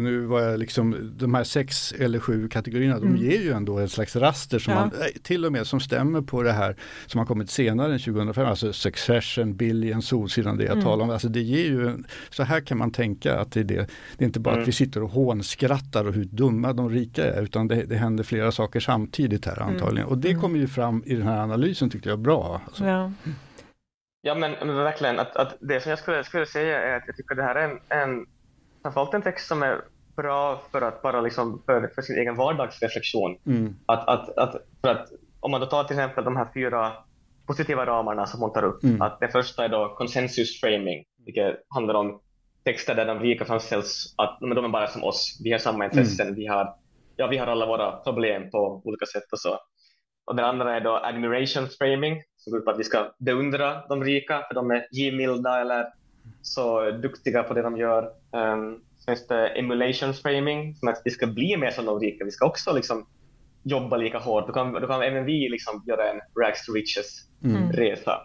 nu 0.00 0.20
var 0.20 0.40
jag 0.40 0.58
liksom, 0.58 1.12
de 1.16 1.34
här 1.34 1.44
sex 1.44 1.92
eller 1.92 2.18
sju 2.18 2.48
kategorierna, 2.48 2.96
mm. 2.96 3.12
de 3.12 3.18
ger 3.18 3.40
ju 3.40 3.52
ändå 3.52 3.78
ett 3.78 3.92
slags 3.92 4.16
raster 4.16 4.58
som 4.58 4.72
ja. 4.72 4.80
man, 4.80 4.88
eh, 4.88 5.06
till 5.22 5.44
och 5.44 5.52
med 5.52 5.66
som 5.66 5.80
stämmer 5.80 6.20
på 6.20 6.42
det 6.42 6.52
här 6.52 6.76
som 7.06 7.18
har 7.18 7.26
kommit 7.26 7.50
senare 7.50 7.92
än 7.92 7.98
2005, 7.98 8.46
alltså 8.46 8.72
Succession, 8.72 9.56
Billion, 9.56 10.02
Solsidan, 10.02 10.56
det 10.56 10.64
jag 10.64 10.72
mm. 10.72 10.84
talar 10.84 11.04
om. 11.04 11.10
Alltså 11.10 11.28
det 11.28 11.40
ger 11.40 11.64
ju, 11.64 12.04
så 12.30 12.42
här 12.42 12.60
kan 12.60 12.78
man 12.78 12.92
tänka 12.92 13.38
att 13.38 13.52
det 13.52 13.60
är 13.60 13.64
det. 13.64 13.90
Det 14.16 14.24
är 14.24 14.26
inte 14.26 14.40
bara 14.40 14.54
mm. 14.54 14.62
att 14.62 14.68
vi 14.68 14.72
sitter 14.72 15.02
och 15.02 15.10
hånskrattar 15.10 16.04
och 16.04 16.14
hur 16.14 16.24
dumma 16.24 16.72
de 16.72 16.90
rika 16.90 17.24
är, 17.24 17.42
utan 17.42 17.68
det, 17.68 17.84
det 17.84 17.96
händer 17.96 18.24
flera 18.24 18.52
saker 18.52 18.80
samtidigt 18.80 19.46
här 19.46 19.56
mm. 19.56 19.68
antagligen. 19.68 20.08
Och 20.08 20.18
det 20.18 20.30
mm. 20.30 20.40
kommer 20.40 20.58
ju 20.58 20.66
fram 20.66 21.02
i 21.06 21.14
den 21.14 21.26
här 21.26 21.38
analysen 21.38 21.90
tyckte 21.90 22.08
jag 22.08 22.18
bra. 22.18 22.60
Alltså. 22.66 22.84
Ja. 22.84 23.12
Ja 24.22 24.34
men, 24.34 24.52
men 24.60 24.76
verkligen, 24.76 25.18
att, 25.18 25.36
att 25.36 25.56
det 25.60 25.80
som 25.80 25.90
jag 25.90 25.98
skulle, 25.98 26.24
skulle 26.24 26.46
säga 26.46 26.82
är 26.82 26.96
att 26.96 27.02
jag 27.06 27.16
tycker 27.16 27.34
det 27.34 27.42
här 27.42 27.54
är 27.54 27.68
en, 27.68 27.78
en 27.88 28.26
framförallt 28.82 29.14
en 29.14 29.22
text 29.22 29.46
som 29.48 29.62
är 29.62 29.80
bra 30.22 30.62
för 30.72 30.82
att 30.82 31.02
bara 31.02 31.20
liksom 31.20 31.62
för, 31.66 31.90
för 31.94 32.02
sin 32.02 32.18
egen 32.18 32.36
vardagsreflektion. 32.36 33.38
Mm. 33.46 33.76
Att, 33.86 34.08
att, 34.08 34.38
att, 34.38 34.56
för 34.80 34.88
att, 34.88 35.08
om 35.40 35.50
man 35.50 35.60
då 35.60 35.66
tar 35.66 35.84
till 35.84 35.96
exempel 35.96 36.24
de 36.24 36.36
här 36.36 36.48
fyra 36.54 36.92
positiva 37.46 37.86
ramarna 37.86 38.26
som 38.26 38.40
hon 38.40 38.52
tar 38.52 38.64
upp, 38.64 38.82
mm. 38.82 39.02
att 39.02 39.20
det 39.20 39.28
första 39.28 39.64
är 39.64 39.68
då 39.68 39.94
consensus 39.98 40.60
framing, 40.60 41.04
vilket 41.24 41.54
handlar 41.68 41.94
om 41.94 42.20
texter 42.64 42.94
där 42.94 43.06
de 43.06 43.20
rika 43.20 43.44
framställs 43.44 44.14
att 44.16 44.40
men 44.40 44.54
de 44.54 44.64
är 44.64 44.68
bara 44.68 44.86
som 44.86 45.04
oss, 45.04 45.40
vi 45.44 45.52
har 45.52 45.58
samma 45.58 45.84
intressen, 45.84 46.26
mm. 46.26 46.36
vi, 46.36 46.46
har, 46.46 46.74
ja, 47.16 47.26
vi 47.26 47.36
har 47.38 47.46
alla 47.46 47.66
våra 47.66 47.92
problem 47.92 48.50
på 48.50 48.82
olika 48.84 49.06
sätt 49.06 49.32
och 49.32 49.38
så. 49.38 49.58
Och 50.24 50.36
den 50.36 50.44
andra 50.44 50.76
är 50.76 50.80
då 50.80 50.96
admiration 50.96 51.68
framing, 51.78 52.22
som 52.36 52.50
går 52.50 52.58
ut 52.58 52.64
på 52.64 52.70
att 52.70 52.78
vi 52.78 52.84
ska 52.84 53.12
beundra 53.18 53.82
de 53.88 54.04
rika 54.04 54.42
för 54.48 54.54
de 54.54 54.70
är 54.70 54.86
givmilda 54.90 55.60
eller 55.60 55.86
så 56.42 56.90
duktiga 56.90 57.42
på 57.42 57.54
det 57.54 57.62
de 57.62 57.76
gör. 57.76 58.12
Um, 58.32 58.82
finns 59.06 59.26
det 59.26 59.48
emulation 59.48 60.14
framing, 60.14 60.74
som 60.74 60.88
att 60.88 61.02
vi 61.04 61.10
ska 61.10 61.26
bli 61.26 61.56
mer 61.56 61.70
som 61.70 61.84
de 61.84 62.00
rika. 62.00 62.24
Vi 62.24 62.30
ska 62.30 62.46
också 62.46 62.72
liksom 62.72 63.06
jobba 63.62 63.96
lika 63.96 64.18
hårt. 64.18 64.46
Då 64.46 64.52
kan, 64.52 64.72
då 64.72 64.86
kan 64.86 65.02
även 65.02 65.24
vi 65.24 65.48
liksom 65.48 65.84
göra 65.86 66.10
en 66.10 66.20
rags 66.42 66.66
to 66.66 66.72
riches 66.72 67.28
mm. 67.44 67.72
resa. 67.72 68.20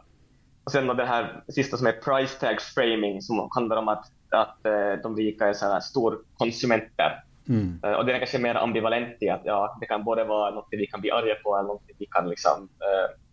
Och 0.64 0.72
sen 0.72 0.88
det 0.88 1.06
här 1.06 1.44
sista 1.50 1.78
som 1.78 1.88
är 1.88 1.92
price 1.92 2.40
tags 2.40 2.74
framing 2.74 3.22
som 3.22 3.50
handlar 3.56 3.78
om 3.78 3.88
att, 3.88 4.06
att 4.30 4.58
uh, 4.68 5.02
de 5.04 5.16
rika 5.16 5.48
är 5.48 5.54
så 5.54 5.66
här 5.66 5.80
storkonsumenter. 5.80 7.24
Mm. 7.50 7.80
Uh, 7.86 7.92
och 7.92 8.06
det 8.06 8.14
är 8.14 8.18
kanske 8.18 8.40
mer 8.40 8.56
ambivalent 8.56 9.18
i 9.22 9.30
att 9.30 9.42
ja, 9.44 9.78
det 9.80 9.86
kan 9.86 10.04
både 10.04 10.24
vara 10.24 10.56
något 10.56 10.68
vi 10.72 10.88
kan 10.88 11.02
bli 11.02 11.12
arga 11.12 11.36
på 11.44 11.58
eller 11.58 11.68
något 11.68 11.84
vi 12.00 12.06
kan 12.06 12.30
liksom, 12.30 12.64
uh, 12.64 13.25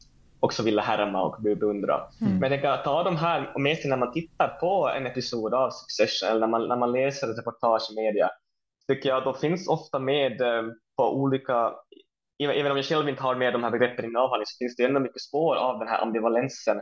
också 0.42 0.62
vilja 0.62 0.83
härma 0.83 1.22
och 1.22 1.42
beundra. 1.42 2.00
Mm. 2.20 2.33
Men 2.33 2.42
jag 2.42 2.50
tänker 2.50 2.68
att 2.68 2.85
ta 2.85 3.02
de 3.02 3.16
här 3.16 3.52
och 3.55 3.61
med 3.61 3.78
sig 3.78 3.90
när 3.90 3.96
man 3.96 4.12
tittar 4.12 4.48
på 4.48 4.88
en 4.96 5.07
episod 5.07 5.55
av 5.55 5.70
Succession 5.70 6.28
eller 6.28 6.40
när 6.40 6.46
man, 6.46 6.68
när 6.68 6.76
man 6.76 6.92
läser 6.92 7.31
ett 7.31 7.38
reportage 7.38 7.90
i 7.90 7.94
media, 7.94 8.31
tycker 8.88 9.09
jag 9.09 9.24
då 9.24 9.35
finns 9.35 9.68
ofta 9.68 9.98
med 9.98 10.40
eh, 10.40 10.62
på 10.96 11.16
olika, 11.16 11.72
även 12.38 12.70
om 12.70 12.76
jag 12.76 12.87
själv 12.87 13.09
inte 13.09 13.22
har 13.22 13.35
med 13.35 13.52
de 13.52 13.62
här 13.62 13.70
begreppen 13.70 14.05
i 14.05 14.09
min 14.09 14.16
avhandling, 14.16 14.46
så 14.46 14.57
finns 14.59 14.76
det 14.76 14.85
ändå 14.85 15.00
mycket 15.00 15.22
spår 15.22 15.57
av 15.57 15.78
den 15.78 15.88
här 15.88 16.02
ambivalensen 16.02 16.81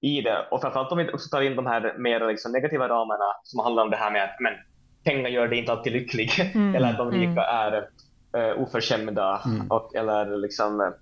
i 0.00 0.20
det. 0.20 0.48
Och 0.50 0.60
framförallt 0.60 0.92
om 0.92 0.98
vi 0.98 1.12
också 1.12 1.28
tar 1.28 1.42
in 1.42 1.56
de 1.56 1.66
här 1.66 1.98
mer 1.98 2.28
liksom 2.28 2.52
negativa 2.52 2.88
ramarna 2.88 3.28
som 3.42 3.60
handlar 3.60 3.82
om 3.82 3.90
det 3.90 3.96
här 3.96 4.10
med 4.10 4.24
att 4.24 4.40
men, 4.40 4.52
pengar 5.04 5.30
gör 5.30 5.48
det 5.48 5.56
inte 5.56 5.72
alltid 5.72 5.92
lycklig, 5.92 6.30
mm. 6.54 6.74
eller 6.76 6.90
att 6.90 6.98
de 6.98 7.10
rika 7.10 7.44
mm. 7.44 7.44
är 7.44 7.88
uh, 8.36 8.62
oförskämda 8.62 9.42
mm. 9.46 9.70
och, 9.70 9.94
eller 9.94 10.36
liksom 10.36 10.92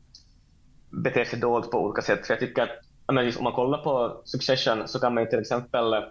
beter 1.02 1.24
sig 1.24 1.38
dåligt 1.38 1.70
på 1.70 1.78
olika 1.78 2.02
sätt. 2.02 2.26
För 2.26 2.34
jag 2.34 2.40
tycker 2.40 2.62
att 2.62 2.70
om 3.06 3.44
man 3.44 3.52
kollar 3.52 3.78
på 3.78 4.22
Succession 4.24 4.88
så 4.88 5.00
kan 5.00 5.14
man 5.14 5.22
ju 5.22 5.30
till 5.30 5.38
exempel, 5.38 6.04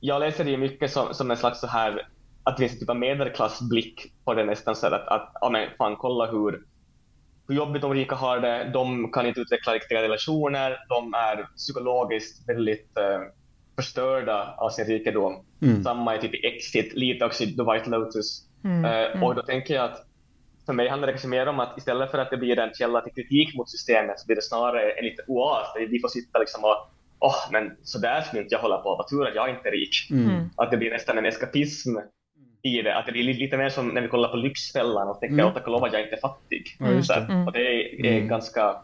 jag 0.00 0.20
läser 0.20 0.44
det 0.44 0.56
mycket 0.56 0.90
som, 0.90 1.14
som 1.14 1.30
en 1.30 1.36
slags 1.36 1.60
så 1.60 1.66
här, 1.66 2.08
att 2.42 2.56
det 2.56 2.60
finns 2.60 2.72
en 2.72 2.78
typ 2.78 2.90
av 2.90 2.96
medelklassblick 2.96 4.12
på 4.24 4.34
det 4.34 4.44
nästan 4.44 4.76
så 4.76 4.86
att, 4.86 5.08
att 5.08 5.32
ja 5.40 5.50
men 5.50 5.68
fan 5.78 5.96
kolla 5.96 6.26
hur, 6.26 6.62
hur 7.48 7.54
jobbigt 7.54 7.82
de 7.82 7.94
rika 7.94 8.14
har 8.14 8.40
det, 8.40 8.70
de 8.72 9.12
kan 9.12 9.26
inte 9.26 9.40
utveckla 9.40 9.74
riktiga 9.74 10.02
relationer, 10.02 10.76
de 10.88 11.14
är 11.14 11.48
psykologiskt 11.56 12.48
väldigt 12.48 12.98
eh, 12.98 13.20
förstörda 13.76 14.54
av 14.58 14.70
sin 14.70 14.84
rikedom. 14.84 15.44
Mm. 15.62 15.84
Samma 15.84 16.14
är 16.14 16.18
typ 16.18 16.34
i 16.34 16.46
Exit, 16.46 16.92
lite 16.94 17.24
också 17.24 17.44
i 17.44 17.56
The 17.56 17.62
White 17.62 17.90
Lotus. 17.90 18.46
Mm. 18.64 18.84
Uh, 18.84 19.24
och 19.24 19.34
då 19.34 19.42
tänker 19.42 19.74
jag 19.74 19.84
att 19.84 20.09
för 20.66 20.72
mig 20.72 20.88
handlar 20.88 21.06
det 21.06 21.12
kanske 21.12 21.28
mer 21.28 21.46
om 21.46 21.60
att 21.60 21.78
istället 21.78 22.10
för 22.10 22.18
att 22.18 22.30
det 22.30 22.36
blir 22.36 22.58
en 22.58 22.74
källa 22.74 23.00
till 23.00 23.12
kritik 23.14 23.54
mot 23.54 23.70
systemet 23.70 24.20
så 24.20 24.26
blir 24.26 24.36
det 24.36 24.42
snarare 24.42 24.92
en 24.92 25.04
liten 25.04 25.24
oas 25.28 25.72
där 25.74 25.86
vi 25.86 26.00
får 26.00 26.08
sitta 26.08 26.38
liksom 26.38 26.64
och 26.64 26.90
åh, 27.20 27.30
oh, 27.30 27.52
men 27.52 27.76
så 27.82 27.98
där 27.98 28.20
skulle 28.20 28.42
inte 28.42 28.54
jag 28.54 28.62
hålla 28.62 28.78
på, 28.78 28.96
vad 28.96 29.08
tur 29.08 29.28
att 29.28 29.34
jag 29.34 29.50
inte 29.50 29.68
är 29.68 29.72
rik. 29.72 30.10
Mm. 30.10 30.30
mm. 30.30 30.50
Att 30.56 30.70
det 30.70 30.76
blir 30.76 30.90
nästan 30.90 31.18
en 31.18 31.26
eskapism 31.26 31.96
i 32.62 32.82
det, 32.82 32.96
att 32.96 33.06
det 33.06 33.12
blir 33.12 33.22
lite 33.22 33.56
mer 33.56 33.68
som 33.68 33.88
när 33.88 34.00
vi 34.00 34.08
kollar 34.08 34.28
på 34.28 34.36
Lyxfällan 34.36 35.08
och 35.08 35.20
tänker 35.20 35.42
mm. 35.42 35.54
tack 35.54 35.66
och 35.66 35.72
lov 35.72 35.84
att 35.84 35.92
jag 35.92 36.02
inte 36.02 36.16
är 36.16 36.20
fattig. 36.20 36.76
Mm. 36.80 37.02
Så, 37.02 37.14
och 37.46 37.52
det 37.52 37.60
är, 37.60 38.06
är 38.06 38.16
mm. 38.16 38.28
ganska 38.28 38.76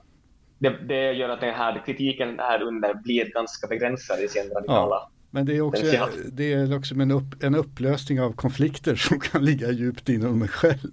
det, 0.58 0.70
det, 0.88 1.12
gör 1.12 1.28
att 1.28 1.40
den 1.40 1.54
här 1.54 1.82
kritiken 1.86 2.38
här 2.38 2.62
under 2.62 2.94
blir 2.94 3.24
ganska 3.24 3.66
begränsad 3.66 4.20
i 4.20 4.28
sin 4.28 4.50
radikala 4.50 4.96
ja. 4.96 5.10
Men 5.36 5.46
det 5.46 5.56
är 5.56 5.60
också, 5.60 5.84
det 6.32 6.52
är 6.52 6.76
också 6.76 6.94
en, 6.94 7.10
upp, 7.10 7.42
en 7.42 7.54
upplösning 7.54 8.20
av 8.20 8.32
konflikter 8.32 8.96
som 8.96 9.20
kan 9.20 9.44
ligga 9.44 9.70
djupt 9.70 10.08
inom 10.08 10.38
mig 10.38 10.48
själv. 10.48 10.90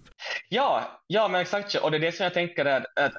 Ja, 0.49 0.84
ja 1.08 1.27
men 1.27 1.41
exakt. 1.41 1.75
Och 1.75 1.91
det 1.91 1.97
är 1.97 2.01
det 2.01 2.12
som 2.12 2.23
jag 2.23 2.34
tänker 2.34 2.65
är 2.65 2.86
att, 2.95 3.13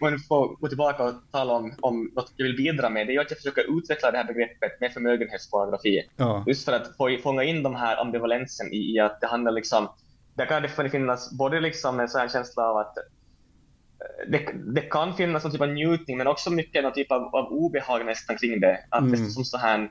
om 0.00 0.12
jag 0.12 0.26
får 0.28 0.60
gå 0.60 0.68
tillbaka 0.68 1.04
och 1.04 1.14
tala 1.32 1.52
om, 1.52 1.74
om 1.80 2.10
något 2.14 2.32
jag 2.36 2.46
vill 2.46 2.56
bidra 2.56 2.90
med, 2.90 3.06
det 3.06 3.14
är 3.14 3.20
att 3.20 3.30
jag 3.30 3.38
försöker 3.38 3.78
utveckla 3.78 4.10
det 4.10 4.16
här 4.16 4.24
begreppet 4.24 4.80
med 4.80 4.92
förmögenhetspornografi. 4.92 6.02
Ja. 6.16 6.44
Just 6.46 6.64
för 6.64 6.72
att 6.72 6.96
få, 6.96 7.18
fånga 7.22 7.42
in 7.44 7.62
de 7.62 7.74
här 7.74 8.00
ambivalensen 8.00 8.72
i, 8.72 8.94
i 8.94 9.00
att 9.00 9.20
det 9.20 9.26
handlar 9.26 9.52
liksom, 9.52 9.88
där 10.34 10.46
kan 10.46 10.62
det 10.62 10.90
finnas 10.90 11.38
både 11.38 11.60
liksom 11.60 12.00
en 12.00 12.08
sån 12.08 12.28
känsla 12.28 12.62
av 12.62 12.76
att 12.76 12.96
eh, 12.96 13.04
det, 14.30 14.46
det, 14.74 14.80
kan 14.80 15.14
finnas 15.14 15.44
någon 15.44 15.52
typ 15.52 15.60
av 15.60 15.68
njutning 15.68 16.16
men 16.18 16.26
också 16.26 16.50
mycket 16.50 16.82
någon 16.82 16.92
typ 16.92 17.12
av, 17.12 17.22
av 17.22 17.52
obehag 17.52 18.06
nästan 18.06 18.36
kring 18.36 18.60
det. 18.60 18.78
Att 18.88 19.00
mm. 19.00 19.12
det 19.12 19.18
är 19.18 19.30
som 19.30 19.44
så 19.44 19.58
här 19.58 19.90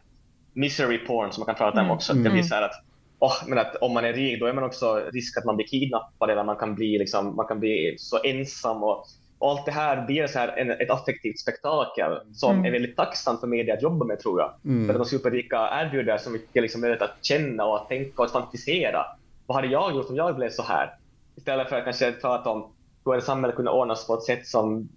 misery 0.54 0.98
porn 0.98 1.32
som 1.32 1.42
man 1.42 1.46
kan 1.46 1.56
prata 1.56 1.80
om 1.80 1.86
mm. 1.86 1.96
också. 1.96 2.12
Mm. 2.12 2.24
Det 2.24 2.30
blir 2.30 2.44
så 2.44 2.56
att, 2.56 2.84
oh, 3.20 3.36
men 3.48 3.58
att 3.58 3.76
om 3.76 3.94
man 3.94 4.06
är 4.06 4.14
rik 4.14 4.40
då 4.40 4.46
är 4.46 4.54
man 4.54 4.64
också 4.64 5.10
risk 5.14 5.38
att 5.38 5.46
man 5.46 5.56
blir 5.56 5.68
kidnappad 5.68 6.30
eller 6.30 6.44
man 6.44 6.56
kan 6.56 6.76
bli, 6.76 6.98
liksom, 6.98 7.36
man 7.36 7.48
kan 7.48 7.60
bli 7.60 7.96
så 7.98 8.20
ensam. 8.24 8.84
Och, 8.84 9.06
och 9.40 9.52
allt 9.52 9.66
det 9.66 9.72
här 9.72 10.06
blir 10.06 10.28
så 10.28 10.40
här 10.40 10.48
en, 10.48 10.72
ett 10.72 10.90
affektivt 10.90 11.40
spektakel 11.40 12.12
som 12.34 12.54
mm. 12.54 12.66
är 12.66 12.72
väldigt 12.72 12.96
tacksamt 12.96 13.40
för 13.40 13.48
media 13.48 13.74
att 13.74 13.82
jobba 13.82 14.06
med 14.06 14.20
tror 14.20 14.40
jag. 14.40 14.54
Mm. 14.66 14.88
För 14.88 14.94
att 14.94 15.00
de 15.00 15.10
superrika 15.10 15.70
erbjuder 15.72 16.18
så 16.18 16.30
mycket 16.30 16.62
liksom, 16.62 16.82
möjlighet 16.82 17.02
att 17.02 17.18
känna 17.22 17.66
och 17.66 17.76
att 17.76 17.90
tänka 17.90 18.22
och 18.22 18.26
att 18.26 18.32
fantisera. 18.32 19.06
Vad 19.46 19.56
hade 19.56 19.68
jag 19.68 19.96
gjort 19.96 20.10
om 20.10 20.16
jag 20.16 20.36
blev 20.36 20.50
så 20.50 20.64
här? 20.64 20.96
Istället 21.36 21.70
för 21.70 21.78
att 21.78 21.84
kanske 21.84 22.12
prata 22.12 22.50
om 22.50 22.72
hur 23.06 23.18
ett 23.18 23.24
samhälle 23.24 23.54
kunde 23.54 23.72
ordnas 23.72 24.08
på 24.08 24.14
ett 24.14 24.24
sätt 24.24 24.48
som 24.48 24.90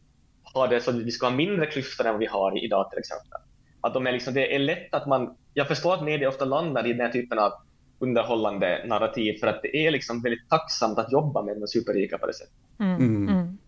har 0.43 0.69
det 0.69 0.81
så 0.81 0.91
att 0.91 0.97
vi 0.97 1.11
ska 1.11 1.27
ha 1.27 1.37
mindre 1.37 1.67
klyftor 1.67 2.07
än 2.07 2.13
vad 2.13 2.21
vi 2.21 2.27
har 2.27 2.65
idag 2.65 2.91
till 2.91 2.99
exempel. 2.99 3.41
Att 3.87 3.95
de 3.95 4.07
är 4.07 4.13
liksom, 4.13 4.35
det 4.35 4.55
är 4.55 4.59
lätt 4.59 4.95
att 4.95 5.07
man 5.07 5.37
jag 5.55 5.69
förstår 5.69 5.95
att 5.95 6.05
media 6.05 6.29
ofta 6.29 6.45
landar 6.45 6.87
i 6.87 6.93
den 6.93 7.01
här 7.01 7.13
typen 7.13 7.39
av 7.39 7.53
underhållande 7.99 8.85
narrativ 8.87 9.39
för 9.41 9.47
att 9.47 9.63
det 9.63 9.77
är 9.77 9.91
liksom 9.91 10.23
väldigt 10.23 10.49
tacksamt 10.49 10.99
att 10.99 11.13
jobba 11.13 11.43
med 11.43 11.61
de 11.61 11.67
superrika 11.67 12.19
på 12.19 12.27
det 12.27 12.35
sättet. 12.35 12.55
Mm. 12.79 12.97
Mm. 12.97 13.29
mm. 13.29 13.59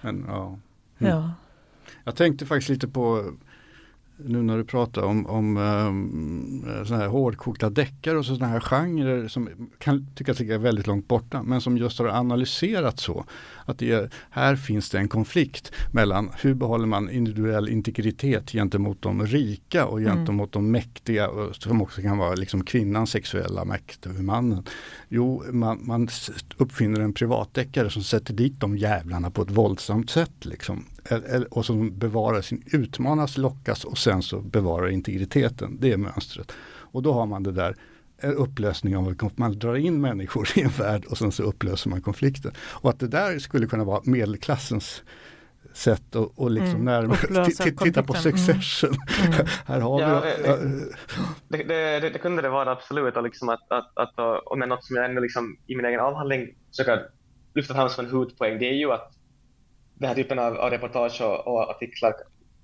Men, 0.00 0.24
ja. 0.28 0.58
Mm. 0.98 1.12
ja. 1.12 1.32
Jag 2.04 2.16
tänkte 2.16 2.46
faktiskt 2.46 2.68
lite 2.68 2.88
på 2.88 3.32
nu 4.24 4.42
när 4.42 4.56
du 4.56 4.64
pratar 4.64 5.02
om, 5.02 5.26
om 5.26 5.56
um, 5.56 6.64
såna 6.86 7.00
här 7.00 7.08
hårdkokta 7.08 7.70
deckare 7.70 8.18
och 8.18 8.26
sådana 8.26 8.46
här 8.46 8.60
genrer 8.60 9.28
som 9.28 9.48
kan 9.78 10.06
tyckas 10.14 10.40
ligga 10.40 10.58
väldigt 10.58 10.86
långt 10.86 11.08
borta 11.08 11.42
men 11.42 11.60
som 11.60 11.78
just 11.78 11.98
har 11.98 12.06
analyserat 12.06 13.00
så 13.00 13.24
att 13.64 13.78
det 13.78 13.92
är, 13.92 14.10
här 14.30 14.56
finns 14.56 14.90
det 14.90 14.98
en 14.98 15.08
konflikt 15.08 15.72
mellan 15.92 16.30
hur 16.40 16.54
behåller 16.54 16.86
man 16.86 17.10
individuell 17.10 17.68
integritet 17.68 18.50
gentemot 18.50 19.02
de 19.02 19.26
rika 19.26 19.86
och 19.86 20.00
mm. 20.00 20.16
gentemot 20.16 20.56
mm. 20.56 20.64
de 20.64 20.72
mäktiga 20.72 21.28
som 21.52 21.82
också 21.82 22.02
kan 22.02 22.18
vara 22.18 22.34
liksom 22.34 22.64
kvinnans 22.64 23.10
sexuella 23.10 23.64
makt 23.64 24.06
över 24.06 24.22
mannen. 24.22 24.64
Jo, 25.08 25.44
man, 25.50 25.86
man 25.86 26.08
uppfinner 26.56 27.00
en 27.00 27.12
privatdeckare 27.12 27.90
som 27.90 28.02
sätter 28.02 28.34
dit 28.34 28.60
de 28.60 28.76
jävlarna 28.76 29.30
på 29.30 29.42
ett 29.42 29.50
våldsamt 29.50 30.10
sätt. 30.10 30.44
Liksom 30.44 30.84
och 31.50 31.66
som 31.66 31.98
bevarar 31.98 32.40
sin, 32.40 32.62
utmanas, 32.66 33.38
lockas 33.38 33.84
och 33.84 33.98
sen 33.98 34.22
så 34.22 34.40
bevarar 34.40 34.88
integriteten. 34.88 35.78
Det 35.80 35.92
är 35.92 35.96
mönstret. 35.96 36.52
Och 36.64 37.02
då 37.02 37.12
har 37.12 37.26
man 37.26 37.42
det 37.42 37.52
där 37.52 37.76
upplösning 38.22 38.96
av, 38.96 39.14
man 39.36 39.58
drar 39.58 39.74
in 39.74 40.00
människor 40.00 40.48
i 40.54 40.60
en 40.60 40.70
värld 40.70 41.04
och 41.04 41.18
sen 41.18 41.32
så 41.32 41.42
upplöser 41.42 41.90
man 41.90 42.02
konflikten. 42.02 42.52
Och 42.58 42.90
att 42.90 43.00
det 43.00 43.08
där 43.08 43.38
skulle 43.38 43.66
kunna 43.66 43.84
vara 43.84 44.00
medelklassens 44.04 45.02
sätt 45.72 46.16
att 46.16 46.30
och 46.34 46.50
liksom 46.50 46.74
mm, 46.74 46.84
närmare, 46.84 47.72
titta 47.84 48.02
på 48.02 48.14
Succession. 48.14 48.94
Mm. 49.20 49.32
Mm. 49.32 49.46
Här 49.66 49.80
har 49.80 50.00
ja, 50.00 50.20
vi... 50.20 50.42
Det, 51.48 51.64
det, 51.64 52.00
det, 52.00 52.10
det, 52.10 52.18
kunde 52.18 52.42
det 52.42 52.48
vara 52.48 52.70
absolut, 52.70 53.16
och, 53.16 53.22
liksom 53.22 53.48
att, 53.48 53.72
att, 53.72 53.98
att, 53.98 54.42
och 54.46 54.58
men 54.58 54.68
något 54.68 54.84
som 54.84 54.96
jag 54.96 55.04
ändå 55.04 55.20
liksom, 55.20 55.56
i 55.66 55.76
min 55.76 55.84
egen 55.84 56.00
avhandling 56.00 56.54
försöker 56.70 57.02
lyfta 57.54 57.74
fram 57.74 57.88
som 57.88 58.04
en 58.04 58.10
huvudpoäng, 58.10 58.58
det 58.58 58.68
är 58.68 58.74
ju 58.74 58.92
att 58.92 59.12
den 60.02 60.08
här 60.08 60.14
typen 60.14 60.38
av, 60.38 60.56
av 60.56 60.70
reportage 60.70 61.22
och, 61.22 61.46
och, 61.46 61.70
artiklar, 61.70 62.14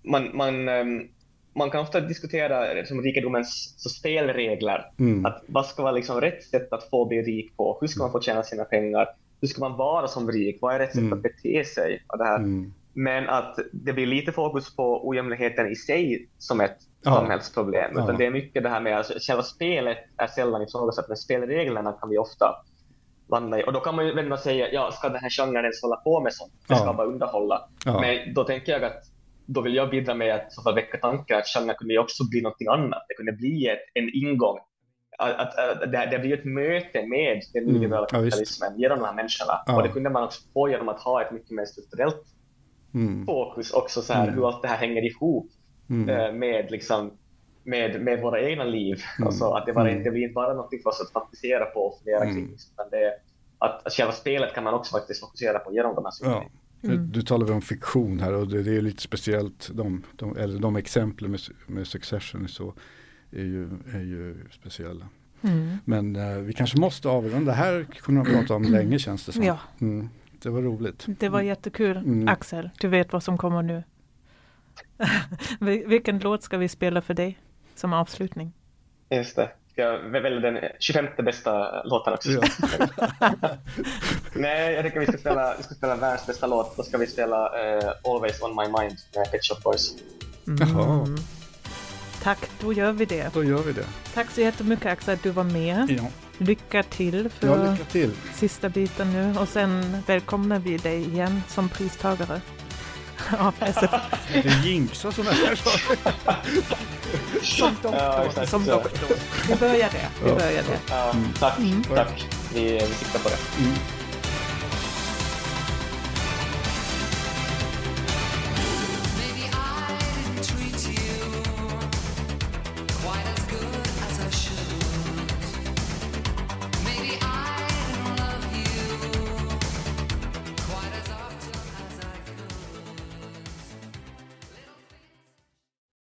man, 0.02 0.36
man, 0.36 0.68
um, 0.68 1.08
man 1.54 1.70
kan 1.70 1.80
ofta 1.80 2.00
diskutera 2.00 2.74
liksom, 2.74 3.02
rikedomens 3.02 3.74
så 3.76 3.88
spelregler. 3.88 4.90
Mm. 4.98 5.26
Att 5.26 5.42
vad 5.46 5.66
ska 5.66 5.82
vara 5.82 5.92
liksom, 5.92 6.20
rätt 6.20 6.44
sätt 6.44 6.72
att 6.72 6.90
få 6.90 7.04
bli 7.04 7.22
rik 7.22 7.56
på? 7.56 7.78
Hur 7.80 7.88
ska 7.88 8.02
man 8.02 8.12
få 8.12 8.20
tjäna 8.20 8.42
sina 8.42 8.64
pengar? 8.64 9.08
Hur 9.40 9.48
ska 9.48 9.60
man 9.60 9.76
vara 9.76 10.08
som 10.08 10.30
rik? 10.30 10.58
Vad 10.60 10.74
är 10.74 10.78
rätt 10.78 10.92
sätt 10.92 10.98
mm. 10.98 11.12
att 11.12 11.22
bete 11.22 11.64
sig? 11.64 12.04
Och 12.06 12.18
det 12.18 12.24
här. 12.24 12.36
Mm. 12.36 12.72
Men 12.92 13.28
att 13.28 13.58
det 13.72 13.92
blir 13.92 14.06
lite 14.06 14.32
fokus 14.32 14.76
på 14.76 15.08
ojämlikheten 15.08 15.72
i 15.72 15.76
sig 15.76 16.28
som 16.38 16.60
ett 16.60 16.76
ja. 17.02 17.14
samhällsproblem. 17.14 17.90
Utan 17.92 18.06
ja. 18.06 18.12
det 18.12 18.26
är 18.26 18.30
mycket 18.30 18.62
det 18.62 18.68
här 18.68 18.80
med 18.80 18.92
att 18.92 18.98
alltså, 18.98 19.32
själva 19.32 19.42
spelet 19.42 19.98
är 20.16 20.26
sällan 20.26 20.62
ifrågasatt, 20.62 21.08
men 21.08 21.16
spelreglerna 21.16 21.92
kan 21.92 22.08
vi 22.08 22.18
ofta 22.18 22.64
landa 23.30 23.60
i. 23.60 23.64
Och 23.66 23.72
då 23.72 23.80
kan 23.80 23.96
man 23.96 24.06
ju 24.06 24.14
vända 24.14 24.34
och 24.34 24.40
säga, 24.40 24.72
ja, 24.72 24.90
ska 24.92 25.08
den 25.08 25.20
här 25.20 25.30
genren 25.30 25.64
ens 25.64 25.82
hålla 25.82 25.96
på 25.96 26.20
med 26.20 26.32
sånt? 26.32 26.52
Det 26.68 26.74
ska 26.74 26.84
ja. 26.84 26.92
bara 26.92 27.06
underhålla. 27.06 27.68
Ja. 27.84 28.00
Men 28.00 28.34
då 28.34 28.44
tänker 28.44 28.72
jag 28.72 28.84
att 28.84 29.02
då 29.46 29.60
vill 29.60 29.74
jag 29.74 29.90
bidra 29.90 30.14
med 30.14 30.34
att 30.34 30.52
så 30.52 30.62
fall 30.62 30.74
väcka 30.74 30.98
tankar 30.98 31.38
att 31.38 31.46
genren 31.46 31.74
kunde 31.78 31.94
ju 31.94 32.00
också 32.00 32.24
bli 32.30 32.40
något 32.40 32.56
annat. 32.70 33.04
Det 33.08 33.14
kunde 33.14 33.32
bli 33.32 33.66
ett, 33.66 33.78
en 33.94 34.10
ingång. 34.14 34.58
Att, 35.18 35.32
att, 35.32 35.58
att 35.58 35.92
det, 35.92 36.08
det 36.10 36.18
blir 36.18 36.34
ett 36.34 36.44
möte 36.44 37.06
med 37.06 37.42
den 37.52 37.62
mm. 37.62 37.74
liberala 37.74 38.06
kapitalismen 38.06 38.72
ja, 38.76 38.82
genom 38.82 38.98
de 38.98 39.04
här 39.04 39.14
människorna. 39.14 39.62
Ja. 39.66 39.76
Och 39.76 39.82
det 39.82 39.88
kunde 39.88 40.10
man 40.10 40.24
också 40.24 40.40
få 40.52 40.68
genom 40.68 40.88
att 40.88 41.00
ha 41.00 41.22
ett 41.22 41.32
mycket 41.32 41.50
mer 41.50 41.64
strukturellt 41.64 42.22
mm. 42.94 43.26
fokus 43.26 43.72
också, 43.72 44.02
så 44.02 44.12
här, 44.12 44.22
mm. 44.22 44.34
hur 44.34 44.48
allt 44.48 44.62
det 44.62 44.68
här 44.68 44.76
hänger 44.76 45.04
ihop 45.04 45.50
mm. 45.90 46.08
Eh, 46.08 46.32
med 46.32 46.70
liksom 46.70 47.12
med, 47.68 48.00
med 48.00 48.20
våra 48.20 48.40
egna 48.40 48.64
liv. 48.64 49.02
Mm. 49.18 49.26
Alltså 49.26 49.50
att 49.50 49.66
det, 49.66 49.72
bara, 49.72 49.90
mm. 49.90 50.04
det 50.04 50.10
blir 50.10 50.22
inte 50.22 50.34
bara 50.34 50.54
något 50.54 50.70
för 50.82 50.90
oss 50.90 51.00
att 51.00 51.12
fantisera 51.12 51.64
på 51.64 51.80
och 51.80 51.98
fundera 51.98 52.22
mm. 52.22 52.34
kring. 52.34 52.44
Utan 52.72 52.90
det, 52.90 53.14
att, 53.58 53.86
att 53.86 53.92
själva 53.92 54.12
spelet 54.12 54.54
kan 54.54 54.64
man 54.64 54.74
också 54.74 54.96
faktiskt 54.96 55.20
fokusera 55.20 55.58
på 55.58 55.72
genom 55.72 55.94
de 55.94 56.04
här 56.04 56.12
sakerna. 56.12 56.44
Ja. 56.80 56.88
Mm. 56.88 57.12
Du 57.12 57.22
talar 57.22 57.52
om 57.52 57.62
fiktion 57.62 58.20
här 58.20 58.32
och 58.32 58.48
det, 58.48 58.62
det 58.62 58.76
är 58.76 58.80
lite 58.80 59.02
speciellt. 59.02 59.70
De, 59.72 60.02
de, 60.16 60.36
eller 60.36 60.58
de 60.58 60.76
exemplen 60.76 61.30
med, 61.30 61.40
med 61.66 61.86
Succession 61.86 62.48
så 62.48 62.74
är 63.30 63.44
ju, 63.44 63.64
är 63.94 64.00
ju 64.00 64.36
speciella. 64.50 65.08
Mm. 65.42 65.78
Men 65.84 66.16
eh, 66.16 66.36
vi 66.36 66.52
kanske 66.52 66.80
måste 66.80 67.08
avrunda. 67.08 67.50
Det 67.50 67.56
här 67.56 67.84
kunde 67.84 68.22
man 68.22 68.32
prata 68.32 68.54
om 68.54 68.62
länge 68.62 68.98
känns 68.98 69.26
det 69.26 69.32
som. 69.32 69.42
Ja. 69.42 69.58
Mm. 69.80 70.08
Det 70.42 70.50
var 70.50 70.62
roligt. 70.62 71.04
Det 71.06 71.28
var 71.28 71.40
jättekul. 71.40 71.96
Mm. 71.96 72.28
Axel, 72.28 72.70
du 72.80 72.88
vet 72.88 73.12
vad 73.12 73.22
som 73.22 73.38
kommer 73.38 73.62
nu. 73.62 73.82
Vilken 75.86 76.18
låt 76.18 76.42
ska 76.42 76.58
vi 76.58 76.68
spela 76.68 77.02
för 77.02 77.14
dig? 77.14 77.38
Som 77.78 77.92
avslutning. 77.92 78.52
Just 79.10 79.36
det. 79.36 79.50
Ska 79.72 79.82
jag 79.82 79.98
välja 79.98 80.40
den 80.40 80.58
25 80.78 81.06
bästa 81.24 81.82
låten 81.82 82.12
också? 82.12 82.30
Ja. 82.30 82.42
Nej, 84.34 84.74
jag 84.74 84.84
tycker 84.84 85.00
vi 85.00 85.06
ska 85.06 85.18
spela, 85.18 85.54
vi 85.56 85.62
ska 85.62 85.74
spela 85.74 85.96
världens 85.96 86.26
bästa 86.26 86.46
låt. 86.46 86.76
Då 86.76 86.82
ska 86.82 86.98
vi 86.98 87.06
spela 87.06 87.46
uh, 87.46 87.90
Always 88.04 88.42
On 88.42 88.56
My 88.56 88.62
Mind 88.62 88.98
med 89.16 89.30
Pet 89.30 89.44
Shop 89.44 89.60
Boys. 89.64 89.94
Mm. 90.46 91.16
Tack, 92.22 92.50
då 92.60 92.72
gör 92.72 92.92
vi 92.92 93.04
det. 93.04 93.34
Då 93.34 93.44
gör 93.44 93.62
vi 93.62 93.72
det. 93.72 93.86
Tack 94.14 94.30
så 94.30 94.40
jättemycket 94.40 94.86
Axel 94.86 95.14
att 95.14 95.22
du 95.22 95.30
var 95.30 95.44
med. 95.44 95.90
Ja. 95.90 96.04
Lycka 96.38 96.82
till 96.82 97.28
för 97.28 97.46
ja, 97.46 97.70
lycka 97.70 97.84
till. 97.84 98.10
sista 98.34 98.68
biten 98.68 99.12
nu 99.12 99.40
och 99.40 99.48
sen 99.48 100.02
välkomnar 100.06 100.58
vi 100.58 100.76
dig 100.76 101.08
igen 101.08 101.42
som 101.48 101.68
pristagare 101.68 102.40
av 103.38 103.54
SF. 103.60 103.90
Du 104.42 104.68
jinxar 104.68 105.10
sådana 105.10 105.30
här 105.30 105.54
saker. 105.54 106.12
som 107.42 107.76
doktor. 107.82 108.32
Ja, 108.36 108.46
som 108.46 108.64
doktor. 108.64 109.16
Vi 109.48 109.54
börjar 109.54 109.90
det. 109.92 110.08
Vi 110.24 110.30
börjar 110.30 110.62
det. 110.62 110.78
Ja, 110.90 111.14
tack. 111.38 111.58
Mm. 111.58 111.84
tack. 111.84 112.26
Vi, 112.54 112.62
vi 112.62 112.94
siktar 112.94 113.18
på 113.18 113.28
det. 113.28 113.62
Mm. 113.64 113.74